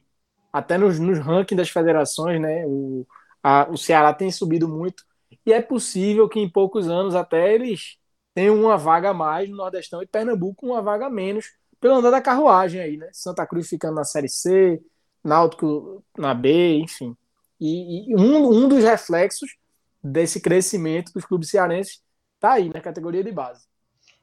até 0.54 0.78
nos, 0.78 1.00
nos 1.00 1.18
rankings 1.18 1.58
das 1.58 1.70
federações, 1.72 2.40
né, 2.40 2.64
o, 2.68 3.08
a, 3.42 3.68
o 3.72 3.76
Ceará 3.76 4.14
tem 4.14 4.32
subido 4.32 4.68
muito. 4.68 5.04
E 5.44 5.52
é 5.52 5.60
possível 5.64 6.30
que 6.30 6.40
em 6.40 6.48
poucos 6.48 6.88
anos 6.88 7.16
até 7.16 7.56
eles 7.56 7.98
tenham 8.36 8.56
uma 8.56 8.78
vaga 8.78 9.10
a 9.10 9.14
mais 9.16 9.50
no 9.50 9.58
Nordestão 9.58 10.04
e 10.04 10.06
Pernambuco 10.06 10.68
uma 10.68 10.82
vaga 10.84 11.08
a 11.08 11.10
menos 11.10 11.60
pelo 11.82 11.96
andar 11.96 12.12
da 12.12 12.22
carruagem 12.22 12.80
aí, 12.80 12.96
né? 12.96 13.10
Santa 13.12 13.46
Cruz 13.46 13.68
ficando 13.68 13.96
na 13.96 14.04
Série 14.04 14.30
C, 14.30 14.82
Náutico 15.24 16.04
na 16.18 16.34
B, 16.34 16.78
enfim. 16.78 17.18
E, 17.60 18.12
e 18.12 18.16
um, 18.16 18.48
um 18.48 18.70
dos 18.70 18.84
reflexos 18.84 19.58
desse 20.02 20.40
crescimento 20.40 21.12
dos 21.12 21.26
clubes 21.26 21.50
cearenses 21.50 22.02
tá 22.40 22.54
aí 22.54 22.70
na 22.70 22.80
categoria 22.80 23.24
de 23.24 23.32
base. 23.32 23.66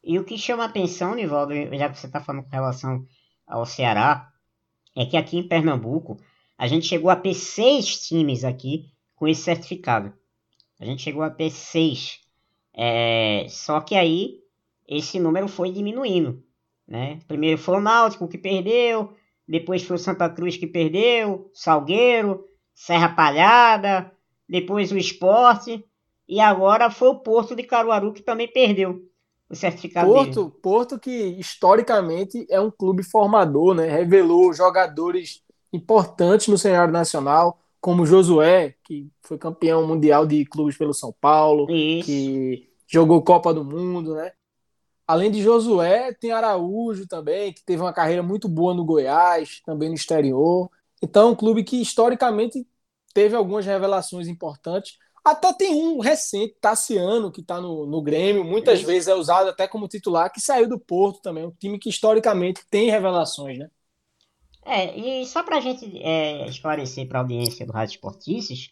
E 0.02 0.18
o 0.18 0.24
que 0.24 0.38
chama 0.38 0.64
atenção, 0.64 1.14
Nivaldo, 1.14 1.52
já 1.76 1.88
que 1.88 1.98
você 1.98 2.06
está 2.06 2.20
falando 2.20 2.44
com 2.44 2.50
relação 2.50 3.04
ao 3.46 3.66
Ceará, 3.66 4.32
é 4.96 5.04
que 5.04 5.16
aqui 5.16 5.36
em 5.36 5.46
Pernambuco 5.46 6.16
a 6.56 6.66
gente 6.66 6.86
chegou 6.86 7.10
a 7.10 7.16
ter 7.16 7.34
seis 7.34 8.06
times 8.06 8.44
aqui 8.44 8.90
com 9.14 9.26
esse 9.28 9.42
certificado. 9.42 10.12
A 10.80 10.84
gente 10.84 11.02
chegou 11.02 11.22
a 11.22 11.30
ter 11.30 11.50
seis. 11.50 12.20
É, 12.72 13.46
só 13.48 13.80
que 13.80 13.94
aí 13.96 14.40
esse 14.86 15.18
número 15.18 15.48
foi 15.48 15.72
diminuindo. 15.72 16.42
Né? 16.88 17.18
Primeiro 17.28 17.58
foi 17.58 17.76
o 17.76 17.80
Náutico 17.80 18.26
que 18.26 18.38
perdeu, 18.38 19.12
depois 19.46 19.82
foi 19.82 19.96
o 19.96 19.98
Santa 19.98 20.28
Cruz 20.30 20.56
que 20.56 20.66
perdeu, 20.66 21.50
Salgueiro, 21.52 22.44
Serra 22.74 23.10
Palhada, 23.10 24.10
depois 24.48 24.90
o 24.90 24.96
Esporte 24.96 25.84
e 26.26 26.40
agora 26.40 26.90
foi 26.90 27.08
o 27.08 27.20
Porto 27.20 27.54
de 27.54 27.62
Caruaru 27.62 28.12
que 28.12 28.22
também 28.22 28.48
perdeu 28.48 29.02
o 29.50 29.54
certificado 29.54 30.10
Porto, 30.10 30.44
dele. 30.44 30.56
Porto 30.62 30.98
que 30.98 31.10
historicamente 31.10 32.46
é 32.50 32.60
um 32.60 32.70
clube 32.70 33.02
formador, 33.02 33.74
né? 33.74 33.88
Revelou 33.88 34.52
jogadores 34.52 35.42
importantes 35.72 36.48
no 36.48 36.58
cenário 36.58 36.92
nacional, 36.92 37.58
como 37.80 38.06
Josué, 38.06 38.74
que 38.84 39.08
foi 39.22 39.38
campeão 39.38 39.86
mundial 39.86 40.26
de 40.26 40.44
clubes 40.44 40.76
pelo 40.76 40.94
São 40.94 41.14
Paulo, 41.20 41.70
Isso. 41.70 42.06
que 42.06 42.68
jogou 42.86 43.22
Copa 43.22 43.52
do 43.52 43.64
Mundo, 43.64 44.14
né? 44.14 44.32
Além 45.08 45.30
de 45.30 45.42
Josué, 45.42 46.12
tem 46.12 46.32
Araújo 46.32 47.08
também, 47.08 47.50
que 47.50 47.64
teve 47.64 47.80
uma 47.80 47.94
carreira 47.94 48.22
muito 48.22 48.46
boa 48.46 48.74
no 48.74 48.84
Goiás, 48.84 49.62
também 49.64 49.88
no 49.88 49.94
exterior. 49.94 50.70
Então, 51.02 51.28
é 51.28 51.32
um 51.32 51.34
clube 51.34 51.64
que 51.64 51.80
historicamente 51.80 52.66
teve 53.14 53.34
algumas 53.34 53.64
revelações 53.64 54.28
importantes. 54.28 54.98
Até 55.24 55.50
tem 55.54 55.74
um 55.74 55.98
recente, 55.98 56.56
Tassiano, 56.60 57.32
que 57.32 57.40
está 57.40 57.58
no, 57.58 57.86
no 57.86 58.02
Grêmio, 58.02 58.44
muitas 58.44 58.80
Isso. 58.80 58.86
vezes 58.86 59.08
é 59.08 59.14
usado 59.14 59.48
até 59.48 59.66
como 59.66 59.88
titular, 59.88 60.30
que 60.30 60.42
saiu 60.42 60.68
do 60.68 60.78
Porto 60.78 61.22
também, 61.22 61.46
um 61.46 61.50
time 61.52 61.78
que 61.78 61.88
historicamente 61.88 62.62
tem 62.70 62.90
revelações, 62.90 63.58
né? 63.58 63.70
É, 64.66 64.94
e 64.94 65.24
só 65.26 65.42
para 65.42 65.56
a 65.56 65.60
gente 65.60 65.86
é, 66.02 66.46
esclarecer 66.46 67.08
para 67.08 67.20
a 67.20 67.22
audiência 67.22 67.64
do 67.64 67.72
Rádio 67.72 67.94
Esportistas, 67.94 68.70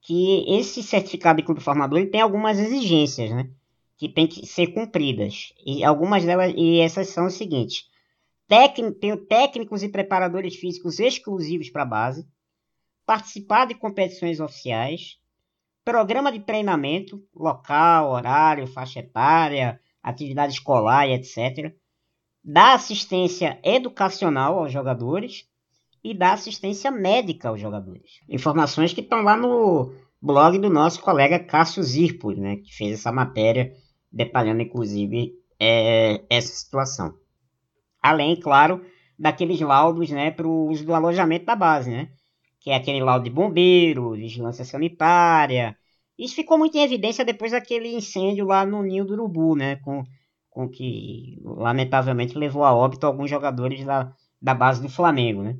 que 0.00 0.46
esse 0.48 0.82
certificado 0.82 1.38
de 1.38 1.44
clube 1.44 1.60
formador 1.60 2.08
tem 2.10 2.22
algumas 2.22 2.58
exigências, 2.58 3.30
né? 3.30 3.50
Que 4.00 4.08
tem 4.08 4.26
que 4.26 4.46
ser 4.46 4.68
cumpridas. 4.68 5.52
E 5.64 5.84
algumas 5.84 6.24
delas, 6.24 6.54
e 6.56 6.80
essas 6.80 7.10
são 7.10 7.26
as 7.26 7.34
seguintes: 7.34 7.84
tenho 8.98 9.26
técnicos 9.26 9.82
e 9.82 9.90
preparadores 9.90 10.56
físicos 10.56 10.98
exclusivos 10.98 11.68
para 11.68 11.82
a 11.82 11.86
base, 11.86 12.26
participar 13.04 13.66
de 13.66 13.74
competições 13.74 14.40
oficiais, 14.40 15.18
programa 15.84 16.32
de 16.32 16.40
treinamento, 16.40 17.22
local, 17.34 18.12
horário, 18.12 18.66
faixa 18.66 19.00
etária, 19.00 19.78
atividade 20.02 20.54
escolar 20.54 21.06
e 21.06 21.12
etc. 21.12 21.74
Dar 22.42 22.72
assistência 22.72 23.60
educacional 23.62 24.58
aos 24.58 24.72
jogadores 24.72 25.46
e 26.02 26.14
dar 26.14 26.32
assistência 26.32 26.90
médica 26.90 27.50
aos 27.50 27.60
jogadores. 27.60 28.12
Informações 28.26 28.94
que 28.94 29.02
estão 29.02 29.20
lá 29.20 29.36
no 29.36 29.92
blog 30.22 30.58
do 30.58 30.70
nosso 30.70 31.02
colega 31.02 31.38
Cássio 31.38 31.82
Zirpo, 31.82 32.32
né, 32.32 32.56
que 32.56 32.74
fez 32.74 32.94
essa 32.94 33.12
matéria 33.12 33.74
detalhando 34.10 34.62
inclusive 34.62 35.34
é, 35.58 36.24
essa 36.28 36.52
situação. 36.52 37.14
Além, 38.02 38.38
claro, 38.40 38.84
daqueles 39.18 39.60
laudos 39.60 40.10
né, 40.10 40.30
para 40.30 40.48
o 40.48 40.68
uso 40.68 40.84
do 40.84 40.94
alojamento 40.94 41.44
da 41.44 41.54
base, 41.54 41.90
né? 41.90 42.08
Que 42.58 42.70
é 42.70 42.76
aquele 42.76 43.02
laudo 43.02 43.24
de 43.24 43.30
bombeiro, 43.30 44.12
vigilância 44.12 44.64
sanitária. 44.64 45.76
Isso 46.18 46.34
ficou 46.34 46.58
muito 46.58 46.76
em 46.76 46.82
evidência 46.82 47.24
depois 47.24 47.52
daquele 47.52 47.94
incêndio 47.94 48.46
lá 48.46 48.64
no 48.64 48.82
Ninho 48.82 49.04
do 49.04 49.14
Urubu, 49.14 49.54
né? 49.54 49.76
Com, 49.76 50.02
com 50.48 50.68
que, 50.68 51.38
lamentavelmente, 51.42 52.36
levou 52.36 52.64
a 52.64 52.74
óbito 52.74 53.06
alguns 53.06 53.30
jogadores 53.30 53.84
da, 53.84 54.12
da 54.40 54.54
base 54.54 54.82
do 54.82 54.88
Flamengo, 54.88 55.42
né? 55.42 55.56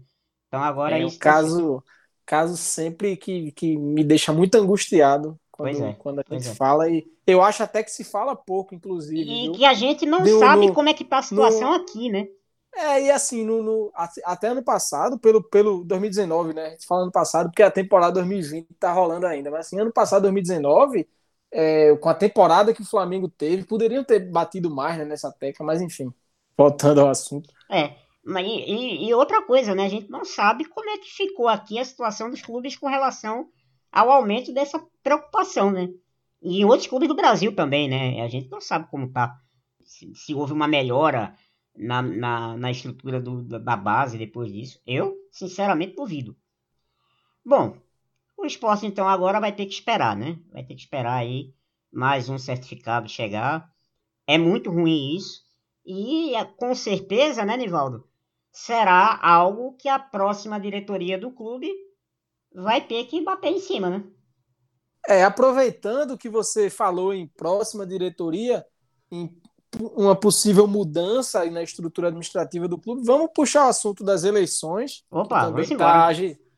Então 0.49 0.63
agora 0.63 0.99
é 0.99 1.07
um 1.07 1.17
caso, 1.19 1.83
caso 2.27 2.57
sempre 2.57 3.17
que, 3.17 3.53
que 3.53 3.77
me 3.77 4.03
deixa 4.03 4.33
muito 4.33 4.57
angustiado 4.57 5.39
quando, 5.61 5.85
é, 5.85 5.93
quando 5.95 6.19
a 6.21 6.35
gente 6.35 6.49
é. 6.49 6.55
fala 6.55 6.89
e 6.89 7.07
eu 7.27 7.43
acho 7.43 7.63
até 7.63 7.83
que 7.83 7.91
se 7.91 8.05
fala 8.05 8.35
pouco, 8.35 8.75
inclusive. 8.75 9.23
E 9.23 9.45
viu? 9.45 9.53
que 9.53 9.65
a 9.65 9.75
gente 9.75 10.07
não 10.07 10.23
Deu 10.23 10.39
sabe 10.39 10.67
no, 10.67 10.75
como 10.75 10.89
é 10.89 10.95
que 10.95 11.05
tá 11.05 11.19
a 11.19 11.23
situação 11.23 11.71
no, 11.71 11.77
aqui, 11.77 12.09
né? 12.09 12.29
É, 12.75 13.03
e 13.03 13.11
assim, 13.11 13.45
no, 13.45 13.63
no, 13.63 13.93
até 14.25 14.49
ano 14.49 14.63
passado, 14.63 15.19
pelo, 15.19 15.43
pelo 15.43 15.85
2019, 15.85 16.55
né? 16.55 16.67
A 16.67 16.71
gente 16.71 16.87
fala 16.87 17.03
ano 17.03 17.13
passado, 17.13 17.51
porque 17.51 17.63
a 17.63 17.71
temporada 17.71 18.15
2020 18.15 18.69
tá 18.79 18.93
rolando 18.93 19.27
ainda, 19.27 19.51
mas 19.51 19.67
assim, 19.67 19.79
ano 19.81 19.93
passado, 19.93 20.23
2019, 20.23 21.09
é, 21.51 21.97
com 21.97 22.09
a 22.09 22.15
temporada 22.15 22.73
que 22.73 22.83
o 22.83 22.87
Flamengo 22.87 23.29
teve, 23.29 23.65
poderiam 23.65 24.05
ter 24.05 24.21
batido 24.31 24.71
mais 24.71 24.99
né, 24.99 25.05
nessa 25.05 25.33
tecla, 25.33 25.67
mas 25.67 25.81
enfim, 25.81 26.13
voltando 26.57 27.01
ao 27.01 27.09
assunto. 27.09 27.53
É, 27.69 27.95
mas, 28.25 28.47
e, 28.47 29.09
e, 29.09 29.15
outra 29.15 29.43
coisa, 29.43 29.75
né? 29.75 29.87
A 29.87 29.89
gente 29.89 30.11
não 30.11 30.25
sabe 30.25 30.65
como 30.67 30.91
é 30.91 30.99
que 30.99 31.11
ficou 31.11 31.49
aqui 31.49 31.79
a 31.79 31.85
situação 31.85 32.31
dos 32.31 32.43
clubes 32.43 32.77
com 32.77 32.89
relação 32.89 33.49
ao 33.93 34.11
aumento 34.11 34.53
dessa 34.53 34.85
preocupação, 35.03 35.71
né? 35.71 35.89
E 36.43 36.61
em 36.61 36.65
outros 36.65 36.87
clubes 36.87 37.09
do 37.09 37.15
Brasil 37.15 37.55
também, 37.55 37.89
né? 37.89 38.23
A 38.23 38.29
gente 38.29 38.49
não 38.51 38.61
sabe 38.61 38.89
como 38.91 39.13
tá. 39.13 39.39
Se, 39.85 40.15
se 40.15 40.35
houve 40.35 40.53
uma 40.53 40.69
melhora 40.69 41.37
na, 41.77 42.03
na, 42.03 42.57
na 42.57 42.71
estrutura 42.71 43.21
do, 43.21 43.43
da 43.43 43.77
base 43.77 44.17
depois 44.17 44.53
disso. 44.53 44.81
Eu, 44.87 45.17
sinceramente, 45.31 45.97
duvido. 45.97 46.37
Bom, 47.45 47.77
o 48.37 48.47
esporte 48.47 48.87
então 48.87 49.09
agora 49.09 49.41
vai 49.41 49.53
ter 49.53 49.67
que 49.67 49.75
esperar, 49.75 50.17
né? 50.17 50.39
Vai 50.53 50.63
ter 50.63 50.75
que 50.75 50.81
esperar 50.81 51.15
aí 51.15 51.55
mais 51.93 52.29
um 52.29 52.39
certificado 52.39 53.09
chegar. 53.09 53.71
É 54.27 54.39
muito 54.39 54.71
ruim 54.71 55.17
isso. 55.17 55.43
E 55.85 56.35
é, 56.35 56.45
com 56.45 56.75
certeza, 56.75 57.45
né, 57.45 57.57
Nivaldo? 57.57 58.07
Será 58.53 59.19
algo 59.23 59.77
que 59.77 59.89
a 59.89 59.99
próxima 59.99 60.61
diretoria 60.61 61.19
do 61.19 61.31
clube 61.31 61.73
vai 62.55 62.87
ter 62.87 63.05
que 63.05 63.23
bater 63.23 63.49
em 63.49 63.61
cima, 63.61 63.91
né? 63.91 64.05
É, 65.09 65.25
aproveitando 65.25 66.19
que 66.19 66.29
você 66.29 66.69
falou 66.69 67.15
em 67.15 67.27
próxima 67.27 67.87
diretoria, 67.87 68.65
em 69.11 69.31
uma 69.79 70.17
possível 70.17 70.67
mudança 70.67 71.45
na 71.51 71.63
estrutura 71.63 72.09
administrativa 72.09 72.67
do 72.67 72.79
clube, 72.79 73.05
vamos 73.05 73.31
puxar 73.35 73.67
o 73.67 73.69
assunto 73.69 74.05
das 74.05 74.25
eleições. 74.25 75.05
Opa, 75.11 75.47
também 75.47 75.63
está 75.63 76.13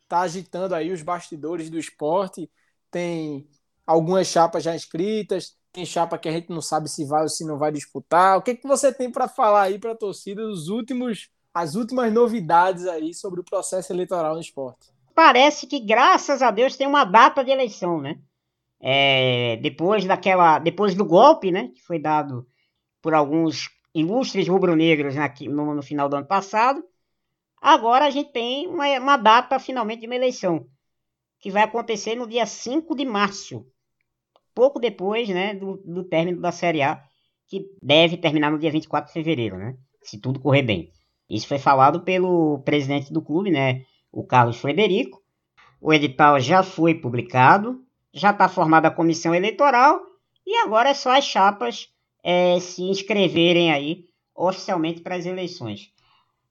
tá 0.09 0.20
agitando 0.20 0.74
aí 0.74 0.93
os 0.93 1.03
bastidores 1.03 1.70
do 1.70 1.78
esporte. 1.78 2.51
Tem 2.90 3.47
algumas 3.86 4.26
chapas 4.26 4.62
já 4.62 4.74
inscritas, 4.74 5.57
tem 5.72 5.84
chapa 5.86 6.18
que 6.18 6.28
a 6.28 6.32
gente 6.32 6.51
não 6.51 6.61
sabe 6.61 6.88
se 6.88 7.05
vai 7.05 7.22
ou 7.22 7.28
se 7.28 7.45
não 7.45 7.59
vai 7.59 7.72
disputar. 7.72 8.38
O 8.38 8.43
que, 8.43 8.55
que 8.55 8.66
você 8.66 8.93
tem 8.93 9.11
para 9.11 9.28
falar 9.28 9.62
aí 9.62 9.78
para 9.78 9.93
a 9.93 9.97
torcida 9.97 10.43
dos 10.43 10.68
últimos, 10.68 11.30
as 11.55 11.74
últimas 11.74 12.12
novidades 12.12 12.86
aí 12.86 13.14
sobre 13.14 13.40
o 13.40 13.45
processo 13.45 13.93
eleitoral 13.93 14.34
no 14.34 14.40
esporte? 14.40 14.91
Parece 15.14 15.66
que, 15.66 15.78
graças 15.78 16.42
a 16.42 16.50
Deus, 16.50 16.76
tem 16.76 16.86
uma 16.86 17.04
data 17.04 17.44
de 17.44 17.50
eleição, 17.50 18.00
né? 18.00 18.18
É, 18.80 19.56
depois 19.58 20.04
daquela, 20.04 20.58
depois 20.58 20.94
do 20.94 21.04
golpe, 21.04 21.52
né, 21.52 21.68
que 21.68 21.80
foi 21.82 22.00
dado 22.00 22.46
por 23.00 23.14
alguns 23.14 23.68
ilustres 23.94 24.48
rubro-negros 24.48 25.14
no, 25.48 25.74
no, 25.74 25.82
final 25.82 26.08
do 26.08 26.16
ano 26.16 26.26
passado. 26.26 26.82
Agora 27.60 28.06
a 28.06 28.10
gente 28.10 28.32
tem 28.32 28.66
uma, 28.66 28.86
uma 28.98 29.16
data 29.16 29.58
finalmente 29.60 30.00
de 30.00 30.06
uma 30.06 30.16
eleição, 30.16 30.66
que 31.38 31.50
vai 31.50 31.62
acontecer 31.62 32.16
no 32.16 32.26
dia 32.26 32.44
5 32.44 32.96
de 32.96 33.04
março, 33.04 33.64
pouco 34.52 34.80
depois 34.80 35.28
né, 35.28 35.54
do, 35.54 35.76
do 35.84 36.02
término 36.02 36.40
da 36.40 36.50
Série 36.50 36.82
A, 36.82 37.04
que 37.46 37.64
deve 37.80 38.16
terminar 38.16 38.50
no 38.50 38.58
dia 38.58 38.70
24 38.70 39.08
de 39.08 39.12
fevereiro, 39.12 39.58
né, 39.58 39.76
se 40.02 40.18
tudo 40.18 40.40
correr 40.40 40.62
bem. 40.62 40.90
Isso 41.30 41.46
foi 41.46 41.58
falado 41.58 42.02
pelo 42.02 42.58
presidente 42.64 43.12
do 43.12 43.22
clube, 43.22 43.50
né, 43.50 43.84
o 44.12 44.22
Carlos 44.22 44.58
Frederico. 44.58 45.22
O 45.80 45.92
edital 45.92 46.38
já 46.38 46.62
foi 46.62 46.94
publicado, 46.94 47.82
já 48.12 48.30
está 48.30 48.48
formada 48.48 48.88
a 48.88 48.92
comissão 48.92 49.34
eleitoral 49.34 50.00
e 50.46 50.56
agora 50.58 50.90
é 50.90 50.94
só 50.94 51.16
as 51.16 51.24
chapas 51.24 51.88
é, 52.22 52.60
se 52.60 52.82
inscreverem 52.82 53.72
aí 53.72 54.04
oficialmente 54.34 55.00
para 55.00 55.16
as 55.16 55.26
eleições. 55.26 55.90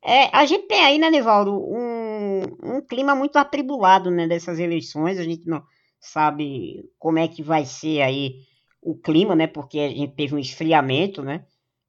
É, 0.03 0.35
a 0.35 0.45
gente 0.45 0.67
tem 0.67 0.83
aí, 0.83 0.97
né, 0.97 1.09
Nivaldo, 1.09 1.53
um, 1.53 2.41
um 2.63 2.81
clima 2.81 3.13
muito 3.13 3.37
atribulado 3.37 4.09
né, 4.09 4.27
dessas 4.27 4.57
eleições. 4.59 5.19
A 5.19 5.23
gente 5.23 5.47
não 5.47 5.63
sabe 5.99 6.89
como 6.97 7.19
é 7.19 7.27
que 7.27 7.43
vai 7.43 7.65
ser 7.65 8.01
aí 8.01 8.41
o 8.81 8.95
clima, 8.95 9.35
né? 9.35 9.45
Porque 9.45 9.79
a 9.79 9.89
gente 9.89 10.15
teve 10.15 10.33
um 10.33 10.39
esfriamento, 10.39 11.21
né? 11.21 11.45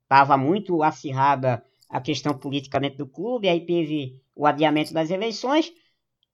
Tava 0.06 0.36
muito 0.36 0.82
acirrada 0.82 1.64
a 1.88 2.00
questão 2.00 2.34
política 2.34 2.78
dentro 2.78 2.98
do 2.98 3.06
clube, 3.06 3.48
aí 3.48 3.64
teve 3.64 4.21
o 4.34 4.46
adiamento 4.46 4.92
das 4.92 5.10
eleições, 5.10 5.72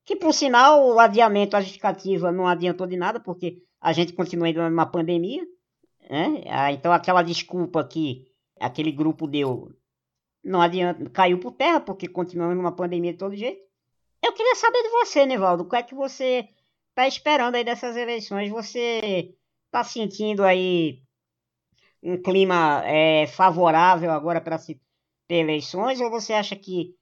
que 0.05 0.17
por 0.17 0.33
sinal 0.33 0.87
o 0.87 0.99
adiamento, 0.99 1.57
a 1.57 1.61
justificativa 1.61 2.33
não 2.33 2.47
adiantou 2.47 2.87
de 2.87 2.97
nada, 2.97 3.21
porque 3.21 3.63
a 3.81 3.93
gente 3.93 4.13
continua 4.13 4.47
ainda 4.47 4.69
numa 4.69 4.87
pandemia, 4.87 5.45
né? 6.09 6.43
Ah, 6.47 6.73
então 6.73 6.93
aquela 6.93 7.23
desculpa 7.23 7.85
que 7.85 8.27
aquele 8.59 8.91
grupo 8.91 9.27
deu 9.27 9.73
não 10.43 10.61
adianta, 10.61 11.09
caiu 11.11 11.39
por 11.39 11.53
terra, 11.53 11.81
porque 11.81 12.09
continuamos 12.09 12.57
numa 12.57 12.75
pandemia 12.75 13.13
de 13.13 13.19
todo 13.19 13.37
jeito. 13.37 13.61
Eu 14.23 14.33
queria 14.33 14.55
saber 14.55 14.83
de 14.83 14.89
você, 14.91 15.27
Nevaldo, 15.27 15.65
o 15.65 15.69
que 15.69 15.77
é 15.77 15.83
que 15.83 15.95
você 15.95 16.49
está 16.91 17.07
esperando 17.07 17.55
aí 17.57 17.65
dessas 17.65 17.97
eleições? 17.97 18.51
Você 18.51 19.35
está 19.67 19.85
sentindo 19.85 20.43
aí 20.45 21.03
um 22.03 22.21
clima 22.21 22.83
é, 22.85 23.27
favorável 23.27 24.11
agora 24.11 24.41
para 24.41 24.59
se 24.59 24.81
ter 25.27 25.37
eleições 25.37 26.01
ou 26.01 26.11
você 26.11 26.33
acha 26.33 26.57
que 26.57 26.95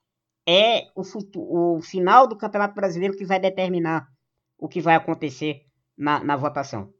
é 0.46 0.88
o, 0.94 1.02
futuro, 1.02 1.76
o 1.76 1.82
final 1.82 2.26
do 2.26 2.36
Campeonato 2.36 2.74
Brasileiro 2.74 3.16
que 3.16 3.24
vai 3.24 3.40
determinar 3.40 4.08
o 4.58 4.68
que 4.68 4.80
vai 4.80 4.94
acontecer 4.94 5.62
na, 5.96 6.22
na 6.22 6.36
votação? 6.36 6.92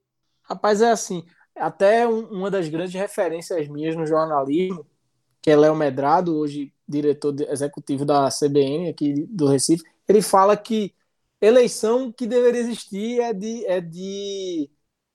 Rapaz, 0.42 0.80
é 0.80 0.90
assim, 0.90 1.24
até 1.55 2.07
um, 2.07 2.26
uma 2.26 2.51
das 2.51 2.68
grandes 2.68 2.94
referências 2.94 3.68
minhas 3.68 3.97
no 3.97 4.07
jornalismo, 4.07 4.86
que 5.40 5.51
é 5.51 5.57
Léo 5.57 5.76
Medrado, 5.76 6.36
hoje 6.36 6.72
diretor 6.88 7.34
executivo 7.49 8.05
da 8.05 8.28
CBN 8.28 8.88
aqui 8.88 9.26
do 9.28 9.47
Recife, 9.47 9.82
ele 10.09 10.22
fala 10.22 10.57
que 10.57 10.94
eleição 11.40 12.12
que 12.12 12.26
deveria 12.26 12.61
existir 12.61 13.20
é 13.20 13.32
de, 13.32 13.66
é 13.66 13.80
de, 13.80 14.70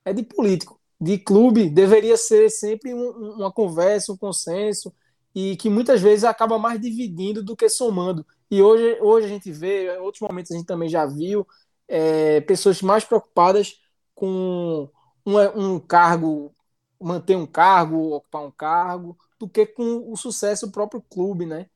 é 0.05 0.13
de 0.13 0.23
político, 0.23 0.79
de 0.99 1.17
clube, 1.17 1.69
deveria 1.69 2.17
ser 2.17 2.49
sempre 2.49 2.93
um, 2.93 3.35
uma 3.35 3.51
conversa, 3.51 4.11
um 4.11 4.17
consenso, 4.17 4.93
e 5.33 5.55
que 5.57 5.69
muitas 5.69 6.01
vezes 6.01 6.23
acaba 6.23 6.57
mais 6.59 6.79
dividindo 6.79 7.43
do 7.43 7.55
que 7.55 7.69
somando. 7.69 8.25
E 8.49 8.61
hoje, 8.61 8.99
hoje 9.01 9.27
a 9.27 9.29
gente 9.29 9.51
vê, 9.51 9.95
em 9.95 9.99
outros 9.99 10.21
momentos 10.21 10.51
a 10.51 10.55
gente 10.55 10.65
também 10.65 10.89
já 10.89 11.05
viu, 11.05 11.47
é, 11.87 12.41
pessoas 12.41 12.81
mais 12.81 13.03
preocupadas 13.05 13.79
com 14.15 14.89
um, 15.25 15.37
um 15.55 15.79
cargo, 15.79 16.53
manter 16.99 17.35
um 17.35 17.45
cargo, 17.45 18.15
ocupar 18.15 18.43
um 18.43 18.51
cargo, 18.51 19.17
do 19.39 19.47
que 19.49 19.65
com 19.65 20.11
o 20.11 20.15
sucesso 20.15 20.67
do 20.67 20.71
próprio 20.71 21.01
clube, 21.01 21.45
né? 21.45 21.67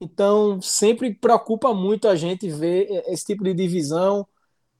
Então, 0.00 0.60
sempre 0.60 1.14
preocupa 1.14 1.72
muito 1.72 2.08
a 2.08 2.16
gente 2.16 2.48
ver 2.50 2.88
esse 3.06 3.24
tipo 3.26 3.44
de 3.44 3.54
divisão. 3.54 4.26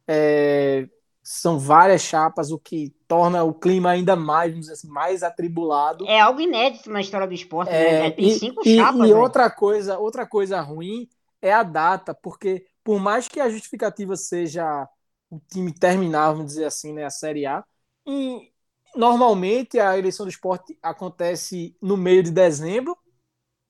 É, 0.07 0.89
são 1.23 1.59
várias 1.59 2.03
chapas, 2.03 2.51
o 2.51 2.59
que 2.59 2.93
torna 3.07 3.45
o 3.45 3.55
clima 3.55 3.91
ainda 3.91 4.17
mais, 4.17 4.69
assim, 4.69 4.89
mais 4.89 5.23
atribulado. 5.23 6.05
É 6.07 6.21
algo 6.21 6.41
inédito 6.41 6.91
na 6.91 7.01
história 7.01 7.27
do 7.27 7.35
esporte, 7.35 7.71
é, 7.73 8.03
né? 8.03 8.11
Tem 8.11 8.29
e, 8.29 8.39
cinco 8.39 8.65
chapas. 8.65 9.07
E, 9.07 9.11
e 9.11 9.15
outra 9.15 9.49
coisa, 9.49 9.99
outra 9.99 10.27
coisa 10.27 10.61
ruim 10.61 11.09
é 11.41 11.53
a 11.53 11.63
data, 11.63 12.13
porque 12.13 12.67
por 12.83 12.99
mais 12.99 13.29
que 13.29 13.41
a 13.41 13.49
justificativa 13.49 14.17
seja 14.17 14.89
o 15.31 15.41
time 15.51 15.73
terminar, 15.73 16.33
vamos 16.33 16.47
dizer 16.47 16.65
assim, 16.65 16.93
né, 16.93 17.05
a 17.05 17.11
Série 17.11 17.47
A, 17.47 17.65
e, 18.07 18.51
normalmente 18.97 19.79
a 19.79 19.97
eleição 19.97 20.27
do 20.27 20.31
esporte 20.31 20.77
acontece 20.83 21.77
no 21.81 21.97
meio 21.97 22.23
de 22.23 22.31
dezembro, 22.31 22.97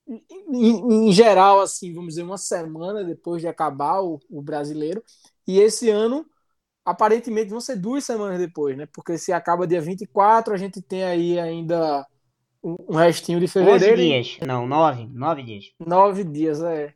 em, 0.06 1.08
em, 1.08 1.12
geral, 1.12 1.60
assim, 1.60 1.92
vamos 1.94 2.10
dizer, 2.10 2.22
uma 2.22 2.38
semana 2.38 3.04
depois 3.04 3.40
de 3.40 3.48
acabar 3.48 4.00
o, 4.02 4.18
o, 4.28 4.42
brasileiro. 4.42 5.02
E 5.46 5.58
esse 5.60 5.88
ano, 5.90 6.26
aparentemente, 6.84 7.50
vão 7.50 7.60
ser 7.60 7.76
duas 7.76 8.04
semanas 8.04 8.38
depois, 8.38 8.76
né? 8.76 8.86
Porque 8.92 9.16
se 9.18 9.32
acaba 9.32 9.66
dia 9.66 9.80
24, 9.80 10.52
a 10.52 10.56
gente 10.56 10.82
tem 10.82 11.04
aí 11.04 11.38
ainda 11.38 12.06
um, 12.62 12.96
restinho 12.96 13.40
de 13.40 13.48
fevereiro. 13.48 13.94
Onze 13.94 14.02
dias, 14.02 14.38
não, 14.46 14.66
nove, 14.66 15.06
nove 15.06 15.42
dias. 15.42 15.72
Nove 15.78 16.24
dias, 16.24 16.62
é. 16.62 16.94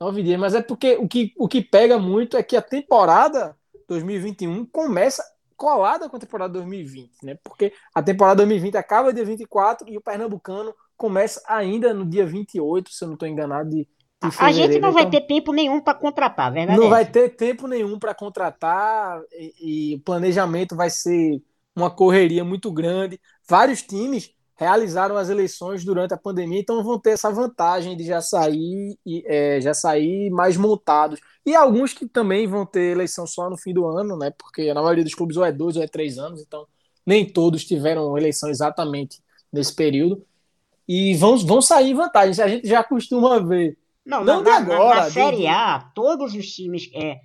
Nove 0.00 0.22
dias, 0.22 0.38
mas 0.38 0.54
é 0.54 0.60
porque 0.60 0.96
o 0.96 1.08
que, 1.08 1.32
o 1.36 1.48
que 1.48 1.62
pega 1.62 1.98
muito 1.98 2.36
é 2.36 2.42
que 2.42 2.56
a 2.56 2.62
temporada 2.62 3.56
2021 3.88 4.66
começa 4.66 5.24
colada 5.56 6.08
com 6.08 6.16
a 6.16 6.20
temporada 6.20 6.52
2020, 6.52 7.24
né? 7.24 7.38
Porque 7.42 7.72
a 7.94 8.02
temporada 8.02 8.36
2020 8.36 8.76
acaba 8.76 9.12
dia 9.12 9.24
24 9.24 9.88
e 9.88 9.96
o 9.96 10.02
Pernambucano 10.02 10.74
começa 10.96 11.42
ainda 11.46 11.94
no 11.94 12.04
dia 12.04 12.26
28, 12.26 12.90
se 12.90 13.02
eu 13.02 13.08
não 13.08 13.14
estou 13.14 13.28
enganado, 13.28 13.70
de 13.70 13.88
A 14.20 14.50
gente 14.50 14.78
não 14.78 14.92
vai 14.92 15.02
então, 15.02 15.20
ter 15.20 15.26
tempo 15.26 15.52
nenhum 15.52 15.80
para 15.80 15.94
contratar, 15.94 16.52
verdade? 16.52 16.80
Não 16.80 16.88
vai 16.88 17.04
ter 17.04 17.36
tempo 17.36 17.66
nenhum 17.68 17.98
para 17.98 18.14
contratar 18.14 19.20
e, 19.32 19.92
e 19.92 19.94
o 19.96 20.00
planejamento 20.00 20.74
vai 20.74 20.88
ser 20.88 21.42
uma 21.74 21.90
correria 21.90 22.42
muito 22.42 22.72
grande. 22.72 23.20
Vários 23.46 23.82
times 23.82 24.34
realizaram 24.56 25.16
as 25.18 25.28
eleições 25.28 25.84
durante 25.84 26.14
a 26.14 26.16
pandemia, 26.16 26.58
então 26.58 26.82
vão 26.82 26.98
ter 26.98 27.10
essa 27.10 27.30
vantagem 27.30 27.94
de 27.94 28.04
já 28.04 28.22
sair, 28.22 28.98
é, 29.26 29.60
já 29.60 29.74
sair 29.74 30.30
mais 30.30 30.56
montados. 30.56 31.20
E 31.44 31.54
alguns 31.54 31.92
que 31.92 32.08
também 32.08 32.46
vão 32.46 32.64
ter 32.64 32.92
eleição 32.92 33.26
só 33.26 33.50
no 33.50 33.58
fim 33.58 33.74
do 33.74 33.86
ano, 33.86 34.16
né? 34.16 34.30
Porque 34.30 34.72
na 34.72 34.82
maioria 34.82 35.04
dos 35.04 35.14
clubes 35.14 35.36
ou 35.36 35.44
é 35.44 35.52
dois 35.52 35.76
ou 35.76 35.82
é 35.82 35.86
três 35.86 36.16
anos, 36.16 36.40
então 36.40 36.66
nem 37.04 37.24
todos 37.30 37.64
tiveram 37.64 38.16
eleição 38.16 38.48
exatamente 38.48 39.22
nesse 39.52 39.74
período. 39.74 40.24
E 40.88 41.14
vão, 41.14 41.36
vão 41.38 41.60
sair 41.60 41.90
em 41.90 41.94
vantagem. 41.94 42.44
A 42.44 42.48
gente 42.48 42.66
já 42.66 42.82
costuma 42.82 43.38
ver. 43.40 43.76
Não, 44.06 44.24
não 44.24 44.42
na, 44.42 44.56
agora. 44.56 45.00
Na, 45.00 45.04
na 45.04 45.10
Série 45.10 45.38
de... 45.38 45.46
A, 45.48 45.80
todos 45.94 46.32
os 46.34 46.46
times 46.46 46.88
é, 46.94 47.18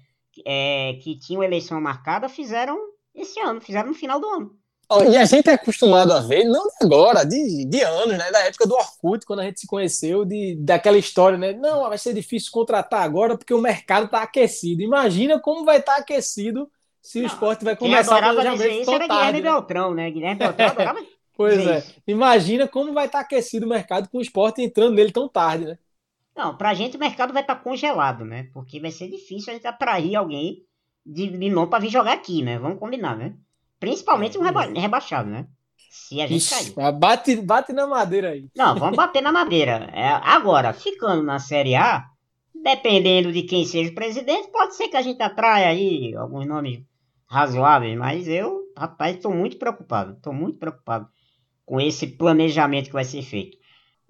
é, 0.46 0.94
que 1.02 1.18
tinham 1.20 1.44
eleição 1.44 1.80
marcada 1.80 2.28
fizeram 2.28 2.78
esse 3.14 3.40
ano, 3.40 3.62
fizeram 3.62 3.90
no 3.90 3.94
final 3.94 4.20
do 4.20 4.28
ano. 4.28 4.62
E 5.10 5.16
a 5.16 5.24
gente 5.24 5.50
é 5.50 5.54
acostumado 5.54 6.12
a 6.12 6.20
ver, 6.20 6.44
não 6.44 6.68
agora, 6.82 7.24
de, 7.24 7.66
de 7.66 7.82
anos, 7.82 8.18
né? 8.18 8.30
Da 8.30 8.40
época 8.40 8.68
do 8.68 8.76
Orkut, 8.76 9.26
quando 9.26 9.40
a 9.40 9.46
gente 9.46 9.62
se 9.62 9.68
conheceu, 9.68 10.26
de, 10.26 10.58
daquela 10.60 10.98
história, 10.98 11.38
né? 11.38 11.54
Não, 11.54 11.88
vai 11.88 11.98
ser 11.98 12.14
difícil 12.14 12.52
contratar 12.52 13.02
agora 13.02 13.38
porque 13.38 13.54
o 13.54 13.62
mercado 13.62 14.06
está 14.06 14.22
aquecido. 14.22 14.82
Imagina 14.82 15.40
como 15.40 15.64
vai 15.64 15.78
estar 15.78 15.96
tá 15.96 16.02
aquecido 16.02 16.70
se 17.02 17.20
não, 17.20 17.26
o 17.26 17.28
esporte 17.28 17.64
vai 17.64 17.76
começar 17.76 18.22
a 18.22 18.34
dizer 18.52 18.82
isso 18.82 18.92
era 18.92 19.08
Guilherme 19.08 19.42
né? 19.42 19.50
Beltrão, 19.50 19.94
né? 19.94 20.12
Guilherme 20.12 20.40
Beltrão 20.40 20.68
adorava 20.68 21.00
Pois 21.34 21.66
é. 21.66 21.84
Imagina 22.06 22.68
como 22.68 22.94
vai 22.94 23.06
estar 23.06 23.20
tá 23.20 23.24
aquecido 23.24 23.66
o 23.66 23.70
mercado 23.70 24.10
com 24.10 24.18
o 24.18 24.22
esporte 24.22 24.62
entrando 24.62 24.94
nele 24.94 25.12
tão 25.12 25.28
tarde, 25.28 25.66
né? 25.66 25.78
Não, 26.36 26.56
pra 26.56 26.74
gente 26.74 26.98
o 26.98 27.00
mercado 27.00 27.34
vai 27.34 27.42
estar 27.42 27.56
tá 27.56 27.62
congelado, 27.62 28.24
né? 28.24 28.50
Porque 28.54 28.80
vai 28.80 28.92
ser 28.92 29.10
difícil 29.10 29.52
a 29.52 29.56
gente 29.56 29.68
atrair 29.68 30.16
alguém 30.16 30.66
de, 31.06 31.28
de 31.28 31.50
novo 31.50 31.70
pra 31.70 31.80
vir 31.80 31.90
jogar 31.90 32.14
aqui, 32.14 32.42
né? 32.42 32.58
Vamos 32.58 32.80
combinar, 32.80 33.18
né? 33.18 33.36
Principalmente 33.80 34.38
um 34.38 34.42
reba 34.42 34.66
rebaixado, 34.66 35.30
né? 35.30 35.48
Se 35.90 36.22
a 36.22 36.28
gente 36.28 36.38
Ixi, 36.38 36.74
cair. 36.74 36.94
Bate, 36.94 37.36
bate 37.38 37.74
na 37.74 37.86
madeira 37.86 38.30
aí. 38.30 38.48
Não, 38.56 38.76
vamos 38.76 38.96
bater 38.96 39.22
na 39.22 39.32
madeira. 39.32 39.90
É, 39.94 40.08
agora, 40.08 40.72
ficando 40.72 41.22
na 41.22 41.38
Série 41.40 41.76
A, 41.76 42.06
dependendo 42.64 43.32
de 43.32 43.44
quem 43.44 43.66
seja 43.66 43.92
o 43.92 43.96
presidente, 43.96 44.52
pode 44.52 44.76
ser 44.76 44.88
que 44.88 44.96
a 44.96 45.02
gente 45.02 45.22
atraia 45.22 45.68
aí 45.68 46.16
alguns 46.16 46.46
nomes 46.46 46.82
razoáveis, 47.28 47.98
mas 47.98 48.28
eu, 48.28 48.62
rapaz, 48.78 49.16
estou 49.16 49.34
muito 49.34 49.58
preocupado. 49.58 50.14
Estou 50.14 50.34
muito 50.34 50.60
preocupado 50.60 51.10
com 51.66 51.80
esse 51.80 52.06
planejamento 52.08 52.88
que 52.88 52.94
vai 52.94 53.06
ser 53.06 53.22
feito. 53.22 53.58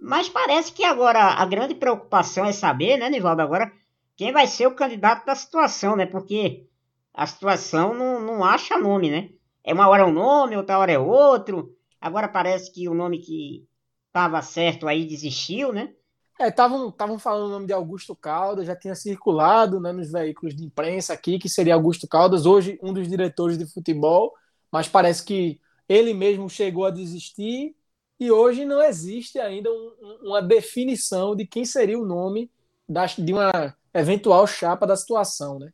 Mas 0.01 0.27
parece 0.27 0.73
que 0.73 0.83
agora 0.83 1.19
a 1.19 1.45
grande 1.45 1.75
preocupação 1.75 2.43
é 2.43 2.51
saber, 2.51 2.97
né, 2.97 3.07
Nivaldo, 3.07 3.43
agora 3.43 3.71
quem 4.17 4.31
vai 4.31 4.47
ser 4.47 4.65
o 4.65 4.75
candidato 4.75 5.25
da 5.27 5.35
situação, 5.35 5.95
né? 5.95 6.07
Porque 6.07 6.65
a 7.13 7.27
situação 7.27 7.93
não, 7.93 8.19
não 8.19 8.43
acha 8.43 8.79
nome, 8.79 9.11
né? 9.11 9.29
É 9.63 9.73
uma 9.73 9.87
hora 9.87 10.01
é 10.01 10.05
um 10.05 10.11
nome, 10.11 10.57
outra 10.57 10.79
hora 10.79 10.91
é 10.91 10.97
outro. 10.97 11.75
Agora 11.99 12.27
parece 12.27 12.71
que 12.71 12.89
o 12.89 12.95
nome 12.95 13.19
que 13.19 13.67
estava 14.07 14.41
certo 14.41 14.87
aí 14.87 15.05
desistiu, 15.05 15.71
né? 15.71 15.93
É, 16.39 16.47
estavam 16.47 17.19
falando 17.19 17.45
o 17.45 17.51
nome 17.51 17.67
de 17.67 17.73
Augusto 17.73 18.15
Caldas, 18.15 18.65
já 18.65 18.75
tinha 18.75 18.95
circulado 18.95 19.79
né, 19.79 19.91
nos 19.91 20.11
veículos 20.11 20.55
de 20.55 20.63
imprensa 20.65 21.13
aqui, 21.13 21.37
que 21.37 21.47
seria 21.47 21.75
Augusto 21.75 22.07
Caldas, 22.07 22.47
hoje 22.47 22.79
um 22.81 22.91
dos 22.91 23.07
diretores 23.07 23.55
de 23.55 23.71
futebol, 23.71 24.33
mas 24.71 24.87
parece 24.87 25.23
que 25.23 25.59
ele 25.87 26.15
mesmo 26.15 26.49
chegou 26.49 26.85
a 26.85 26.89
desistir 26.89 27.75
e 28.21 28.31
hoje 28.31 28.65
não 28.65 28.83
existe 28.83 29.39
ainda 29.39 29.71
um, 29.71 30.19
uma 30.21 30.41
definição 30.41 31.35
de 31.35 31.45
quem 31.47 31.65
seria 31.65 31.99
o 31.99 32.05
nome 32.05 32.51
da, 32.87 33.07
de 33.07 33.33
uma 33.33 33.75
eventual 33.93 34.45
chapa 34.45 34.85
da 34.85 34.95
situação, 34.95 35.57
né? 35.57 35.73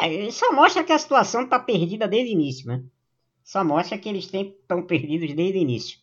É, 0.00 0.26
isso 0.26 0.44
mostra 0.52 0.84
que 0.84 0.92
a 0.92 0.98
situação 0.98 1.42
está 1.42 1.58
perdida 1.58 2.06
desde 2.06 2.30
o 2.30 2.34
início, 2.34 2.66
né? 2.68 2.82
só 3.46 3.64
mostra 3.64 3.96
que 3.96 4.08
eles 4.08 4.28
estão 4.32 4.82
perdidos 4.82 5.32
desde 5.34 5.58
o 5.58 5.62
início. 5.62 5.98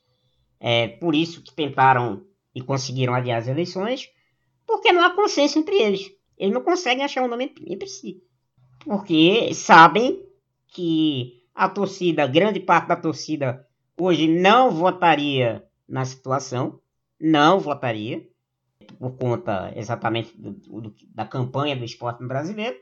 É 0.59 0.87
por 0.87 1.13
isso 1.13 1.41
que 1.41 1.53
tentaram 1.53 2.25
e 2.55 2.61
conseguiram 2.61 3.13
adiar 3.13 3.37
as 3.37 3.49
eleições, 3.49 4.09
porque 4.65 4.93
não 4.93 5.03
há 5.03 5.13
consenso 5.13 5.59
entre 5.59 5.75
eles. 5.75 6.09
Eles 6.37 6.53
não 6.53 6.61
conseguem 6.61 7.03
achar 7.03 7.21
um 7.21 7.27
nome 7.27 7.53
entre 7.67 7.89
si. 7.89 8.23
Porque 8.79 9.53
sabem 9.53 10.25
que 10.69 11.43
a 11.53 11.67
torcida, 11.67 12.25
grande 12.27 12.61
parte 12.61 12.87
da 12.87 12.95
torcida, 12.95 13.67
hoje 13.97 14.27
não 14.27 14.71
votaria 14.71 15.63
na 15.87 16.05
situação, 16.05 16.79
não 17.19 17.59
votaria, 17.59 18.27
por 18.99 19.11
conta 19.17 19.71
exatamente 19.75 20.35
do, 20.37 20.51
do, 20.51 20.95
da 21.13 21.25
campanha 21.25 21.75
do 21.75 21.85
esporte 21.85 22.23
brasileiro. 22.25 22.77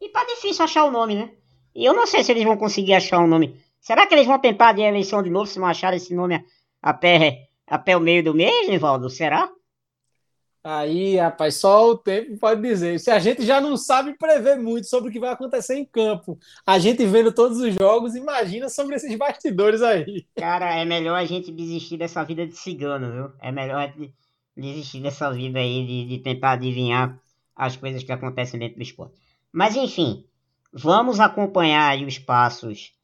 E 0.00 0.08
tá 0.08 0.24
difícil 0.24 0.64
achar 0.64 0.84
o 0.84 0.90
nome, 0.90 1.14
né? 1.14 1.30
E 1.74 1.84
eu 1.84 1.92
não 1.92 2.06
sei 2.06 2.22
se 2.22 2.32
eles 2.32 2.44
vão 2.44 2.56
conseguir 2.56 2.94
achar 2.94 3.20
um 3.20 3.26
nome 3.26 3.56
Será 3.84 4.06
que 4.06 4.14
eles 4.14 4.26
vão 4.26 4.38
tentar 4.38 4.72
de 4.72 4.80
eleição 4.80 5.22
de 5.22 5.28
novo 5.28 5.46
se 5.46 5.58
não 5.58 5.66
acharem 5.66 5.98
esse 5.98 6.14
nome 6.14 6.42
até, 6.80 7.48
até 7.66 7.94
o 7.94 8.00
meio 8.00 8.24
do 8.24 8.32
mês, 8.32 8.66
Nivaldo? 8.66 9.10
Será? 9.10 9.46
Aí, 10.66 11.16
rapaz, 11.16 11.56
só 11.56 11.90
o 11.90 11.98
tempo 11.98 12.38
pode 12.38 12.62
dizer. 12.62 12.98
Se 12.98 13.10
a 13.10 13.18
gente 13.18 13.44
já 13.44 13.60
não 13.60 13.76
sabe 13.76 14.16
prever 14.16 14.56
muito 14.56 14.86
sobre 14.86 15.10
o 15.10 15.12
que 15.12 15.20
vai 15.20 15.30
acontecer 15.30 15.74
em 15.74 15.84
campo, 15.84 16.38
a 16.64 16.78
gente 16.78 17.04
vendo 17.04 17.30
todos 17.30 17.58
os 17.58 17.74
jogos, 17.74 18.14
imagina 18.14 18.70
sobre 18.70 18.96
esses 18.96 19.14
bastidores 19.14 19.82
aí. 19.82 20.26
Cara, 20.34 20.74
é 20.74 20.86
melhor 20.86 21.16
a 21.16 21.24
gente 21.26 21.52
desistir 21.52 21.98
dessa 21.98 22.24
vida 22.24 22.46
de 22.46 22.56
cigano, 22.56 23.12
viu? 23.12 23.32
É 23.42 23.52
melhor 23.52 23.92
desistir 24.56 25.02
dessa 25.02 25.30
vida 25.30 25.58
aí 25.58 25.86
de, 25.86 26.06
de 26.06 26.18
tentar 26.22 26.52
adivinhar 26.52 27.20
as 27.54 27.76
coisas 27.76 28.02
que 28.02 28.10
acontecem 28.10 28.58
dentro 28.58 28.76
do 28.76 28.82
esporte. 28.82 29.20
Mas 29.52 29.76
enfim, 29.76 30.24
vamos 30.72 31.20
acompanhar 31.20 31.98
os 32.02 32.18
passos 32.18 32.94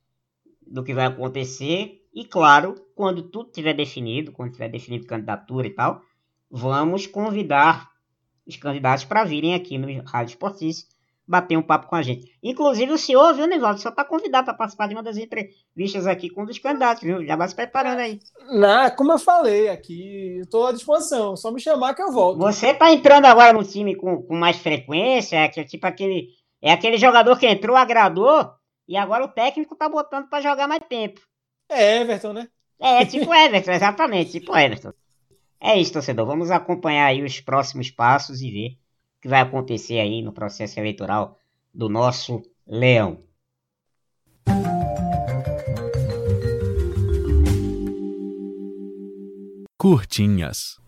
do 0.66 0.82
que 0.82 0.94
vai 0.94 1.04
acontecer. 1.04 2.00
E 2.14 2.24
claro, 2.24 2.74
quando 2.94 3.22
tudo 3.22 3.48
estiver 3.48 3.74
definido, 3.74 4.32
quando 4.32 4.52
tiver 4.52 4.70
definido 4.70 5.06
candidatura 5.06 5.66
e 5.66 5.74
tal, 5.74 6.02
vamos 6.50 7.06
convidar 7.06 7.90
os 8.46 8.56
candidatos 8.56 9.04
para 9.04 9.24
virem 9.24 9.54
aqui 9.54 9.78
no 9.78 10.02
Rádio 10.02 10.32
Esportice 10.32 10.86
bater 11.30 11.56
um 11.56 11.62
papo 11.62 11.86
com 11.86 11.94
a 11.94 12.02
gente. 12.02 12.36
Inclusive 12.42 12.90
o 12.90 12.98
senhor, 12.98 13.32
viu, 13.34 13.46
Nivaldo, 13.46 13.80
só 13.80 13.90
está 13.90 14.04
convidado 14.04 14.46
para 14.46 14.54
participar 14.54 14.88
de 14.88 14.94
uma 14.94 15.02
das 15.02 15.16
entrevistas 15.16 16.04
aqui 16.08 16.28
com 16.28 16.42
um 16.42 16.44
dos 16.44 16.58
candidatos, 16.58 17.04
viu? 17.04 17.24
Já 17.24 17.36
vai 17.36 17.46
se 17.46 17.54
preparando 17.54 18.00
aí. 18.00 18.18
Não, 18.50 18.90
como 18.96 19.12
eu 19.12 19.18
falei 19.18 19.68
aqui, 19.68 20.40
estou 20.40 20.66
à 20.66 20.72
disposição, 20.72 21.36
só 21.36 21.52
me 21.52 21.60
chamar 21.60 21.94
que 21.94 22.02
eu 22.02 22.10
volto. 22.10 22.38
Você 22.38 22.70
está 22.70 22.92
entrando 22.92 23.26
agora 23.26 23.52
no 23.52 23.62
time 23.62 23.94
com, 23.94 24.20
com 24.20 24.34
mais 24.34 24.56
frequência, 24.56 25.36
é 25.36 25.48
tipo 25.48 25.86
aquele, 25.86 26.30
é 26.60 26.72
aquele 26.72 26.98
jogador 26.98 27.38
que 27.38 27.46
entrou, 27.46 27.76
agradou, 27.76 28.50
e 28.88 28.96
agora 28.96 29.24
o 29.24 29.28
técnico 29.28 29.76
tá 29.76 29.88
botando 29.88 30.28
para 30.28 30.40
jogar 30.42 30.66
mais 30.66 30.82
tempo. 30.88 31.20
É 31.68 32.00
Everton, 32.00 32.32
né? 32.32 32.48
É, 32.80 33.06
tipo 33.06 33.30
Everton, 33.32 33.70
exatamente, 33.70 34.32
tipo 34.32 34.56
Everton. 34.56 34.92
É 35.62 35.78
isso, 35.78 35.92
torcedor. 35.92 36.26
Vamos 36.26 36.50
acompanhar 36.50 37.06
aí 37.06 37.22
os 37.22 37.40
próximos 37.40 37.90
passos 37.90 38.40
e 38.40 38.50
ver 38.50 38.68
o 39.18 39.22
que 39.22 39.28
vai 39.28 39.40
acontecer 39.40 39.98
aí 39.98 40.22
no 40.22 40.32
processo 40.32 40.80
eleitoral 40.80 41.38
do 41.72 41.88
nosso 41.88 42.42
Leão. 42.66 43.22
Curtinhas. 49.76 50.80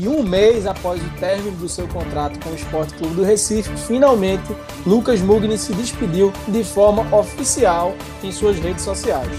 E 0.00 0.06
um 0.06 0.22
mês 0.22 0.66
após 0.66 1.04
o 1.04 1.10
término 1.18 1.56
do 1.56 1.68
seu 1.68 1.88
contrato 1.88 2.38
com 2.38 2.50
o 2.50 2.54
Esporte 2.54 2.94
Clube 2.94 3.16
do 3.16 3.24
Recife, 3.24 3.76
finalmente 3.76 4.46
Lucas 4.86 5.20
Mugni 5.20 5.58
se 5.58 5.74
despediu 5.74 6.32
de 6.46 6.62
forma 6.62 7.02
oficial 7.16 7.96
em 8.22 8.30
suas 8.30 8.58
redes 8.60 8.84
sociais. 8.84 9.30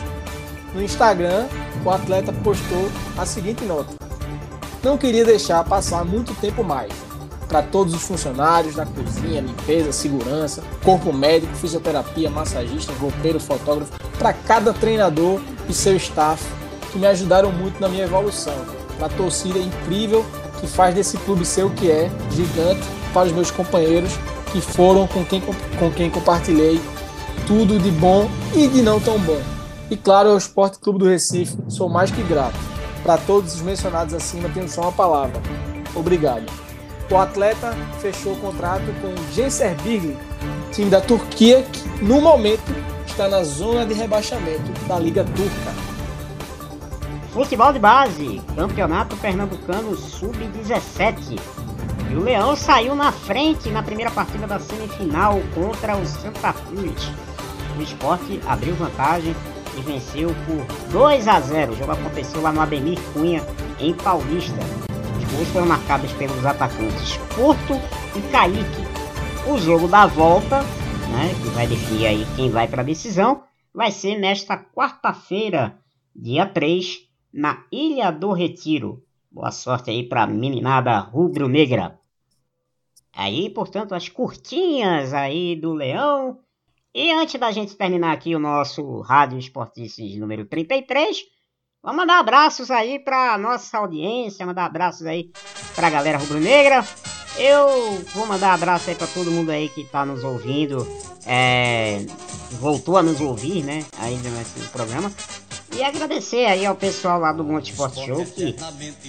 No 0.73 0.81
Instagram, 0.81 1.47
o 1.83 1.89
atleta 1.89 2.31
postou 2.43 2.89
a 3.17 3.25
seguinte 3.25 3.63
nota: 3.65 3.93
Não 4.83 4.97
queria 4.97 5.25
deixar 5.25 5.63
passar 5.63 6.03
muito 6.05 6.33
tempo 6.35 6.63
mais. 6.63 6.91
Para 7.47 7.63
todos 7.63 7.95
os 7.95 8.03
funcionários 8.03 8.75
da 8.75 8.85
cozinha, 8.85 9.41
limpeza, 9.41 9.91
segurança, 9.91 10.63
corpo 10.83 11.11
médico, 11.11 11.55
fisioterapia, 11.55 12.29
massagista, 12.29 12.93
roupeiro, 12.93 13.39
fotógrafo, 13.39 13.91
para 14.19 14.33
cada 14.33 14.71
treinador 14.71 15.41
e 15.67 15.73
seu 15.73 15.95
staff 15.95 16.43
que 16.91 16.99
me 16.99 17.07
ajudaram 17.07 17.51
muito 17.51 17.79
na 17.79 17.89
minha 17.89 18.03
evolução. 18.03 18.53
Para 18.99 19.09
torcida 19.09 19.57
incrível 19.57 20.23
que 20.59 20.67
faz 20.67 20.93
desse 20.93 21.17
clube 21.17 21.43
ser 21.43 21.63
o 21.63 21.71
que 21.71 21.89
é, 21.89 22.11
gigante, 22.29 22.87
para 23.13 23.27
os 23.27 23.33
meus 23.33 23.49
companheiros 23.49 24.11
que 24.51 24.61
foram 24.61 25.07
com 25.07 25.23
quem, 25.25 25.41
com 25.41 25.91
quem 25.91 26.09
compartilhei 26.09 26.79
tudo 27.47 27.79
de 27.79 27.91
bom 27.91 28.29
e 28.53 28.67
de 28.67 28.81
não 28.81 28.99
tão 28.99 29.17
bom. 29.17 29.58
E 29.91 29.97
claro, 29.97 30.29
ao 30.29 30.37
Esporte 30.37 30.77
Clube 30.77 30.99
do 30.99 31.07
Recife, 31.07 31.57
sou 31.67 31.89
mais 31.89 32.11
que 32.11 32.21
grato. 32.23 32.57
Para 33.01 33.17
todos 33.17 33.55
os 33.55 33.61
mencionados 33.61 34.13
acima, 34.13 34.49
tenho 34.49 34.69
só 34.69 34.81
uma 34.81 34.91
palavra: 34.91 35.41
obrigado. 35.95 36.45
O 37.09 37.17
atleta 37.17 37.75
fechou 37.99 38.33
o 38.33 38.39
contrato 38.39 38.85
com 39.01 39.07
o 39.07 39.33
Gençlerbirliğ, 39.33 40.15
time 40.71 40.91
da 40.91 41.01
Turquia, 41.01 41.63
que 41.63 42.05
no 42.05 42.21
momento 42.21 42.71
está 43.07 43.27
na 43.27 43.43
zona 43.43 43.83
de 43.83 43.95
rebaixamento 43.95 44.71
da 44.87 44.99
Liga 44.99 45.23
Turca. 45.23 45.89
Futebol 47.33 47.73
de 47.73 47.79
base, 47.79 48.41
Campeonato 48.55 49.17
Pernambucano 49.17 49.95
Sub-17. 49.97 51.39
E 52.11 52.15
o 52.15 52.23
Leão 52.23 52.55
saiu 52.55 52.95
na 52.95 53.11
frente 53.11 53.69
na 53.69 53.81
primeira 53.81 54.11
partida 54.11 54.45
da 54.45 54.59
semifinal 54.59 55.39
contra 55.55 55.95
o 55.95 56.05
Santa 56.05 56.53
Cruz. 56.53 57.11
O 57.77 57.81
esporte 57.81 58.39
abriu 58.47 58.75
vantagem 58.75 59.35
e 59.77 59.81
venceu 59.81 60.29
por 60.45 60.91
2 60.91 61.27
a 61.27 61.39
0. 61.39 61.73
O 61.73 61.75
jogo 61.75 61.91
aconteceu 61.91 62.41
lá 62.41 62.51
no 62.51 62.61
Ademir 62.61 62.99
Cunha, 63.13 63.41
em 63.79 63.93
Paulista. 63.93 64.59
Os 65.17 65.31
gols 65.31 65.47
foram 65.49 65.67
marcados 65.67 66.11
pelos 66.13 66.45
atacantes 66.45 67.17
Porto 67.35 67.73
e 68.15 68.31
Kaique. 68.31 68.83
O 69.47 69.57
jogo 69.57 69.87
da 69.87 70.05
volta, 70.05 70.61
né, 71.11 71.33
que 71.41 71.49
vai 71.49 71.67
definir 71.67 72.07
aí 72.07 72.27
quem 72.35 72.49
vai 72.49 72.67
para 72.67 72.81
a 72.81 72.85
decisão, 72.85 73.43
vai 73.73 73.91
ser 73.91 74.17
nesta 74.17 74.57
quarta-feira, 74.57 75.77
dia 76.15 76.45
3, 76.45 77.07
na 77.33 77.63
Ilha 77.71 78.11
do 78.11 78.31
Retiro. 78.31 79.03
Boa 79.31 79.51
sorte 79.51 79.89
aí 79.89 80.03
para 80.03 80.23
a 80.23 80.27
meninada 80.27 80.97
rubro-negra. 80.99 81.99
Aí, 83.13 83.49
portanto, 83.49 83.93
as 83.93 84.09
curtinhas 84.09 85.13
aí 85.13 85.55
do 85.55 85.73
Leão. 85.73 86.39
E 86.93 87.11
antes 87.11 87.39
da 87.39 87.51
gente 87.51 87.75
terminar 87.75 88.13
aqui 88.13 88.35
o 88.35 88.39
nosso 88.39 89.01
Rádio 89.01 89.37
Esportices 89.37 90.17
número 90.17 90.45
33, 90.45 91.17
vamos 91.83 91.97
mandar 91.97 92.17
abraços 92.17 92.71
aí 92.71 92.97
para 92.97 93.37
nossa 93.37 93.77
audiência, 93.77 94.43
mandar 94.43 94.65
abraços 94.65 95.05
aí 95.05 95.31
para 95.75 95.85
a 95.85 95.91
galera 95.91 96.17
rubro-negra. 96.17 96.83
Eu 97.37 98.03
vou 98.13 98.25
mandar 98.25 98.55
abraço 98.55 98.89
aí 98.89 98.95
para 98.95 99.05
todo 99.05 99.31
mundo 99.31 99.51
aí 99.51 99.69
que 99.69 99.81
está 99.81 100.03
nos 100.03 100.23
ouvindo, 100.23 100.85
é, 101.27 101.99
voltou 102.59 102.97
a 102.97 103.03
nos 103.03 103.21
ouvir, 103.21 103.63
né, 103.63 103.85
ainda 103.99 104.27
nesse 104.31 104.59
programa. 104.69 105.11
E 105.75 105.83
agradecer 105.83 106.45
aí 106.45 106.65
ao 106.65 106.75
pessoal 106.75 107.19
lá 107.19 107.31
do 107.31 107.43
Monte 107.43 107.71
Sport 107.71 107.95
Show 108.05 108.25
que 108.25 108.55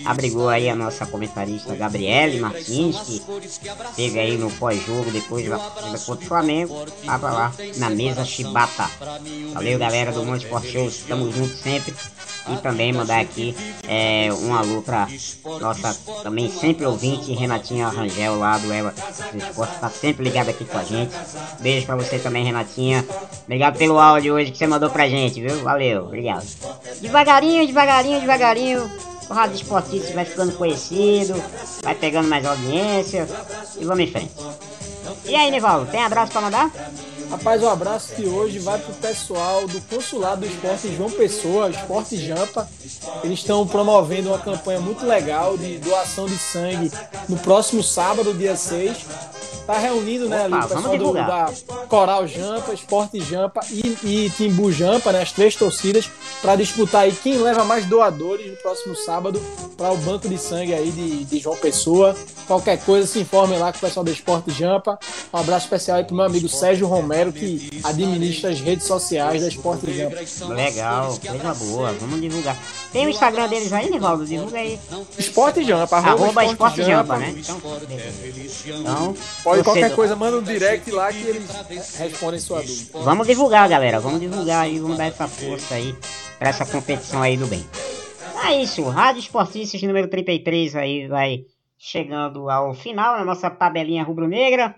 abrigou 0.04 0.48
aí 0.48 0.68
a 0.68 0.74
nossa 0.74 1.06
comentarista 1.06 1.74
Gabriele 1.74 2.38
Martins, 2.38 2.96
que 3.00 3.22
teve 3.96 4.20
aí 4.20 4.36
no 4.38 4.50
pós-jogo 4.52 5.10
depois 5.10 5.48
da 5.48 5.58
partida 5.58 5.98
contra 5.98 6.24
o 6.24 6.28
Flamengo, 6.28 6.86
tava 7.04 7.30
lá 7.30 7.52
na 7.76 7.90
mesa 7.90 8.24
Chibata. 8.24 8.88
Valeu 9.52 9.78
galera 9.78 10.12
do 10.12 10.24
Monte 10.24 10.44
Sport 10.44 10.66
Show, 10.66 10.86
estamos 10.86 11.34
juntos 11.34 11.58
sempre. 11.58 11.94
E 12.48 12.56
também 12.56 12.92
mandar 12.92 13.20
aqui 13.20 13.54
é, 13.86 14.28
um 14.32 14.54
alô 14.54 14.82
pra 14.82 15.06
nossa 15.60 15.94
também 16.22 16.50
sempre 16.50 16.86
ouvinte 16.86 17.32
Renatinha 17.32 17.88
Rangel 17.88 18.38
lá 18.38 18.56
do 18.56 18.72
Eva 18.72 18.94
Esporte, 19.34 19.78
tá 19.78 19.90
sempre 19.90 20.24
ligado 20.24 20.48
aqui 20.48 20.64
com 20.64 20.78
a 20.78 20.82
gente. 20.82 21.12
Beijo 21.60 21.86
pra 21.86 21.96
você 21.96 22.18
também, 22.18 22.44
Renatinha. 22.44 23.06
Obrigado 23.44 23.76
pelo 23.76 23.98
áudio 23.98 24.34
hoje 24.34 24.50
que 24.50 24.58
você 24.58 24.66
mandou 24.66 24.90
pra 24.90 25.08
gente, 25.08 25.40
viu? 25.40 25.62
Valeu, 25.62 26.06
obrigado. 26.06 26.46
Devagarinho, 27.00 27.66
devagarinho, 27.66 28.20
devagarinho, 28.20 28.90
o 29.28 29.32
Rádio 29.32 29.56
Esportista 29.56 30.12
vai 30.12 30.24
ficando 30.24 30.52
conhecido, 30.52 31.42
vai 31.82 31.94
pegando 31.94 32.28
mais 32.28 32.44
audiência 32.44 33.28
e 33.78 33.84
vamos 33.84 34.04
em 34.04 34.10
frente. 34.10 34.32
E 35.24 35.34
aí, 35.34 35.50
Nivaldo, 35.50 35.90
tem 35.90 36.02
abraço 36.02 36.32
pra 36.32 36.40
mandar? 36.40 36.70
Rapaz, 37.30 37.62
o 37.62 37.66
um 37.66 37.70
abraço 37.70 38.12
que 38.14 38.26
hoje 38.26 38.58
vai 38.58 38.76
pro 38.80 38.92
pessoal 38.94 39.68
do 39.68 39.80
Consulado 39.82 40.40
do 40.40 40.46
Esporte 40.48 40.92
João 40.96 41.10
Pessoa, 41.10 41.70
Esporte 41.70 42.16
Jampa. 42.16 42.68
Eles 43.22 43.38
estão 43.38 43.64
promovendo 43.66 44.30
uma 44.30 44.38
campanha 44.38 44.80
muito 44.80 45.06
legal 45.06 45.56
de 45.56 45.78
doação 45.78 46.26
de 46.26 46.36
sangue 46.36 46.90
no 47.28 47.38
próximo 47.38 47.84
sábado, 47.84 48.34
dia 48.34 48.56
6 48.56 49.06
tá 49.70 49.78
reunindo, 49.78 50.28
né, 50.28 50.44
ali 50.44 50.54
o 50.54 50.68
pessoal 50.68 50.98
do, 50.98 51.12
da 51.12 51.52
Coral 51.88 52.26
Jampa, 52.26 52.72
Esporte 52.72 53.20
Jampa 53.20 53.60
e, 53.70 53.96
e 54.02 54.30
Timbu 54.30 54.72
Jampa, 54.72 55.12
né, 55.12 55.22
as 55.22 55.32
três 55.32 55.54
torcidas, 55.54 56.10
para 56.42 56.56
disputar 56.56 57.02
aí 57.02 57.12
quem 57.12 57.38
leva 57.38 57.64
mais 57.64 57.84
doadores 57.86 58.50
no 58.50 58.56
próximo 58.56 58.96
sábado 58.96 59.40
para 59.76 59.92
o 59.92 59.96
banco 59.96 60.28
de 60.28 60.38
sangue 60.38 60.74
aí 60.74 60.90
de, 60.90 61.24
de 61.24 61.38
João 61.38 61.56
Pessoa. 61.56 62.16
Qualquer 62.46 62.78
coisa, 62.84 63.06
se 63.06 63.20
informe 63.20 63.56
lá 63.56 63.70
com 63.72 63.78
o 63.78 63.80
pessoal 63.80 64.04
do 64.04 64.10
Esporte 64.10 64.50
Jampa. 64.50 64.98
Um 65.32 65.38
abraço 65.38 65.66
especial 65.66 65.98
aí 65.98 66.04
pro 66.04 66.16
meu 66.16 66.24
amigo 66.24 66.48
Sérgio 66.48 66.86
Romero, 66.86 67.32
que 67.32 67.80
administra 67.84 68.50
as 68.50 68.60
redes 68.60 68.86
sociais 68.86 69.42
da 69.42 69.48
Esporte 69.48 69.92
Jampa. 69.92 70.16
Legal, 70.48 71.16
coisa 71.18 71.54
boa, 71.54 71.92
vamos 71.92 72.20
divulgar. 72.20 72.56
Tem 72.92 73.06
o 73.06 73.08
Instagram 73.08 73.48
deles 73.48 73.72
aí, 73.72 73.88
Nivaldo? 73.88 74.26
Divulga 74.26 74.58
aí. 74.58 74.80
Esporte 75.16 75.64
Jampa, 75.64 75.96
arroba, 75.98 76.24
arroba 76.24 76.44
Esporte 76.44 76.82
Jampa, 76.82 77.16
né? 77.16 77.34
Então, 77.36 77.60
então 78.80 79.14
pode 79.44 79.59
qualquer 79.64 79.94
coisa, 79.94 80.16
manda 80.16 80.38
um 80.38 80.42
direct 80.42 80.90
lá 80.90 81.12
que 81.12 81.22
eles 81.22 81.96
respondem 81.96 82.40
sua 82.40 82.60
dúvida. 82.60 82.98
Vamos 83.00 83.26
divulgar, 83.26 83.68
galera. 83.68 84.00
Vamos 84.00 84.20
divulgar 84.20 84.64
aí, 84.64 84.78
vamos 84.78 84.96
dar 84.98 85.06
essa 85.06 85.28
força 85.28 85.74
aí 85.74 85.94
pra 86.38 86.48
essa 86.48 86.66
competição 86.66 87.22
aí 87.22 87.36
do 87.36 87.46
bem. 87.46 87.64
É 88.46 88.62
isso, 88.62 88.82
Rádio 88.88 89.20
Esportistas 89.20 89.82
número 89.82 90.08
33 90.08 90.74
aí 90.74 91.06
vai 91.06 91.44
chegando 91.78 92.48
ao 92.50 92.74
final 92.74 93.16
na 93.16 93.24
nossa 93.24 93.50
tabelinha 93.50 94.02
rubro-negra. 94.02 94.74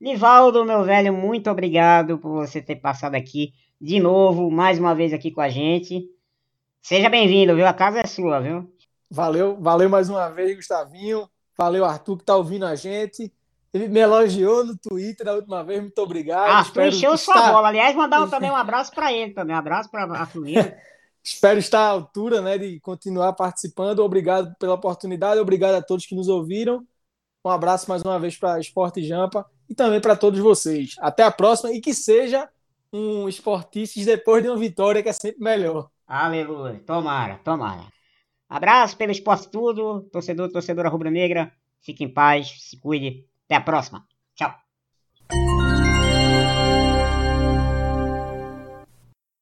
Nivaldo, 0.00 0.64
meu 0.64 0.84
velho, 0.84 1.12
muito 1.12 1.50
obrigado 1.50 2.18
por 2.18 2.30
você 2.30 2.62
ter 2.62 2.76
passado 2.76 3.14
aqui 3.14 3.52
de 3.80 3.98
novo, 3.98 4.50
mais 4.50 4.78
uma 4.78 4.94
vez 4.94 5.12
aqui 5.12 5.30
com 5.30 5.40
a 5.40 5.48
gente. 5.48 6.08
Seja 6.80 7.08
bem-vindo, 7.08 7.54
viu? 7.56 7.66
A 7.66 7.72
casa 7.72 8.00
é 8.00 8.06
sua, 8.06 8.40
viu? 8.40 8.72
Valeu, 9.10 9.56
valeu 9.60 9.88
mais 9.88 10.08
uma 10.08 10.28
vez, 10.28 10.54
Gustavinho. 10.54 11.28
Valeu, 11.56 11.84
Arthur, 11.84 12.18
que 12.18 12.24
tá 12.24 12.36
ouvindo 12.36 12.66
a 12.66 12.74
gente. 12.74 13.32
Ele 13.72 13.88
me 13.88 14.00
elogiou 14.00 14.64
no 14.64 14.76
Twitter 14.76 15.26
da 15.26 15.34
última 15.34 15.62
vez, 15.62 15.80
muito 15.80 15.98
obrigado. 15.98 16.48
Arthur 16.48 16.86
encheu 16.86 17.16
sua 17.18 17.34
estar... 17.34 17.52
bola. 17.52 17.68
Aliás, 17.68 17.94
mandar 17.94 18.28
também 18.28 18.50
um 18.50 18.56
abraço 18.56 18.92
para 18.92 19.12
ele 19.12 19.32
também. 19.32 19.54
Um 19.54 19.58
abraço 19.58 19.90
para 19.90 20.04
Arthur 20.04 20.46
Espero 21.22 21.58
estar 21.58 21.80
à 21.80 21.88
altura 21.88 22.40
né, 22.40 22.56
de 22.56 22.80
continuar 22.80 23.34
participando. 23.34 23.98
Obrigado 23.98 24.54
pela 24.58 24.74
oportunidade, 24.74 25.40
obrigado 25.40 25.74
a 25.74 25.82
todos 25.82 26.06
que 26.06 26.14
nos 26.14 26.28
ouviram. 26.28 26.86
Um 27.44 27.50
abraço 27.50 27.88
mais 27.88 28.02
uma 28.02 28.18
vez 28.18 28.36
para 28.36 28.58
Esporte 28.58 29.02
Jampa 29.02 29.44
e 29.68 29.74
também 29.74 30.00
para 30.00 30.16
todos 30.16 30.40
vocês. 30.40 30.94
Até 30.98 31.22
a 31.22 31.30
próxima 31.30 31.70
e 31.72 31.80
que 31.80 31.92
seja 31.92 32.48
um 32.90 33.28
Esportices 33.28 34.06
depois 34.06 34.42
de 34.42 34.48
uma 34.48 34.56
vitória, 34.56 35.02
que 35.02 35.08
é 35.10 35.12
sempre 35.12 35.42
melhor. 35.42 35.90
Aleluia. 36.06 36.82
Tomara, 36.86 37.38
tomara. 37.44 37.84
Abraço 38.48 38.96
pelo 38.96 39.12
esporte 39.12 39.50
tudo, 39.50 40.08
torcedor, 40.10 40.50
torcedora 40.50 40.88
rubro-negra. 40.88 41.52
Fique 41.82 42.02
em 42.02 42.08
paz, 42.08 42.54
se 42.62 42.78
cuide. 42.78 43.27
Até 43.48 43.56
a 43.56 43.60
próxima. 43.62 44.04
Tchau. 44.36 44.54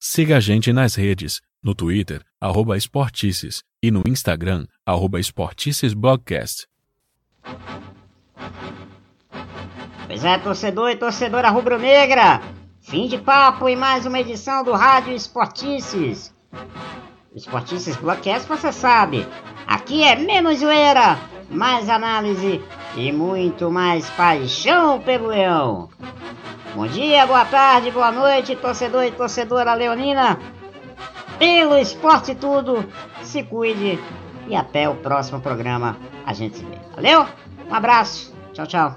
Siga 0.01 0.37
a 0.37 0.41
gente 0.41 0.73
nas 0.73 0.95
redes, 0.95 1.41
no 1.61 1.75
Twitter, 1.75 2.23
arroba 2.41 2.77
Esportices, 2.77 3.65
e 3.83 3.91
no 3.91 4.05
Instagram, 4.07 4.65
arroba 4.87 5.19
Esporticesblogcast. 5.19 6.69
Pois 10.07 10.25
é, 10.25 10.39
torcedor 10.39 10.91
e 10.91 10.97
torcedora 10.97 11.51
rubro-negra, 11.51 12.41
fim 12.81 13.09
de 13.09 13.19
papo 13.19 13.69
e 13.69 13.75
mais 13.75 14.07
uma 14.07 14.21
edição 14.21 14.63
do 14.63 14.73
Rádio 14.73 15.13
Esportices. 15.13 16.33
Esportices 17.35 17.97
Blogcast, 17.97 18.49
você 18.49 18.73
sabe, 18.73 19.27
aqui 19.67 20.05
é 20.05 20.17
menos 20.17 20.61
zoeira, 20.61 21.19
mais 21.51 21.89
análise 21.89 22.63
e 22.97 23.13
muito 23.13 23.71
mais 23.71 24.09
paixão 24.11 25.01
pelo 25.01 25.29
leão. 25.29 25.89
Bom 26.75 26.87
dia, 26.87 27.27
boa 27.27 27.45
tarde, 27.45 27.91
boa 27.91 28.13
noite, 28.13 28.55
torcedor 28.57 29.05
e 29.05 29.11
torcedora 29.11 29.75
leonina. 29.75 30.39
Pelo 31.39 31.77
esporte 31.79 32.35
tudo, 32.35 32.85
se 33.23 33.43
cuide 33.43 33.99
e 34.49 34.55
até 34.55 34.89
o 34.89 34.95
próximo 34.95 35.41
programa 35.41 35.97
a 36.25 36.33
gente 36.33 36.59
se 36.59 36.65
vê. 36.65 36.79
Valeu? 36.95 37.27
Um 37.69 37.75
abraço. 37.75 38.35
Tchau, 38.53 38.67
tchau. 38.67 38.97